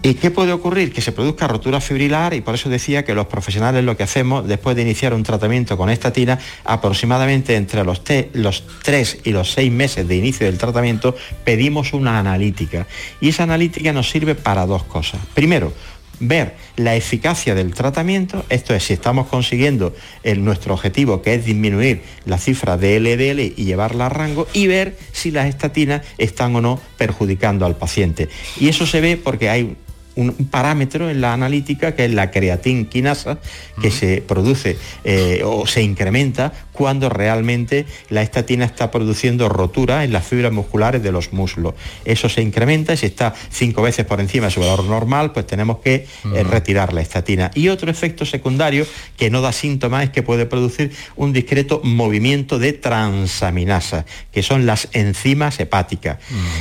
¿Y 0.00 0.14
qué 0.14 0.30
puede 0.30 0.52
ocurrir? 0.52 0.92
Que 0.92 1.00
se 1.00 1.10
produzca 1.10 1.48
rotura 1.48 1.80
fibrilar 1.80 2.32
y 2.32 2.40
por 2.40 2.54
eso 2.54 2.68
decía 2.68 3.04
que 3.04 3.14
los 3.14 3.26
profesionales 3.26 3.84
lo 3.84 3.96
que 3.96 4.04
hacemos 4.04 4.46
después 4.46 4.76
de 4.76 4.82
iniciar 4.82 5.12
un 5.12 5.24
tratamiento 5.24 5.76
con 5.76 5.90
estatina, 5.90 6.38
aproximadamente 6.64 7.56
entre 7.56 7.84
los, 7.84 8.02
los 8.32 8.62
3 8.82 9.18
y 9.24 9.32
los 9.32 9.50
6 9.52 9.72
meses 9.72 10.06
de 10.06 10.16
inicio 10.16 10.46
del 10.46 10.56
tratamiento, 10.56 11.16
pedimos 11.44 11.92
una 11.92 12.18
analítica. 12.18 12.86
Y 13.20 13.30
esa 13.30 13.42
analítica 13.42 13.92
nos 13.92 14.08
sirve 14.08 14.36
para 14.36 14.66
dos 14.66 14.84
cosas. 14.84 15.20
Primero, 15.34 15.72
ver 16.20 16.54
la 16.76 16.96
eficacia 16.96 17.54
del 17.54 17.74
tratamiento, 17.74 18.44
esto 18.48 18.74
es, 18.74 18.84
si 18.84 18.92
estamos 18.92 19.28
consiguiendo 19.28 19.94
el, 20.22 20.44
nuestro 20.44 20.74
objetivo, 20.74 21.22
que 21.22 21.34
es 21.34 21.44
disminuir 21.44 22.02
la 22.24 22.38
cifra 22.38 22.76
de 22.76 23.00
LDL 23.00 23.40
y 23.40 23.64
llevarla 23.64 24.06
a 24.06 24.08
rango, 24.08 24.46
y 24.52 24.66
ver 24.66 24.96
si 25.12 25.30
las 25.30 25.46
estatinas 25.46 26.02
están 26.18 26.54
o 26.56 26.60
no 26.60 26.80
perjudicando 26.96 27.66
al 27.66 27.76
paciente. 27.76 28.28
Y 28.58 28.68
eso 28.68 28.86
se 28.86 29.00
ve 29.00 29.16
porque 29.16 29.48
hay 29.48 29.76
un 30.18 30.32
parámetro 30.50 31.08
en 31.08 31.20
la 31.20 31.32
analítica 31.32 31.94
que 31.94 32.04
es 32.04 32.12
la 32.12 32.32
creatinquinasa, 32.32 33.38
que 33.80 33.92
se 33.92 34.20
produce 34.20 34.76
eh, 35.04 35.42
o 35.44 35.64
se 35.66 35.82
incrementa 35.82 36.52
cuando 36.72 37.08
realmente 37.08 37.86
la 38.08 38.22
estatina 38.22 38.64
está 38.64 38.90
produciendo 38.90 39.48
rotura 39.48 40.02
en 40.02 40.12
las 40.12 40.26
fibras 40.26 40.52
musculares 40.52 41.02
de 41.04 41.12
los 41.12 41.32
muslos. 41.32 41.74
Eso 42.04 42.28
se 42.28 42.42
incrementa 42.42 42.94
y 42.94 42.96
si 42.96 43.06
está 43.06 43.32
cinco 43.50 43.82
veces 43.82 44.06
por 44.06 44.20
encima 44.20 44.46
de 44.46 44.52
su 44.52 44.60
valor 44.60 44.84
normal, 44.84 45.32
pues 45.32 45.46
tenemos 45.46 45.78
que 45.78 46.06
eh, 46.34 46.42
retirar 46.42 46.92
la 46.92 47.00
estatina. 47.00 47.52
Y 47.54 47.68
otro 47.68 47.88
efecto 47.88 48.26
secundario 48.26 48.86
que 49.16 49.30
no 49.30 49.40
da 49.40 49.52
síntomas 49.52 50.04
es 50.04 50.10
que 50.10 50.24
puede 50.24 50.46
producir 50.46 50.92
un 51.14 51.32
discreto 51.32 51.80
movimiento 51.84 52.58
de 52.58 52.72
transaminasa, 52.72 54.04
que 54.32 54.42
son 54.42 54.66
las 54.66 54.88
enzimas 54.92 55.60
hepáticas. 55.60 56.18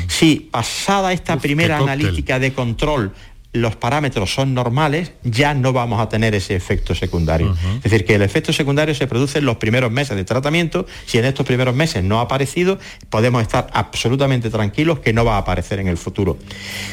Si 0.07 0.47
pasada 0.51 1.11
esta 1.11 1.37
primera 1.37 1.77
analítica 1.77 2.39
de 2.39 2.53
control 2.53 3.13
los 3.61 3.75
parámetros 3.75 4.33
son 4.33 4.53
normales, 4.53 5.11
ya 5.23 5.53
no 5.53 5.73
vamos 5.73 5.99
a 5.99 6.09
tener 6.09 6.35
ese 6.35 6.55
efecto 6.55 6.95
secundario. 6.95 7.55
Es 7.77 7.83
decir, 7.83 8.05
que 8.05 8.15
el 8.15 8.21
efecto 8.21 8.53
secundario 8.53 8.95
se 8.95 9.07
produce 9.07 9.39
en 9.39 9.45
los 9.45 9.57
primeros 9.57 9.91
meses 9.91 10.15
de 10.15 10.23
tratamiento. 10.23 10.85
Si 11.05 11.17
en 11.17 11.25
estos 11.25 11.45
primeros 11.45 11.75
meses 11.75 12.03
no 12.03 12.19
ha 12.19 12.23
aparecido, 12.23 12.79
podemos 13.09 13.41
estar 13.41 13.67
absolutamente 13.73 14.49
tranquilos 14.49 14.99
que 14.99 15.13
no 15.13 15.25
va 15.25 15.35
a 15.35 15.39
aparecer 15.39 15.79
en 15.79 15.87
el 15.87 15.97
futuro. 15.97 16.37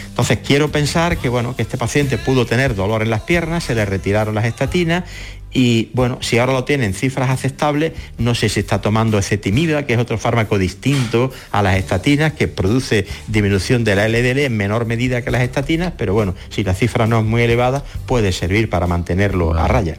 Entonces, 0.08 0.38
quiero 0.44 0.70
pensar 0.70 1.18
que, 1.18 1.28
bueno, 1.28 1.56
que 1.56 1.62
este 1.62 1.76
paciente 1.76 2.18
pudo 2.18 2.46
tener 2.46 2.74
dolor 2.74 3.02
en 3.02 3.10
las 3.10 3.22
piernas, 3.22 3.64
se 3.64 3.74
le 3.74 3.84
retiraron 3.84 4.34
las 4.34 4.44
estatinas 4.44 5.04
y 5.55 5.90
bueno, 5.94 6.18
si 6.20 6.38
ahora 6.38 6.52
lo 6.52 6.64
tienen 6.64 6.92
cifras 6.94 7.30
aceptables, 7.30 7.92
no 8.18 8.34
sé 8.34 8.48
si 8.48 8.61
está 8.61 8.80
tomando 8.80 9.16
ecetimida, 9.18 9.86
que 9.86 9.94
es 9.94 10.00
otro 10.00 10.18
fármaco 10.18 10.59
distinto 10.59 11.30
a 11.52 11.62
las 11.62 11.76
estatinas, 11.76 12.32
que 12.32 12.48
produce 12.48 13.07
disminución 13.28 13.84
de 13.84 13.94
la 13.94 14.09
LDL 14.09 14.40
en 14.40 14.57
menor 14.57 14.84
medida 14.84 15.22
que 15.22 15.30
las 15.30 15.42
estatinas, 15.42 15.92
pero 15.96 16.12
bueno, 16.12 16.34
si 16.50 16.64
la 16.64 16.74
cifra 16.74 17.07
no 17.07 17.20
es 17.20 17.24
muy 17.24 17.42
elevada, 17.42 17.84
puede 18.07 18.32
servir 18.32 18.68
para 18.68 18.88
mantenerlo 18.88 19.55
a 19.55 19.68
raya. 19.68 19.96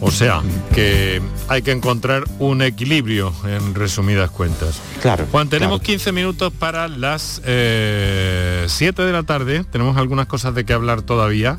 O 0.00 0.10
sea, 0.10 0.42
que 0.74 1.20
hay 1.48 1.62
que 1.62 1.72
encontrar 1.72 2.24
un 2.38 2.62
equilibrio 2.62 3.32
en 3.44 3.74
resumidas 3.74 4.30
cuentas. 4.30 4.80
Claro. 5.02 5.26
Juan, 5.30 5.48
tenemos 5.48 5.80
15 5.80 6.12
minutos 6.12 6.52
para 6.52 6.86
las 6.88 7.40
7 7.42 7.42
eh, 7.46 8.66
de 8.96 9.12
la 9.12 9.24
tarde. 9.24 9.64
Tenemos 9.64 9.96
algunas 9.96 10.26
cosas 10.26 10.54
de 10.54 10.64
que 10.64 10.72
hablar 10.72 11.02
todavía. 11.02 11.58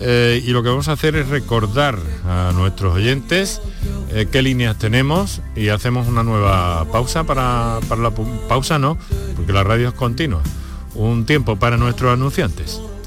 Eh, 0.00 0.42
y 0.44 0.50
lo 0.50 0.62
que 0.62 0.70
vamos 0.70 0.88
a 0.88 0.92
hacer 0.92 1.14
es 1.14 1.28
recordar 1.28 1.98
a 2.26 2.52
nuestros 2.54 2.94
oyentes 2.94 3.60
eh, 4.10 4.26
qué 4.30 4.42
líneas 4.42 4.76
tenemos 4.78 5.40
y 5.54 5.68
hacemos 5.68 6.08
una 6.08 6.22
nueva 6.22 6.84
pausa 6.90 7.24
para, 7.24 7.78
para 7.88 8.02
la 8.02 8.10
pausa, 8.48 8.78
no, 8.78 8.98
porque 9.36 9.52
la 9.52 9.62
radio 9.62 9.88
es 9.88 9.94
continua. 9.94 10.42
Un 10.94 11.26
tiempo 11.26 11.56
para 11.56 11.76
nuestros 11.76 12.12
anunciantes. 12.12 12.80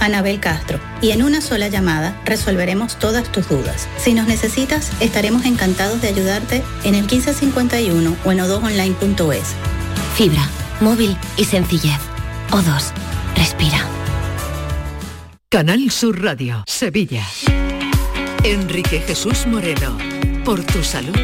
Anabel 0.00 0.40
Castro, 0.40 0.80
y 1.00 1.10
en 1.10 1.22
una 1.22 1.40
sola 1.40 1.68
llamada 1.68 2.20
resolveremos 2.24 2.98
todas 2.98 3.30
tus 3.30 3.48
dudas. 3.48 3.88
Si 3.98 4.14
nos 4.14 4.26
necesitas, 4.26 4.90
estaremos 5.00 5.44
encantados 5.44 6.00
de 6.00 6.08
ayudarte 6.08 6.62
en 6.84 6.94
el 6.94 7.02
1551 7.02 8.16
o 8.24 8.32
en 8.32 8.40
odosonline.es. 8.40 9.54
Fibra, 10.14 10.48
móvil 10.80 11.16
y 11.36 11.44
sencillez. 11.44 11.98
O2, 12.50 12.92
respira. 13.36 13.86
Canal 15.50 15.90
Sur 15.90 16.22
Radio, 16.22 16.64
Sevilla. 16.66 17.24
Enrique 18.44 19.00
Jesús 19.00 19.46
Moreno, 19.46 19.98
por 20.44 20.62
tu 20.62 20.82
salud, 20.84 21.16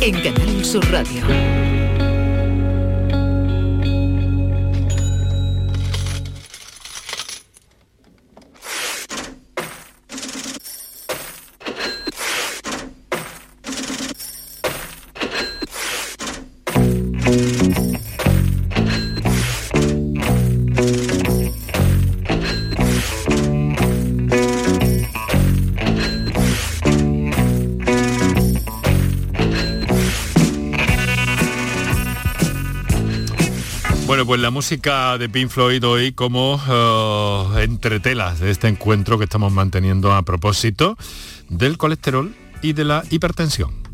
en 0.00 0.20
Canal 0.20 0.64
Sur 0.64 0.84
Radio. 0.90 1.57
Bueno, 34.08 34.24
pues 34.24 34.40
la 34.40 34.48
música 34.48 35.18
de 35.18 35.28
Pink 35.28 35.50
Floyd 35.50 35.86
hoy 35.86 36.12
como 36.12 36.58
eh, 36.66 37.62
entretelas 37.62 38.40
de 38.40 38.50
este 38.50 38.66
encuentro 38.66 39.18
que 39.18 39.24
estamos 39.24 39.52
manteniendo 39.52 40.14
a 40.14 40.22
propósito 40.22 40.96
del 41.50 41.76
colesterol 41.76 42.34
y 42.62 42.72
de 42.72 42.84
la 42.84 43.04
hipertensión. 43.10 43.87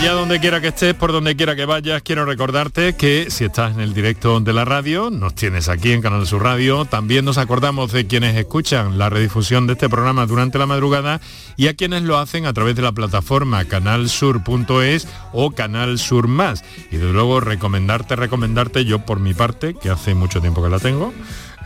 Allá 0.00 0.12
donde 0.12 0.40
quiera 0.40 0.62
que 0.62 0.68
estés, 0.68 0.94
por 0.94 1.12
donde 1.12 1.36
quiera 1.36 1.54
que 1.54 1.66
vayas, 1.66 2.00
quiero 2.00 2.24
recordarte 2.24 2.96
que 2.96 3.26
si 3.28 3.44
estás 3.44 3.74
en 3.74 3.80
el 3.80 3.92
directo 3.92 4.40
de 4.40 4.54
la 4.54 4.64
radio, 4.64 5.10
nos 5.10 5.34
tienes 5.34 5.68
aquí 5.68 5.92
en 5.92 6.00
Canal 6.00 6.26
Sur 6.26 6.42
Radio. 6.42 6.86
También 6.86 7.26
nos 7.26 7.36
acordamos 7.36 7.92
de 7.92 8.06
quienes 8.06 8.34
escuchan 8.34 8.96
la 8.96 9.10
redifusión 9.10 9.66
de 9.66 9.74
este 9.74 9.90
programa 9.90 10.24
durante 10.24 10.56
la 10.56 10.64
madrugada 10.64 11.20
y 11.58 11.68
a 11.68 11.74
quienes 11.74 12.04
lo 12.04 12.16
hacen 12.16 12.46
a 12.46 12.54
través 12.54 12.76
de 12.76 12.80
la 12.80 12.92
plataforma 12.92 13.66
canalsur.es 13.66 15.06
o 15.34 15.50
Canal 15.50 15.98
Sur 15.98 16.28
Más. 16.28 16.64
Y 16.90 16.96
de 16.96 17.12
luego 17.12 17.40
recomendarte, 17.40 18.16
recomendarte 18.16 18.86
yo 18.86 19.04
por 19.04 19.20
mi 19.20 19.34
parte, 19.34 19.74
que 19.74 19.90
hace 19.90 20.14
mucho 20.14 20.40
tiempo 20.40 20.62
que 20.62 20.70
la 20.70 20.78
tengo, 20.78 21.12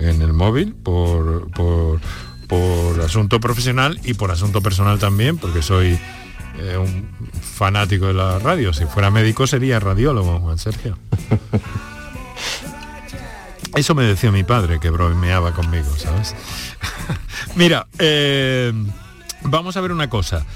en 0.00 0.22
el 0.22 0.32
móvil, 0.32 0.74
por, 0.74 1.52
por, 1.52 2.00
por 2.48 3.00
asunto 3.00 3.38
profesional 3.38 4.00
y 4.02 4.14
por 4.14 4.32
asunto 4.32 4.60
personal 4.60 4.98
también, 4.98 5.38
porque 5.38 5.62
soy 5.62 5.96
eh, 6.58 6.76
un 6.76 7.08
fanático 7.40 8.06
de 8.06 8.14
la 8.14 8.38
radio. 8.38 8.72
Si 8.72 8.84
fuera 8.86 9.10
médico 9.10 9.46
sería 9.46 9.80
radiólogo, 9.80 10.40
Juan 10.40 10.58
Sergio. 10.58 10.98
Eso 13.76 13.94
me 13.94 14.04
decía 14.04 14.30
mi 14.30 14.44
padre, 14.44 14.78
que 14.78 14.90
bromeaba 14.90 15.52
conmigo, 15.52 15.90
¿sabes? 15.96 16.34
Mira, 17.56 17.88
eh, 17.98 18.72
vamos 19.42 19.76
a 19.76 19.80
ver 19.80 19.90
una 19.90 20.08
cosa. 20.08 20.46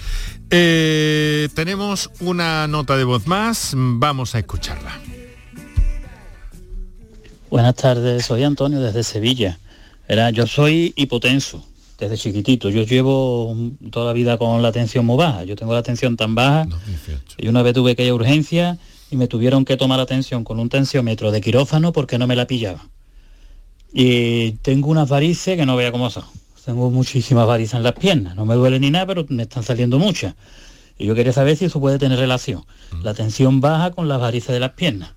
Eh, 0.50 1.48
tenemos 1.54 2.10
una 2.20 2.68
nota 2.68 2.96
de 2.96 3.04
voz 3.04 3.26
más, 3.26 3.72
vamos 3.76 4.34
a 4.34 4.38
escucharla. 4.38 4.92
Buenas 7.50 7.74
tardes, 7.74 8.26
soy 8.26 8.44
Antonio 8.44 8.80
desde 8.80 9.02
Sevilla. 9.02 9.58
Era, 10.06 10.30
yo 10.30 10.46
soy 10.46 10.92
hipotenso 10.96 11.67
desde 11.98 12.16
chiquitito. 12.16 12.70
Yo 12.70 12.82
llevo 12.82 13.56
toda 13.90 14.06
la 14.06 14.12
vida 14.12 14.38
con 14.38 14.62
la 14.62 14.72
tensión 14.72 15.04
muy 15.04 15.16
baja. 15.16 15.44
Yo 15.44 15.56
tengo 15.56 15.74
la 15.74 15.82
tensión 15.82 16.16
tan 16.16 16.34
baja 16.34 16.66
y 17.36 17.48
una 17.48 17.62
vez 17.62 17.74
tuve 17.74 17.96
que 17.96 18.04
ir 18.04 18.10
a 18.10 18.14
urgencia 18.14 18.78
y 19.10 19.16
me 19.16 19.26
tuvieron 19.26 19.64
que 19.64 19.76
tomar 19.76 19.98
la 19.98 20.06
tensión 20.06 20.44
con 20.44 20.60
un 20.60 20.68
tensiómetro 20.68 21.32
de 21.32 21.40
quirófano 21.40 21.92
porque 21.92 22.18
no 22.18 22.26
me 22.26 22.36
la 22.36 22.46
pillaba. 22.46 22.86
Y 23.92 24.52
tengo 24.62 24.90
unas 24.90 25.08
varices 25.08 25.56
que 25.56 25.66
no 25.66 25.76
vea 25.76 25.90
cómo 25.90 26.08
son. 26.10 26.24
Tengo 26.64 26.90
muchísimas 26.90 27.46
varices 27.46 27.74
en 27.74 27.82
las 27.82 27.94
piernas. 27.94 28.36
No 28.36 28.44
me 28.44 28.54
duele 28.54 28.78
ni 28.78 28.90
nada, 28.90 29.06
pero 29.06 29.24
me 29.28 29.44
están 29.44 29.62
saliendo 29.62 29.98
muchas. 29.98 30.34
Y 30.98 31.06
yo 31.06 31.14
quería 31.14 31.32
saber 31.32 31.56
si 31.56 31.64
eso 31.64 31.80
puede 31.80 31.98
tener 31.98 32.18
relación. 32.18 32.64
La 33.02 33.14
tensión 33.14 33.60
baja 33.60 33.90
con 33.90 34.06
las 34.06 34.20
varices 34.20 34.50
de 34.50 34.60
las 34.60 34.72
piernas. 34.72 35.14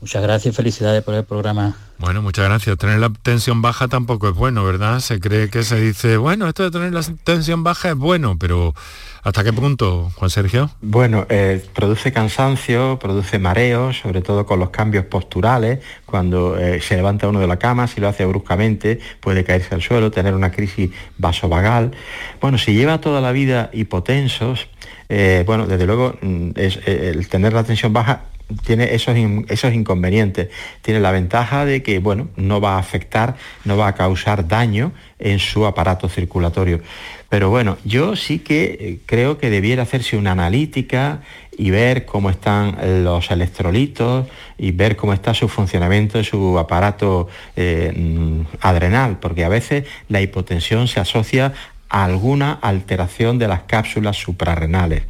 Muchas 0.00 0.22
gracias 0.22 0.54
y 0.54 0.56
felicidades 0.56 1.02
por 1.02 1.14
el 1.14 1.24
programa. 1.24 1.74
Bueno, 1.98 2.20
muchas 2.20 2.44
gracias. 2.44 2.76
Tener 2.76 2.98
la 2.98 3.10
tensión 3.22 3.62
baja 3.62 3.88
tampoco 3.88 4.28
es 4.28 4.34
bueno, 4.34 4.62
¿verdad? 4.64 5.00
Se 5.00 5.18
cree 5.18 5.48
que 5.48 5.62
se 5.62 5.80
dice, 5.80 6.18
bueno, 6.18 6.46
esto 6.46 6.62
de 6.62 6.70
tener 6.70 6.92
la 6.92 7.02
tensión 7.24 7.64
baja 7.64 7.90
es 7.90 7.96
bueno, 7.96 8.36
pero 8.38 8.74
¿hasta 9.22 9.42
qué 9.42 9.52
punto, 9.52 10.12
Juan 10.14 10.30
Sergio? 10.30 10.70
Bueno, 10.82 11.26
eh, 11.30 11.64
produce 11.74 12.12
cansancio, 12.12 12.98
produce 12.98 13.38
mareo, 13.38 13.92
sobre 13.94 14.20
todo 14.20 14.44
con 14.44 14.60
los 14.60 14.70
cambios 14.70 15.06
posturales. 15.06 15.80
Cuando 16.04 16.58
eh, 16.58 16.80
se 16.82 16.96
levanta 16.96 17.28
uno 17.28 17.40
de 17.40 17.46
la 17.46 17.58
cama, 17.58 17.86
si 17.86 18.00
lo 18.00 18.08
hace 18.08 18.26
bruscamente, 18.26 19.00
puede 19.20 19.44
caerse 19.44 19.74
al 19.74 19.82
suelo, 19.82 20.10
tener 20.10 20.34
una 20.34 20.52
crisis 20.52 20.90
vasovagal. 21.16 21.92
Bueno, 22.40 22.58
si 22.58 22.74
lleva 22.74 23.00
toda 23.00 23.22
la 23.22 23.32
vida 23.32 23.70
hipotensos, 23.72 24.68
eh, 25.08 25.44
bueno, 25.46 25.66
desde 25.66 25.86
luego 25.86 26.14
mm, 26.20 26.50
es, 26.56 26.78
el 26.86 27.26
tener 27.28 27.54
la 27.54 27.64
tensión 27.64 27.92
baja 27.92 28.24
tiene 28.64 28.94
esos, 28.94 29.16
esos 29.48 29.74
inconvenientes. 29.74 30.48
Tiene 30.82 31.00
la 31.00 31.10
ventaja 31.10 31.64
de 31.64 31.82
que, 31.82 31.98
bueno, 31.98 32.28
no 32.36 32.60
va 32.60 32.76
a 32.76 32.78
afectar, 32.78 33.36
no 33.64 33.76
va 33.76 33.88
a 33.88 33.94
causar 33.94 34.46
daño 34.46 34.92
en 35.18 35.38
su 35.38 35.66
aparato 35.66 36.08
circulatorio. 36.08 36.80
Pero 37.28 37.50
bueno, 37.50 37.76
yo 37.84 38.14
sí 38.14 38.38
que 38.38 38.64
eh, 38.64 38.98
creo 39.04 39.38
que 39.38 39.50
debiera 39.50 39.82
hacerse 39.82 40.16
una 40.16 40.32
analítica 40.32 41.22
y 41.58 41.70
ver 41.70 42.04
cómo 42.04 42.30
están 42.30 42.76
los 43.02 43.30
electrolitos 43.30 44.26
y 44.58 44.70
ver 44.72 44.94
cómo 44.94 45.12
está 45.12 45.34
su 45.34 45.48
funcionamiento 45.48 46.18
de 46.18 46.24
su 46.24 46.58
aparato 46.58 47.28
eh, 47.56 47.92
mm, 47.96 48.42
adrenal, 48.60 49.18
porque 49.18 49.44
a 49.44 49.48
veces 49.48 49.84
la 50.08 50.20
hipotensión 50.20 50.86
se 50.86 51.00
asocia 51.00 51.52
a 51.88 52.04
alguna 52.04 52.52
alteración 52.52 53.38
de 53.38 53.48
las 53.48 53.62
cápsulas 53.62 54.16
suprarrenales. 54.16 55.02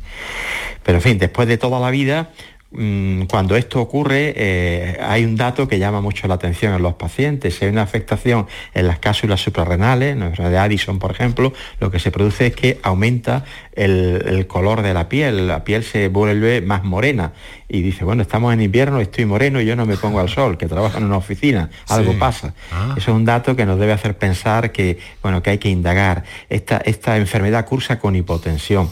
Pero 0.82 0.98
en 0.98 1.02
fin, 1.02 1.18
después 1.18 1.48
de 1.48 1.58
toda 1.58 1.80
la 1.80 1.90
vida, 1.90 2.30
cuando 2.70 3.56
esto 3.56 3.80
ocurre, 3.80 4.34
eh, 4.36 4.98
hay 5.00 5.24
un 5.24 5.36
dato 5.36 5.68
que 5.68 5.78
llama 5.78 6.00
mucho 6.00 6.26
la 6.26 6.34
atención 6.34 6.74
en 6.74 6.82
los 6.82 6.94
pacientes. 6.94 7.54
Si 7.54 7.64
hay 7.64 7.70
una 7.70 7.82
afectación 7.82 8.46
en 8.74 8.88
las 8.88 8.98
cápsulas 8.98 9.40
suprarrenales, 9.40 10.12
en 10.12 10.32
la 10.36 10.50
de 10.50 10.58
Addison, 10.58 10.98
por 10.98 11.12
ejemplo, 11.12 11.52
lo 11.78 11.90
que 11.90 12.00
se 12.00 12.10
produce 12.10 12.48
es 12.48 12.56
que 12.56 12.78
aumenta 12.82 13.44
el, 13.72 14.46
color 14.48 14.82
de 14.82 14.94
la 14.94 15.08
piel, 15.08 15.46
la 15.46 15.64
piel 15.64 15.84
se 15.84 16.08
vuelve 16.08 16.60
más 16.60 16.82
morena. 16.82 17.32
Y 17.68 17.82
dice, 17.82 18.04
bueno, 18.04 18.22
estamos 18.22 18.52
en 18.52 18.60
invierno, 18.60 19.00
estoy 19.00 19.24
moreno 19.26 19.60
y 19.60 19.66
yo 19.66 19.76
no 19.76 19.86
me 19.86 19.96
pongo 19.96 20.20
al 20.20 20.28
sol, 20.28 20.58
que 20.58 20.66
trabajo 20.66 20.98
en 20.98 21.04
una 21.04 21.16
oficina, 21.16 21.70
algo 21.88 22.18
pasa. 22.18 22.54
Ah. 22.72 22.94
Eso 22.96 23.10
es 23.12 23.16
un 23.16 23.24
dato 23.24 23.56
que 23.56 23.64
nos 23.64 23.78
debe 23.78 23.92
hacer 23.92 24.18
pensar 24.18 24.72
que, 24.72 24.98
bueno, 25.22 25.42
que 25.42 25.50
hay 25.50 25.58
que 25.58 25.68
indagar. 25.68 26.24
Esta, 26.50 26.78
esta 26.78 27.16
enfermedad 27.16 27.64
cursa 27.64 27.98
con 27.98 28.16
hipotensión 28.16 28.90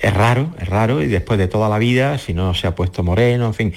es 0.00 0.14
raro, 0.14 0.50
es 0.58 0.68
raro, 0.68 1.02
y 1.02 1.08
después 1.08 1.38
de 1.38 1.46
toda 1.46 1.68
la 1.68 1.78
vida, 1.78 2.16
si 2.18 2.32
no 2.32 2.54
se 2.54 2.66
ha 2.66 2.74
puesto 2.74 3.02
moreno, 3.02 3.46
en 3.46 3.54
fin, 3.54 3.74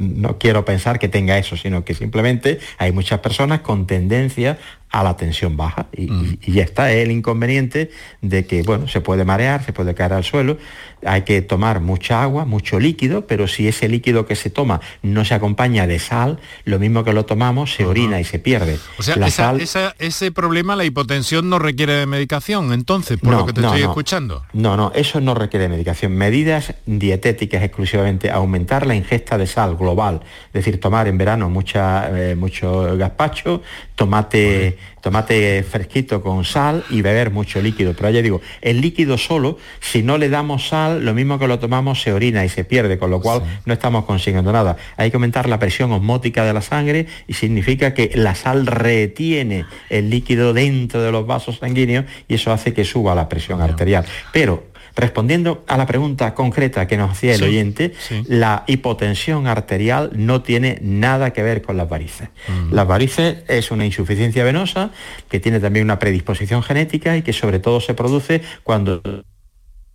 no 0.00 0.38
quiero 0.38 0.64
pensar 0.64 0.98
que 0.98 1.08
tenga 1.08 1.38
eso, 1.38 1.56
sino 1.56 1.84
que 1.84 1.94
simplemente 1.94 2.58
hay 2.78 2.90
muchas 2.90 3.20
personas 3.20 3.60
con 3.60 3.86
tendencia 3.86 4.58
a 4.92 5.02
la 5.02 5.16
tensión 5.16 5.56
baja. 5.56 5.86
Y, 5.96 6.06
mm. 6.06 6.38
ya 6.46 6.62
está 6.62 6.92
el 6.92 7.10
inconveniente 7.10 7.90
de 8.20 8.46
que 8.46 8.62
bueno 8.62 8.86
se 8.86 9.00
puede 9.00 9.24
marear 9.24 9.64
se 9.64 9.72
puede 9.72 9.94
caer 9.94 10.12
al 10.12 10.22
suelo. 10.22 10.58
Hay 11.04 11.22
que 11.22 11.42
tomar 11.42 11.80
mucha 11.80 12.22
agua 12.22 12.44
mucho 12.44 12.78
líquido 12.78 13.26
pero 13.26 13.48
si 13.48 13.66
ese 13.66 13.88
líquido 13.88 14.26
que 14.26 14.36
se 14.36 14.50
toma 14.50 14.80
no 15.02 15.24
se 15.24 15.34
acompaña 15.34 15.86
de 15.86 15.98
sal 15.98 16.38
lo 16.64 16.78
mismo 16.78 17.02
que 17.02 17.12
lo 17.12 17.24
tomamos 17.24 17.74
se 17.74 17.84
orina 17.86 18.20
y 18.20 18.24
se 18.24 18.38
pierde. 18.38 18.78
O 18.98 19.02
sea 19.02 19.94
ese 19.98 20.30
problema 20.30 20.76
la 20.76 20.84
hipotensión 20.84 21.48
no 21.48 21.58
requiere 21.58 21.94
de 21.94 22.06
medicación 22.06 22.72
entonces 22.72 23.18
por 23.18 23.32
lo 23.32 23.46
que 23.46 23.54
te 23.54 23.62
estoy 23.62 23.80
escuchando. 23.80 24.44
No 24.52 24.76
no 24.76 24.92
eso 24.94 25.20
no 25.20 25.34
requiere 25.34 25.64
de 25.64 25.68
medicación. 25.70 26.12
Medidas 26.12 26.74
dietéticas 26.84 27.62
exclusivamente 27.62 28.30
aumentar 28.30 28.86
la 28.86 28.94
ingesta 28.94 29.38
de 29.38 29.46
sal 29.46 29.76
global 29.76 30.20
es 30.48 30.52
decir 30.52 30.78
tomar 30.78 31.08
en 31.08 31.16
verano 31.16 31.48
mucha 31.48 32.10
eh, 32.14 32.34
mucho 32.34 32.96
gazpacho 32.98 33.62
tomate 34.02 34.76
tomate 35.02 35.64
fresquito 35.64 36.22
con 36.22 36.44
sal 36.44 36.84
y 36.88 37.02
beber 37.02 37.30
mucho 37.30 37.60
líquido. 37.60 37.92
Pero 37.94 38.10
ya 38.10 38.22
digo, 38.22 38.40
el 38.62 38.80
líquido 38.80 39.18
solo, 39.18 39.58
si 39.80 40.02
no 40.02 40.16
le 40.16 40.28
damos 40.28 40.68
sal, 40.68 41.04
lo 41.04 41.12
mismo 41.12 41.38
que 41.38 41.48
lo 41.48 41.58
tomamos 41.58 42.00
se 42.00 42.12
orina 42.12 42.44
y 42.44 42.48
se 42.48 42.64
pierde, 42.64 42.98
con 42.98 43.10
lo 43.10 43.20
cual 43.20 43.42
no 43.66 43.74
estamos 43.74 44.04
consiguiendo 44.04 44.52
nada. 44.52 44.76
Hay 44.96 45.10
que 45.10 45.16
aumentar 45.16 45.48
la 45.48 45.58
presión 45.58 45.92
osmótica 45.92 46.44
de 46.44 46.54
la 46.54 46.62
sangre 46.62 47.06
y 47.26 47.34
significa 47.34 47.92
que 47.94 48.12
la 48.14 48.34
sal 48.34 48.66
retiene 48.66 49.66
el 49.90 50.08
líquido 50.08 50.54
dentro 50.54 51.02
de 51.02 51.12
los 51.12 51.26
vasos 51.26 51.58
sanguíneos 51.58 52.06
y 52.28 52.34
eso 52.34 52.52
hace 52.52 52.72
que 52.72 52.84
suba 52.84 53.14
la 53.14 53.28
presión 53.28 53.60
arterial. 53.60 54.04
Pero 54.32 54.71
Respondiendo 54.94 55.64
a 55.68 55.76
la 55.76 55.86
pregunta 55.86 56.34
concreta 56.34 56.86
que 56.86 56.96
nos 56.96 57.10
hacía 57.10 57.34
el 57.34 57.42
oyente, 57.42 57.94
la 58.26 58.64
hipotensión 58.66 59.46
arterial 59.46 60.10
no 60.14 60.42
tiene 60.42 60.78
nada 60.82 61.32
que 61.32 61.42
ver 61.42 61.62
con 61.62 61.76
las 61.76 61.88
varices. 61.88 62.28
Mm. 62.48 62.74
Las 62.74 62.86
varices 62.86 63.38
es 63.48 63.70
una 63.70 63.86
insuficiencia 63.86 64.44
venosa 64.44 64.90
que 65.28 65.40
tiene 65.40 65.60
también 65.60 65.84
una 65.84 65.98
predisposición 65.98 66.62
genética 66.62 67.16
y 67.16 67.22
que 67.22 67.32
sobre 67.32 67.58
todo 67.58 67.80
se 67.80 67.94
produce 67.94 68.42
cuando... 68.64 69.02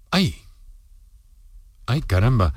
¡Ay! 0.10 0.36
¡Ay, 1.86 2.02
caramba! 2.02 2.54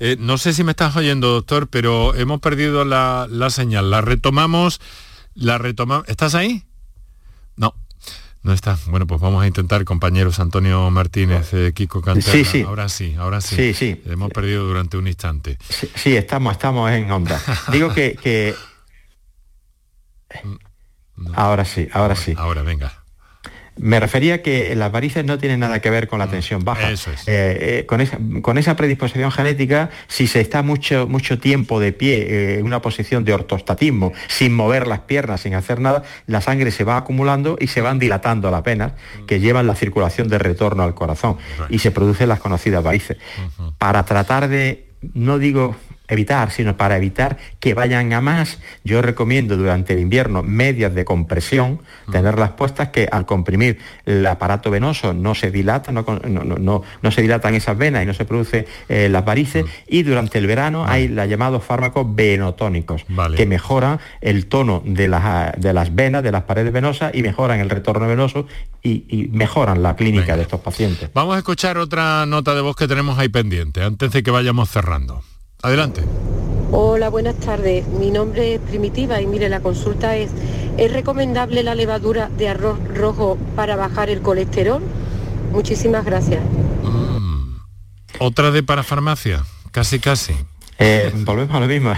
Eh, 0.00 0.16
no 0.18 0.38
sé 0.38 0.52
si 0.52 0.64
me 0.64 0.72
estás 0.72 0.96
oyendo, 0.96 1.32
doctor, 1.32 1.68
pero 1.68 2.14
hemos 2.14 2.40
perdido 2.40 2.84
la, 2.84 3.26
la 3.30 3.50
señal. 3.50 3.90
La 3.90 4.00
retomamos, 4.00 4.80
la 5.34 5.58
retomamos. 5.58 6.08
¿Estás 6.08 6.34
ahí? 6.34 6.64
No, 7.56 7.74
no 8.44 8.52
está. 8.52 8.78
Bueno, 8.86 9.06
pues 9.06 9.20
vamos 9.20 9.42
a 9.42 9.46
intentar, 9.46 9.84
compañeros 9.84 10.38
Antonio 10.38 10.88
Martínez, 10.90 11.52
eh, 11.54 11.72
Kiko 11.74 12.00
Cantera. 12.00 12.30
Sí, 12.30 12.44
sí. 12.44 12.62
Ahora 12.62 12.88
sí, 12.88 13.16
ahora 13.18 13.40
sí. 13.40 13.56
Sí, 13.56 13.74
sí. 13.74 14.02
Hemos 14.06 14.30
perdido 14.30 14.64
durante 14.64 14.96
un 14.96 15.08
instante. 15.08 15.58
Sí, 15.96 16.16
estamos, 16.16 16.52
estamos 16.52 16.90
en 16.92 17.10
onda. 17.10 17.40
Digo 17.72 17.92
que... 17.92 18.54
Ahora 21.34 21.64
sí, 21.64 21.88
ahora 21.92 22.16
sí. 22.16 22.34
Ahora, 22.36 22.62
venga. 22.62 23.03
Me 23.76 23.98
refería 23.98 24.42
que 24.42 24.74
las 24.76 24.92
varices 24.92 25.24
no 25.24 25.38
tienen 25.38 25.60
nada 25.60 25.80
que 25.80 25.90
ver 25.90 26.06
con 26.06 26.18
la 26.18 26.26
mm, 26.26 26.30
tensión 26.30 26.64
baja. 26.64 26.90
Eso 26.90 27.10
es. 27.10 27.26
Eh, 27.26 27.80
eh, 27.80 27.86
con, 27.86 28.00
esa, 28.00 28.18
con, 28.40 28.58
esa, 28.58 28.76
predisposición 28.76 29.32
genética, 29.32 29.90
si 30.06 30.26
se 30.26 30.40
está 30.40 30.62
mucho, 30.62 31.06
mucho 31.08 31.38
tiempo 31.38 31.80
de 31.80 31.92
pie 31.92 32.16
eh, 32.18 32.58
en 32.58 32.66
una 32.66 32.80
posición 32.80 33.24
de 33.24 33.34
ortostatismo, 33.34 34.12
sin 34.28 34.54
mover 34.54 34.86
las 34.86 35.00
piernas, 35.00 35.40
sin 35.40 35.54
hacer 35.54 35.80
nada, 35.80 36.04
la 36.26 36.40
sangre 36.40 36.70
se 36.70 36.84
va 36.84 36.96
acumulando 36.96 37.56
y 37.60 37.66
se 37.66 37.80
van 37.80 37.98
dilatando 37.98 38.50
las 38.50 38.62
venas 38.62 38.92
que 39.26 39.40
llevan 39.40 39.66
la 39.66 39.74
circulación 39.74 40.28
de 40.28 40.38
retorno 40.38 40.82
al 40.82 40.94
corazón 40.94 41.36
y 41.68 41.80
se 41.80 41.90
producen 41.90 42.28
las 42.28 42.40
conocidas 42.40 42.82
varices. 42.82 43.16
Para 43.78 44.04
tratar 44.04 44.48
de, 44.48 44.88
no 45.14 45.38
digo 45.38 45.76
evitar, 46.08 46.50
sino 46.50 46.76
para 46.76 46.96
evitar 46.96 47.38
que 47.60 47.74
vayan 47.74 48.12
a 48.12 48.20
más, 48.20 48.58
yo 48.84 49.00
recomiendo 49.00 49.56
durante 49.56 49.94
el 49.94 50.00
invierno 50.00 50.42
medias 50.42 50.94
de 50.94 51.04
compresión, 51.04 51.80
tenerlas 52.10 52.50
puestas 52.50 52.90
que 52.90 53.08
al 53.10 53.24
comprimir 53.24 53.78
el 54.04 54.26
aparato 54.26 54.70
venoso 54.70 55.14
no 55.14 55.34
se 55.34 55.50
dilata, 55.50 55.92
no, 55.92 56.04
no, 56.04 57.10
se 57.10 57.22
dilatan 57.22 57.54
esas 57.54 57.78
venas 57.78 58.02
y 58.02 58.06
no 58.06 58.14
se 58.14 58.24
produce 58.24 58.66
eh, 58.88 59.08
las 59.08 59.24
varices, 59.24 59.64
y 59.86 60.02
durante 60.02 60.38
el 60.38 60.46
verano 60.46 60.84
hay 60.86 61.08
los 61.08 61.28
llamados 61.28 61.64
fármacos 61.64 62.14
venotónicos, 62.14 63.06
que 63.36 63.46
mejoran 63.46 63.98
el 64.20 64.46
tono 64.46 64.82
de 64.84 65.08
las, 65.08 65.52
de 65.58 65.72
las 65.72 65.94
venas, 65.94 66.22
de 66.22 66.32
las 66.32 66.42
paredes 66.42 66.72
venosas 66.72 67.14
y 67.14 67.22
mejoran 67.22 67.60
el 67.60 67.70
retorno 67.70 68.06
venoso 68.06 68.46
y, 68.82 69.30
mejoran 69.32 69.82
la 69.82 69.96
clínica 69.96 70.36
de 70.36 70.42
estos 70.42 70.60
pacientes. 70.60 71.10
Vamos 71.14 71.34
a 71.34 71.38
escuchar 71.38 71.78
otra 71.78 72.26
nota 72.26 72.54
de 72.54 72.60
voz 72.60 72.76
que 72.76 72.86
tenemos 72.86 73.18
ahí 73.18 73.28
pendiente, 73.28 73.82
antes 73.82 74.12
de 74.12 74.22
que 74.22 74.30
vayamos 74.30 74.70
cerrando. 74.70 75.22
Adelante. 75.64 76.02
Hola, 76.72 77.08
buenas 77.08 77.36
tardes. 77.36 77.86
Mi 77.88 78.10
nombre 78.10 78.56
es 78.56 78.60
Primitiva 78.60 79.22
y 79.22 79.26
mire, 79.26 79.48
la 79.48 79.60
consulta 79.60 80.14
es, 80.14 80.30
¿es 80.76 80.92
recomendable 80.92 81.62
la 81.62 81.74
levadura 81.74 82.28
de 82.28 82.50
arroz 82.50 82.78
rojo 82.94 83.38
para 83.56 83.74
bajar 83.74 84.10
el 84.10 84.20
colesterol? 84.20 84.82
Muchísimas 85.52 86.04
gracias. 86.04 86.42
Mm. 86.82 87.60
Otra 88.18 88.50
de 88.50 88.62
parafarmacia, 88.62 89.42
casi 89.70 90.00
casi. 90.00 90.34
Eh, 90.78 91.10
volvemos 91.14 91.54
a 91.54 91.60
lo 91.60 91.66
mismo. 91.66 91.94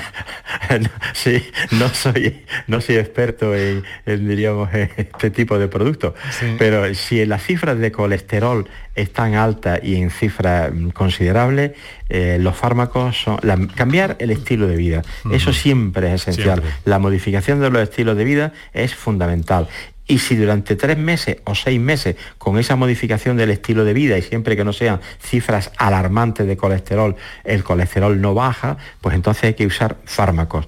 sí, 1.14 1.43
no 1.72 1.89
soy, 1.89 2.45
no 2.66 2.81
soy 2.81 2.97
experto 2.97 3.55
en, 3.55 3.85
diríamos, 4.05 4.68
este 4.74 5.31
tipo 5.31 5.59
de 5.59 5.68
productos, 5.68 6.14
pero 6.59 6.93
si 6.95 7.24
las 7.24 7.43
cifras 7.43 7.79
de 7.79 7.93
colesterol 7.93 8.68
están 8.95 9.35
altas 9.35 9.81
y 9.83 9.97
en 9.97 10.11
cifras 10.11 10.70
considerables, 10.93 11.72
eh, 12.09 12.39
los 12.41 12.57
fármacos 12.57 13.16
son... 13.16 13.39
cambiar 13.74 14.16
el 14.20 14.31
estilo 14.31 14.66
de 14.66 14.77
vida, 14.77 15.03
eso 15.31 15.53
siempre 15.53 16.12
es 16.12 16.22
esencial. 16.22 16.62
La 16.85 16.99
modificación 16.99 17.61
de 17.61 17.70
los 17.70 17.83
estilos 17.83 18.16
de 18.16 18.24
vida 18.24 18.53
es 18.72 18.95
fundamental 18.95 19.68
y 20.07 20.19
si 20.19 20.37
durante 20.37 20.77
tres 20.77 20.97
meses 20.99 21.39
o 21.45 21.55
seis 21.55 21.81
meses 21.81 22.17
con 22.39 22.59
esa 22.59 22.77
modificación 22.77 23.37
del 23.37 23.51
estilo 23.51 23.85
de 23.85 23.93
vida 23.93 24.17
y 24.19 24.23
siempre 24.23 24.57
que 24.57 24.65
no 24.65 24.73
sean 24.73 25.01
cifras 25.21 25.73
alarmantes 25.77 26.47
de 26.47 26.57
colesterol, 26.57 27.17
el 27.45 27.65
colesterol 27.65 28.21
no 28.21 28.35
baja, 28.35 28.77
pues 29.01 29.15
entonces 29.15 29.45
hay 29.45 29.55
que 29.55 29.67
usar 29.67 29.97
fármacos. 30.05 30.67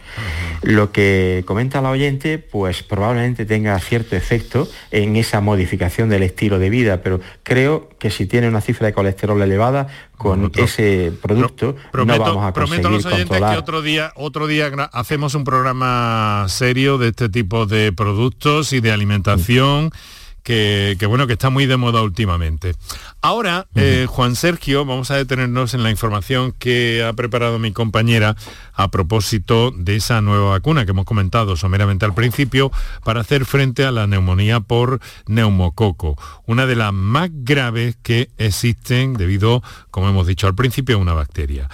Lo 0.62 0.92
que 0.92 1.44
comenta 1.46 1.80
la 1.80 1.90
oyente, 1.90 2.38
pues 2.38 2.82
probablemente 2.82 3.44
tenga 3.44 3.78
cierto 3.78 4.16
efecto 4.16 4.68
en 4.90 5.16
esa 5.16 5.40
modificación 5.40 6.08
del 6.08 6.24
estilo 6.24 6.58
de 6.58 6.70
vida, 6.70 7.02
pero 7.02 7.20
creo 7.42 7.88
que 7.98 8.10
si 8.10 8.26
tiene 8.26 8.48
una 8.48 8.60
cifra 8.60 8.86
de 8.86 8.92
colesterol 8.92 9.40
elevada, 9.40 9.86
con 10.18 10.50
ese 10.56 11.12
producto 11.22 11.76
no 11.94 12.04
vamos 12.06 12.44
a 12.44 12.52
conseguir 12.52 12.82
prometo 12.82 12.88
a 12.88 12.90
los 12.90 13.06
oyentes 13.06 13.38
que 13.38 13.56
otro 13.56 13.80
día 13.80 14.12
otro 14.16 14.46
día 14.46 14.70
hacemos 14.92 15.34
un 15.34 15.44
programa 15.44 16.44
serio 16.48 16.98
de 16.98 17.08
este 17.08 17.28
tipo 17.28 17.64
de 17.64 17.92
productos 17.92 18.72
y 18.72 18.80
de 18.80 18.92
alimentación 18.92 19.90
que, 20.48 21.06
bueno, 21.06 21.26
que 21.26 21.34
está 21.34 21.50
muy 21.50 21.66
de 21.66 21.76
moda 21.76 22.00
últimamente. 22.00 22.74
Ahora, 23.20 23.66
eh, 23.74 24.06
Juan 24.08 24.34
Sergio, 24.34 24.86
vamos 24.86 25.10
a 25.10 25.16
detenernos 25.16 25.74
en 25.74 25.82
la 25.82 25.90
información 25.90 26.52
que 26.52 27.04
ha 27.04 27.12
preparado 27.12 27.58
mi 27.58 27.72
compañera 27.72 28.34
a 28.72 28.88
propósito 28.90 29.72
de 29.76 29.96
esa 29.96 30.22
nueva 30.22 30.50
vacuna 30.50 30.86
que 30.86 30.92
hemos 30.92 31.04
comentado 31.04 31.54
someramente 31.56 32.06
al 32.06 32.14
principio 32.14 32.72
para 33.04 33.20
hacer 33.20 33.44
frente 33.44 33.84
a 33.84 33.92
la 33.92 34.06
neumonía 34.06 34.60
por 34.60 35.00
neumococo, 35.26 36.16
una 36.46 36.64
de 36.64 36.76
las 36.76 36.94
más 36.94 37.28
graves 37.30 37.98
que 38.02 38.30
existen 38.38 39.14
debido, 39.14 39.62
como 39.90 40.08
hemos 40.08 40.26
dicho 40.26 40.46
al 40.46 40.54
principio, 40.54 40.96
a 40.96 41.00
una 41.00 41.12
bacteria. 41.12 41.68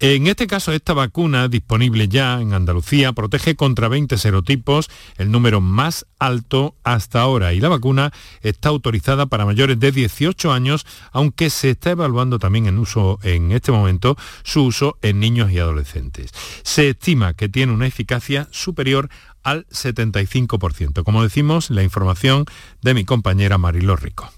En 0.00 0.28
este 0.28 0.46
caso, 0.46 0.72
esta 0.72 0.92
vacuna 0.92 1.48
disponible 1.48 2.06
ya 2.06 2.40
en 2.40 2.52
Andalucía 2.52 3.12
protege 3.12 3.56
contra 3.56 3.88
20 3.88 4.16
serotipos, 4.16 4.88
el 5.16 5.32
número 5.32 5.60
más 5.60 6.06
alto 6.20 6.76
hasta 6.84 7.20
ahora, 7.20 7.52
y 7.52 7.58
la 7.58 7.68
vacuna 7.68 8.12
está 8.42 8.68
autorizada 8.68 9.26
para 9.26 9.44
mayores 9.44 9.80
de 9.80 9.90
18 9.90 10.52
años, 10.52 10.86
aunque 11.10 11.50
se 11.50 11.70
está 11.70 11.90
evaluando 11.90 12.38
también 12.38 12.66
en 12.66 12.78
uso 12.78 13.18
en 13.24 13.50
este 13.50 13.72
momento 13.72 14.16
su 14.44 14.66
uso 14.66 14.98
en 15.02 15.18
niños 15.18 15.50
y 15.50 15.58
adolescentes. 15.58 16.30
Se 16.62 16.90
estima 16.90 17.34
que 17.34 17.48
tiene 17.48 17.72
una 17.72 17.88
eficacia 17.88 18.46
superior 18.52 19.08
al 19.42 19.66
75%. 19.66 21.02
Como 21.02 21.24
decimos, 21.24 21.70
la 21.70 21.82
información 21.82 22.44
de 22.82 22.94
mi 22.94 23.04
compañera 23.04 23.58
Marilo 23.58 23.96
Rico. 23.96 24.30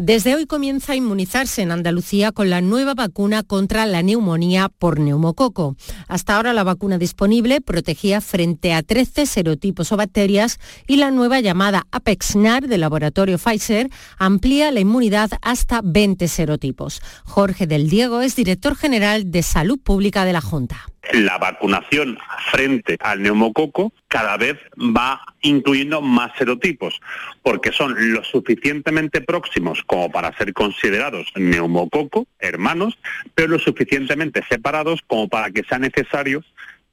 Desde 0.00 0.36
hoy 0.36 0.46
comienza 0.46 0.92
a 0.92 0.94
inmunizarse 0.96 1.60
en 1.60 1.72
Andalucía 1.72 2.30
con 2.30 2.50
la 2.50 2.60
nueva 2.60 2.94
vacuna 2.94 3.42
contra 3.42 3.84
la 3.84 4.00
neumonía 4.00 4.68
por 4.68 5.00
neumococo. 5.00 5.74
Hasta 6.06 6.36
ahora 6.36 6.52
la 6.52 6.62
vacuna 6.62 6.98
disponible 6.98 7.60
protegía 7.60 8.20
frente 8.20 8.72
a 8.72 8.84
13 8.84 9.26
serotipos 9.26 9.90
o 9.90 9.96
bacterias 9.96 10.60
y 10.86 10.98
la 10.98 11.10
nueva 11.10 11.40
llamada 11.40 11.88
Apexnar 11.90 12.68
del 12.68 12.82
laboratorio 12.82 13.38
Pfizer 13.38 13.90
amplía 14.18 14.70
la 14.70 14.78
inmunidad 14.78 15.30
hasta 15.42 15.80
20 15.82 16.28
serotipos. 16.28 17.02
Jorge 17.24 17.66
del 17.66 17.90
Diego 17.90 18.20
es 18.20 18.36
director 18.36 18.76
general 18.76 19.32
de 19.32 19.42
Salud 19.42 19.80
Pública 19.80 20.24
de 20.24 20.32
la 20.32 20.40
Junta 20.40 20.86
la 21.12 21.38
vacunación 21.38 22.18
frente 22.50 22.96
al 23.00 23.22
neumococo 23.22 23.92
cada 24.08 24.36
vez 24.36 24.58
va 24.76 25.20
incluyendo 25.42 26.00
más 26.00 26.32
serotipos, 26.36 27.00
porque 27.42 27.72
son 27.72 28.12
lo 28.12 28.24
suficientemente 28.24 29.20
próximos 29.20 29.82
como 29.86 30.10
para 30.10 30.36
ser 30.36 30.52
considerados 30.52 31.30
neumococo, 31.34 32.26
hermanos, 32.38 32.98
pero 33.34 33.48
lo 33.48 33.58
suficientemente 33.58 34.44
separados 34.48 35.00
como 35.06 35.28
para 35.28 35.50
que 35.50 35.62
sea 35.64 35.78
necesario 35.78 36.42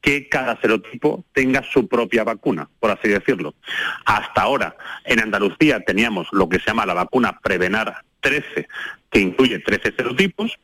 que 0.01 0.29
cada 0.29 0.59
serotipo 0.61 1.25
tenga 1.33 1.63
su 1.63 1.87
propia 1.87 2.23
vacuna, 2.23 2.69
por 2.79 2.91
así 2.91 3.09
decirlo. 3.09 3.55
Hasta 4.05 4.43
ahora, 4.43 4.77
en 5.03 5.19
Andalucía 5.19 5.79
teníamos 5.79 6.27
lo 6.31 6.47
que 6.47 6.59
se 6.59 6.67
llama 6.67 6.85
la 6.85 6.93
vacuna 6.93 7.39
Prevenar 7.41 8.03
13, 8.21 8.67
que 9.15 9.21
incluye 9.21 9.59
13 9.59 9.93
serotipos, 9.95 10.59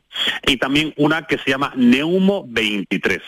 y 0.46 0.58
también 0.58 0.92
una 0.98 1.26
que 1.26 1.38
se 1.38 1.48
llama 1.48 1.72
Neumo 1.74 2.44
23, 2.48 3.22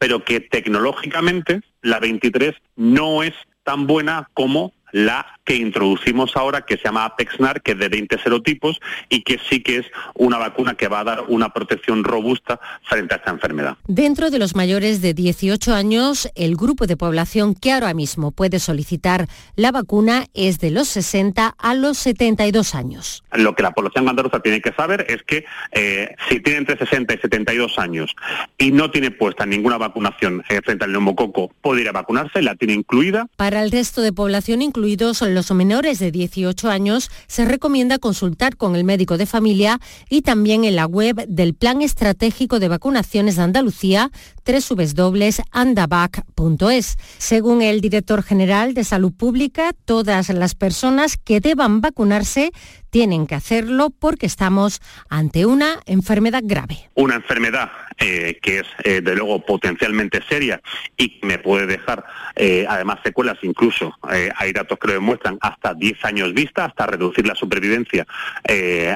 pero 0.00 0.24
que 0.24 0.40
tecnológicamente 0.40 1.60
la 1.80 2.00
23 2.00 2.56
no 2.74 3.22
es 3.22 3.34
tan 3.62 3.86
buena 3.86 4.28
como 4.34 4.72
la 4.90 5.37
que 5.48 5.56
introducimos 5.56 6.36
ahora, 6.36 6.60
que 6.60 6.76
se 6.76 6.84
llama 6.84 7.06
Apexnar, 7.06 7.62
que 7.62 7.72
es 7.72 7.78
de 7.78 7.88
20 7.88 8.18
serotipos 8.22 8.78
y 9.08 9.22
que 9.22 9.40
sí 9.48 9.62
que 9.62 9.78
es 9.78 9.86
una 10.12 10.36
vacuna 10.36 10.74
que 10.74 10.88
va 10.88 11.00
a 11.00 11.04
dar 11.04 11.24
una 11.28 11.54
protección 11.54 12.04
robusta 12.04 12.60
frente 12.82 13.14
a 13.14 13.16
esta 13.16 13.30
enfermedad. 13.30 13.78
Dentro 13.86 14.28
de 14.28 14.38
los 14.38 14.54
mayores 14.54 15.00
de 15.00 15.14
18 15.14 15.72
años, 15.72 16.28
el 16.34 16.54
grupo 16.54 16.86
de 16.86 16.98
población 16.98 17.54
que 17.54 17.72
ahora 17.72 17.94
mismo 17.94 18.30
puede 18.30 18.58
solicitar 18.58 19.26
la 19.56 19.72
vacuna 19.72 20.26
es 20.34 20.58
de 20.58 20.70
los 20.70 20.86
60 20.88 21.54
a 21.56 21.74
los 21.74 21.96
72 21.96 22.74
años. 22.74 23.24
Lo 23.32 23.54
que 23.54 23.62
la 23.62 23.70
población 23.70 24.06
andaluza 24.06 24.40
tiene 24.40 24.60
que 24.60 24.74
saber 24.74 25.06
es 25.08 25.22
que 25.22 25.46
eh, 25.72 26.14
si 26.28 26.40
tiene 26.40 26.58
entre 26.58 26.76
60 26.76 27.14
y 27.14 27.18
72 27.20 27.78
años 27.78 28.14
y 28.58 28.70
no 28.70 28.90
tiene 28.90 29.12
puesta 29.12 29.46
ninguna 29.46 29.78
vacunación 29.78 30.44
eh, 30.50 30.60
frente 30.62 30.84
al 30.84 30.92
neumococo, 30.92 31.50
puede 31.62 31.80
ir 31.80 31.88
a 31.88 31.92
vacunarse, 31.92 32.42
la 32.42 32.54
tiene 32.54 32.74
incluida. 32.74 33.28
Para 33.36 33.62
el 33.62 33.70
resto 33.70 34.02
de 34.02 34.12
población, 34.12 34.60
incluidos 34.60 35.22
los 35.22 35.37
menores 35.54 35.98
de 35.98 36.10
18 36.10 36.70
años, 36.70 37.10
se 37.26 37.44
recomienda 37.44 37.98
consultar 37.98 38.56
con 38.56 38.76
el 38.76 38.84
médico 38.84 39.16
de 39.16 39.26
familia 39.26 39.80
y 40.08 40.22
también 40.22 40.64
en 40.64 40.76
la 40.76 40.86
web 40.86 41.26
del 41.28 41.54
Plan 41.54 41.82
Estratégico 41.82 42.58
de 42.58 42.68
Vacunaciones 42.68 43.36
de 43.36 43.42
Andalucía, 43.42 44.10
www.andabac.es. 44.46 46.96
Según 47.18 47.62
el 47.62 47.80
director 47.80 48.22
general 48.22 48.74
de 48.74 48.84
Salud 48.84 49.12
Pública, 49.12 49.72
todas 49.84 50.28
las 50.30 50.54
personas 50.54 51.16
que 51.16 51.40
deban 51.40 51.80
vacunarse 51.80 52.52
tienen 52.90 53.26
que 53.26 53.34
hacerlo 53.34 53.90
porque 53.90 54.26
estamos 54.26 54.80
ante 55.08 55.46
una 55.46 55.80
enfermedad 55.86 56.42
grave. 56.44 56.88
Una 56.94 57.16
enfermedad 57.16 57.70
eh, 58.00 58.38
que 58.40 58.60
es, 58.60 58.66
eh, 58.84 59.00
de 59.00 59.16
luego, 59.16 59.44
potencialmente 59.44 60.22
seria 60.28 60.60
y 60.96 61.18
me 61.22 61.38
puede 61.38 61.66
dejar, 61.66 62.04
eh, 62.36 62.64
además, 62.68 63.00
secuelas, 63.02 63.38
incluso 63.42 63.92
hay 64.02 64.52
datos 64.52 64.78
que 64.78 64.86
lo 64.86 64.92
demuestran, 64.94 65.36
hasta 65.40 65.74
10 65.74 66.04
años 66.04 66.32
vista, 66.32 66.66
hasta 66.66 66.86
reducir 66.86 67.26
la 67.26 67.34
supervivencia 67.34 68.06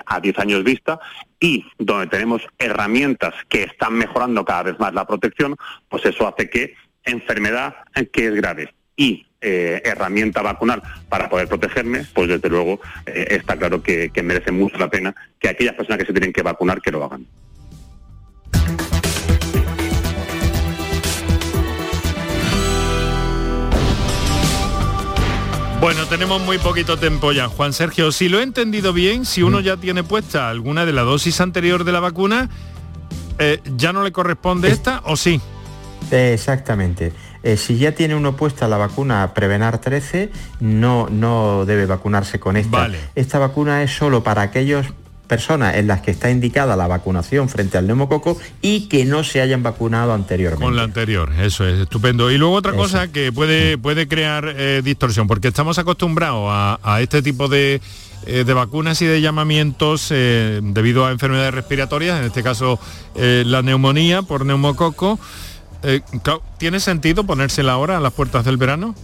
a 0.07 0.20
10 0.20 0.38
años 0.38 0.62
vista 0.62 1.01
y 1.40 1.66
donde 1.78 2.07
tenemos 2.07 2.43
herramientas 2.59 3.34
que 3.49 3.64
están 3.64 3.95
mejorando 3.95 4.45
cada 4.45 4.62
vez 4.64 4.78
más 4.78 4.95
la 4.95 5.05
protección, 5.05 5.57
pues 5.88 6.05
eso 6.07 6.28
hace 6.28 6.49
que 6.49 6.74
enfermedad 7.05 7.74
que 8.12 8.28
es 8.28 8.34
grave 8.34 8.72
y 8.97 9.26
eh, 9.43 9.82
herramienta 9.84 10.40
vacunal 10.43 10.82
para 11.09 11.28
poder 11.28 11.49
protegerme, 11.49 12.05
pues 12.14 12.28
desde 12.28 12.49
luego 12.49 12.80
eh, 13.07 13.26
está 13.30 13.57
claro 13.57 13.82
que, 13.82 14.11
que 14.11 14.22
merece 14.22 14.53
mucho 14.53 14.78
la 14.78 14.88
pena 14.88 15.14
que 15.38 15.49
aquellas 15.49 15.74
personas 15.74 15.99
que 15.99 16.07
se 16.07 16.12
tienen 16.12 16.32
que 16.32 16.43
vacunar 16.43 16.80
que 16.80 16.90
lo 16.90 17.05
hagan. 17.05 17.26
Bueno, 25.82 26.07
tenemos 26.07 26.40
muy 26.40 26.59
poquito 26.59 26.97
tiempo 26.97 27.32
ya. 27.32 27.49
Juan 27.49 27.72
Sergio, 27.72 28.12
si 28.12 28.28
lo 28.28 28.38
he 28.38 28.45
entendido 28.45 28.93
bien, 28.93 29.24
si 29.24 29.43
uno 29.43 29.59
mm. 29.59 29.62
ya 29.64 29.76
tiene 29.76 30.05
puesta 30.05 30.49
alguna 30.49 30.86
de 30.86 30.93
la 30.93 31.03
dosis 31.03 31.40
anterior 31.40 31.82
de 31.82 31.90
la 31.90 31.99
vacuna, 31.99 32.49
eh, 33.40 33.61
¿ya 33.76 33.93
no 33.93 34.05
le 34.05 34.12
corresponde 34.12 34.70
esta 34.70 35.03
o 35.05 35.16
sí? 35.16 35.40
Exactamente. 36.12 37.12
Eh, 37.43 37.57
si 37.57 37.78
ya 37.78 37.93
tiene 37.93 38.14
uno 38.14 38.36
puesta 38.36 38.68
la 38.68 38.76
vacuna 38.76 39.34
Prevenar 39.34 39.80
13, 39.80 40.30
no, 40.61 41.09
no 41.11 41.64
debe 41.64 41.86
vacunarse 41.86 42.38
con 42.38 42.57
esta. 42.57 42.88
Esta 43.14 43.38
vacuna 43.38 43.82
es 43.82 43.90
solo 43.93 44.22
para 44.22 44.43
aquellos 44.43 44.86
personas 45.32 45.76
en 45.76 45.86
las 45.86 46.03
que 46.03 46.11
está 46.11 46.30
indicada 46.30 46.76
la 46.76 46.86
vacunación 46.86 47.49
frente 47.49 47.78
al 47.78 47.86
neumococo 47.86 48.36
y 48.61 48.88
que 48.88 49.07
no 49.07 49.24
se 49.24 49.40
hayan 49.40 49.62
vacunado 49.62 50.12
anteriormente. 50.12 50.62
Con 50.62 50.76
la 50.76 50.82
anterior, 50.82 51.32
eso 51.40 51.66
es 51.66 51.80
estupendo. 51.80 52.30
Y 52.30 52.36
luego 52.36 52.55
otra 52.55 52.74
cosa 52.74 53.09
que 53.09 53.32
puede, 53.32 53.78
puede 53.78 54.07
crear 54.07 54.55
eh, 54.55 54.82
distorsión, 54.84 55.26
porque 55.26 55.49
estamos 55.49 55.78
acostumbrados 55.78 56.49
a, 56.51 57.01
este 57.01 57.22
tipo 57.22 57.49
de, 57.49 57.80
eh, 58.26 58.45
de, 58.45 58.53
vacunas 58.53 59.01
y 59.01 59.07
de 59.07 59.22
llamamientos 59.22 60.09
eh, 60.11 60.61
debido 60.62 61.07
a 61.07 61.12
enfermedades 61.12 61.55
respiratorias, 61.55 62.18
en 62.18 62.26
este 62.26 62.43
caso 62.43 62.78
la 63.14 63.62
neumonía 63.62 64.20
por 64.20 64.45
neumococo. 64.45 65.18
¿Tiene 66.58 66.80
sentido 66.80 67.24
ponérsela 67.24 67.72
ahora 67.72 67.96
a 67.96 68.00
las 68.00 68.12
puertas 68.12 68.44
del 68.44 68.56
verano? 68.56 68.94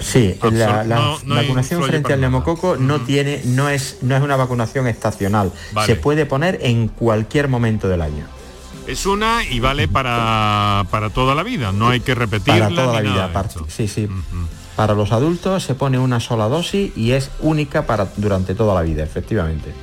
Sí, 0.00 0.38
la, 0.52 1.18
vacunación 1.24 1.82
frente 1.82 2.12
al 2.12 2.20
neumococo 2.20 2.76
no 2.76 3.00
tiene, 3.00 3.42
no 3.44 3.68
es, 3.68 3.98
no 4.02 4.16
es 4.16 4.22
una 4.22 4.36
vacunación 4.36 4.86
estacional. 4.86 5.52
Se 5.86 5.96
puede 5.96 6.26
poner 6.26 6.58
en 6.62 6.88
cualquier 6.88 7.48
momento 7.48 7.88
del 7.88 8.02
año. 8.02 8.24
Es 8.86 9.04
una 9.04 9.44
y 9.44 9.60
vale 9.60 9.86
para, 9.86 10.86
para 10.90 11.10
toda 11.10 11.34
la 11.34 11.42
vida, 11.42 11.72
no 11.72 11.90
hay 11.90 12.00
que 12.00 12.14
repetirla. 12.14 12.70
Para 12.70 12.74
toda 12.74 12.92
la 12.94 13.00
vida, 13.00 13.48
sí, 13.68 13.86
sí. 13.86 14.08
Para 14.76 14.94
los 14.94 15.12
adultos 15.12 15.64
se 15.64 15.74
pone 15.74 15.98
una 15.98 16.20
sola 16.20 16.48
dosis 16.48 16.96
y 16.96 17.10
es 17.12 17.30
única 17.40 17.86
para 17.86 18.08
durante 18.16 18.54
toda 18.54 18.74
la 18.74 18.82
vida, 18.82 19.02
efectivamente. 19.02 19.74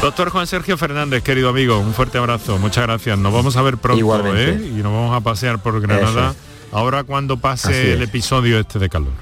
Doctor 0.00 0.30
Juan 0.30 0.46
Sergio 0.46 0.76
Fernández, 0.76 1.22
querido 1.22 1.48
amigo, 1.48 1.78
un 1.78 1.94
fuerte 1.94 2.18
abrazo, 2.18 2.58
muchas 2.58 2.84
gracias. 2.84 3.18
Nos 3.18 3.32
vamos 3.32 3.56
a 3.56 3.62
ver 3.62 3.78
pronto 3.78 4.36
¿eh? 4.36 4.58
y 4.62 4.82
nos 4.82 4.92
vamos 4.92 5.16
a 5.16 5.20
pasear 5.20 5.60
por 5.60 5.80
Granada. 5.80 6.34
Ahora 6.72 7.04
cuando 7.04 7.36
pase 7.38 7.94
el 7.94 8.02
episodio 8.02 8.58
este 8.58 8.78
de 8.78 8.88
calor, 8.88 9.12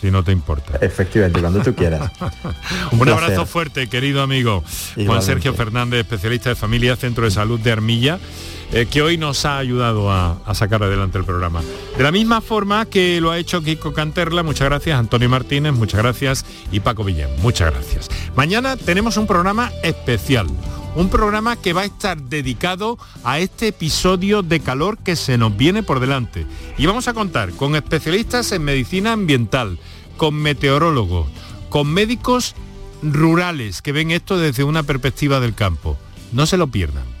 si 0.00 0.10
no 0.10 0.22
te 0.22 0.32
importa. 0.32 0.78
Efectivamente, 0.80 1.40
cuando 1.40 1.62
tú 1.62 1.74
quieras. 1.74 2.10
un, 2.92 3.08
abrazo 3.08 3.46
fuerte, 3.46 3.88
querido 3.88 4.22
amigo. 4.22 4.62
Juan 5.06 5.22
Sergio 5.22 5.54
Fernández, 5.54 6.00
especialista 6.00 6.50
de 6.50 6.56
familia, 6.56 6.96
Centro 6.96 7.24
de 7.24 7.30
Salud 7.30 7.60
de 7.60 7.72
Armilla. 7.72 8.18
Eh, 8.72 8.86
que 8.86 9.00
hoy 9.00 9.16
nos 9.16 9.44
ha 9.44 9.58
ayudado 9.58 10.10
a, 10.10 10.38
sacar 10.54 10.82
adelante 10.82 11.18
el 11.18 11.24
programa. 11.24 11.62
De 11.96 12.02
la 12.02 12.10
misma 12.10 12.40
forma 12.40 12.84
que 12.86 13.20
lo 13.20 13.30
ha 13.30 13.38
hecho 13.38 13.62
Kiko 13.62 13.92
Canterla, 13.92 14.42
muchas 14.42 14.68
gracias, 14.68 14.98
Antonio 14.98 15.28
Martínez, 15.28 15.72
muchas 15.72 16.02
gracias, 16.02 16.44
y 16.72 16.80
Paco 16.80 17.04
Villén, 17.04 17.28
muchas 17.42 17.72
gracias. 17.72 18.08
Mañana 18.34 18.76
tenemos 18.76 19.16
un 19.16 19.26
programa 19.26 19.70
especial, 19.82 20.46
un 20.96 21.08
programa 21.10 21.56
que 21.56 21.74
va 21.74 21.82
a 21.82 21.86
estar 21.86 22.20
dedicado 22.20 22.98
a 23.22 23.38
este 23.38 23.68
episodio 23.68 24.42
de 24.42 24.60
calor 24.60 24.98
que 24.98 25.14
se 25.14 25.38
nos 25.38 25.56
viene 25.56 25.82
por 25.82 26.00
delante. 26.00 26.46
Y 26.76 26.86
vamos 26.86 27.06
a 27.06 27.14
contar 27.14 27.52
con 27.52 27.76
especialistas 27.76 28.50
en 28.52 28.64
medicina 28.64 29.12
ambiental, 29.12 29.78
con 30.16 30.34
meteorólogos, 30.34 31.28
con 31.68 31.86
médicos 31.86 32.54
rurales 33.02 33.80
que 33.80 33.92
ven 33.92 34.10
esto 34.10 34.38
desde 34.38 34.64
una 34.64 34.82
perspectiva 34.82 35.38
del 35.38 35.54
campo. 35.54 35.96
No 36.32 36.46
se 36.46 36.56
lo 36.56 36.66
pierdan. 36.66 37.15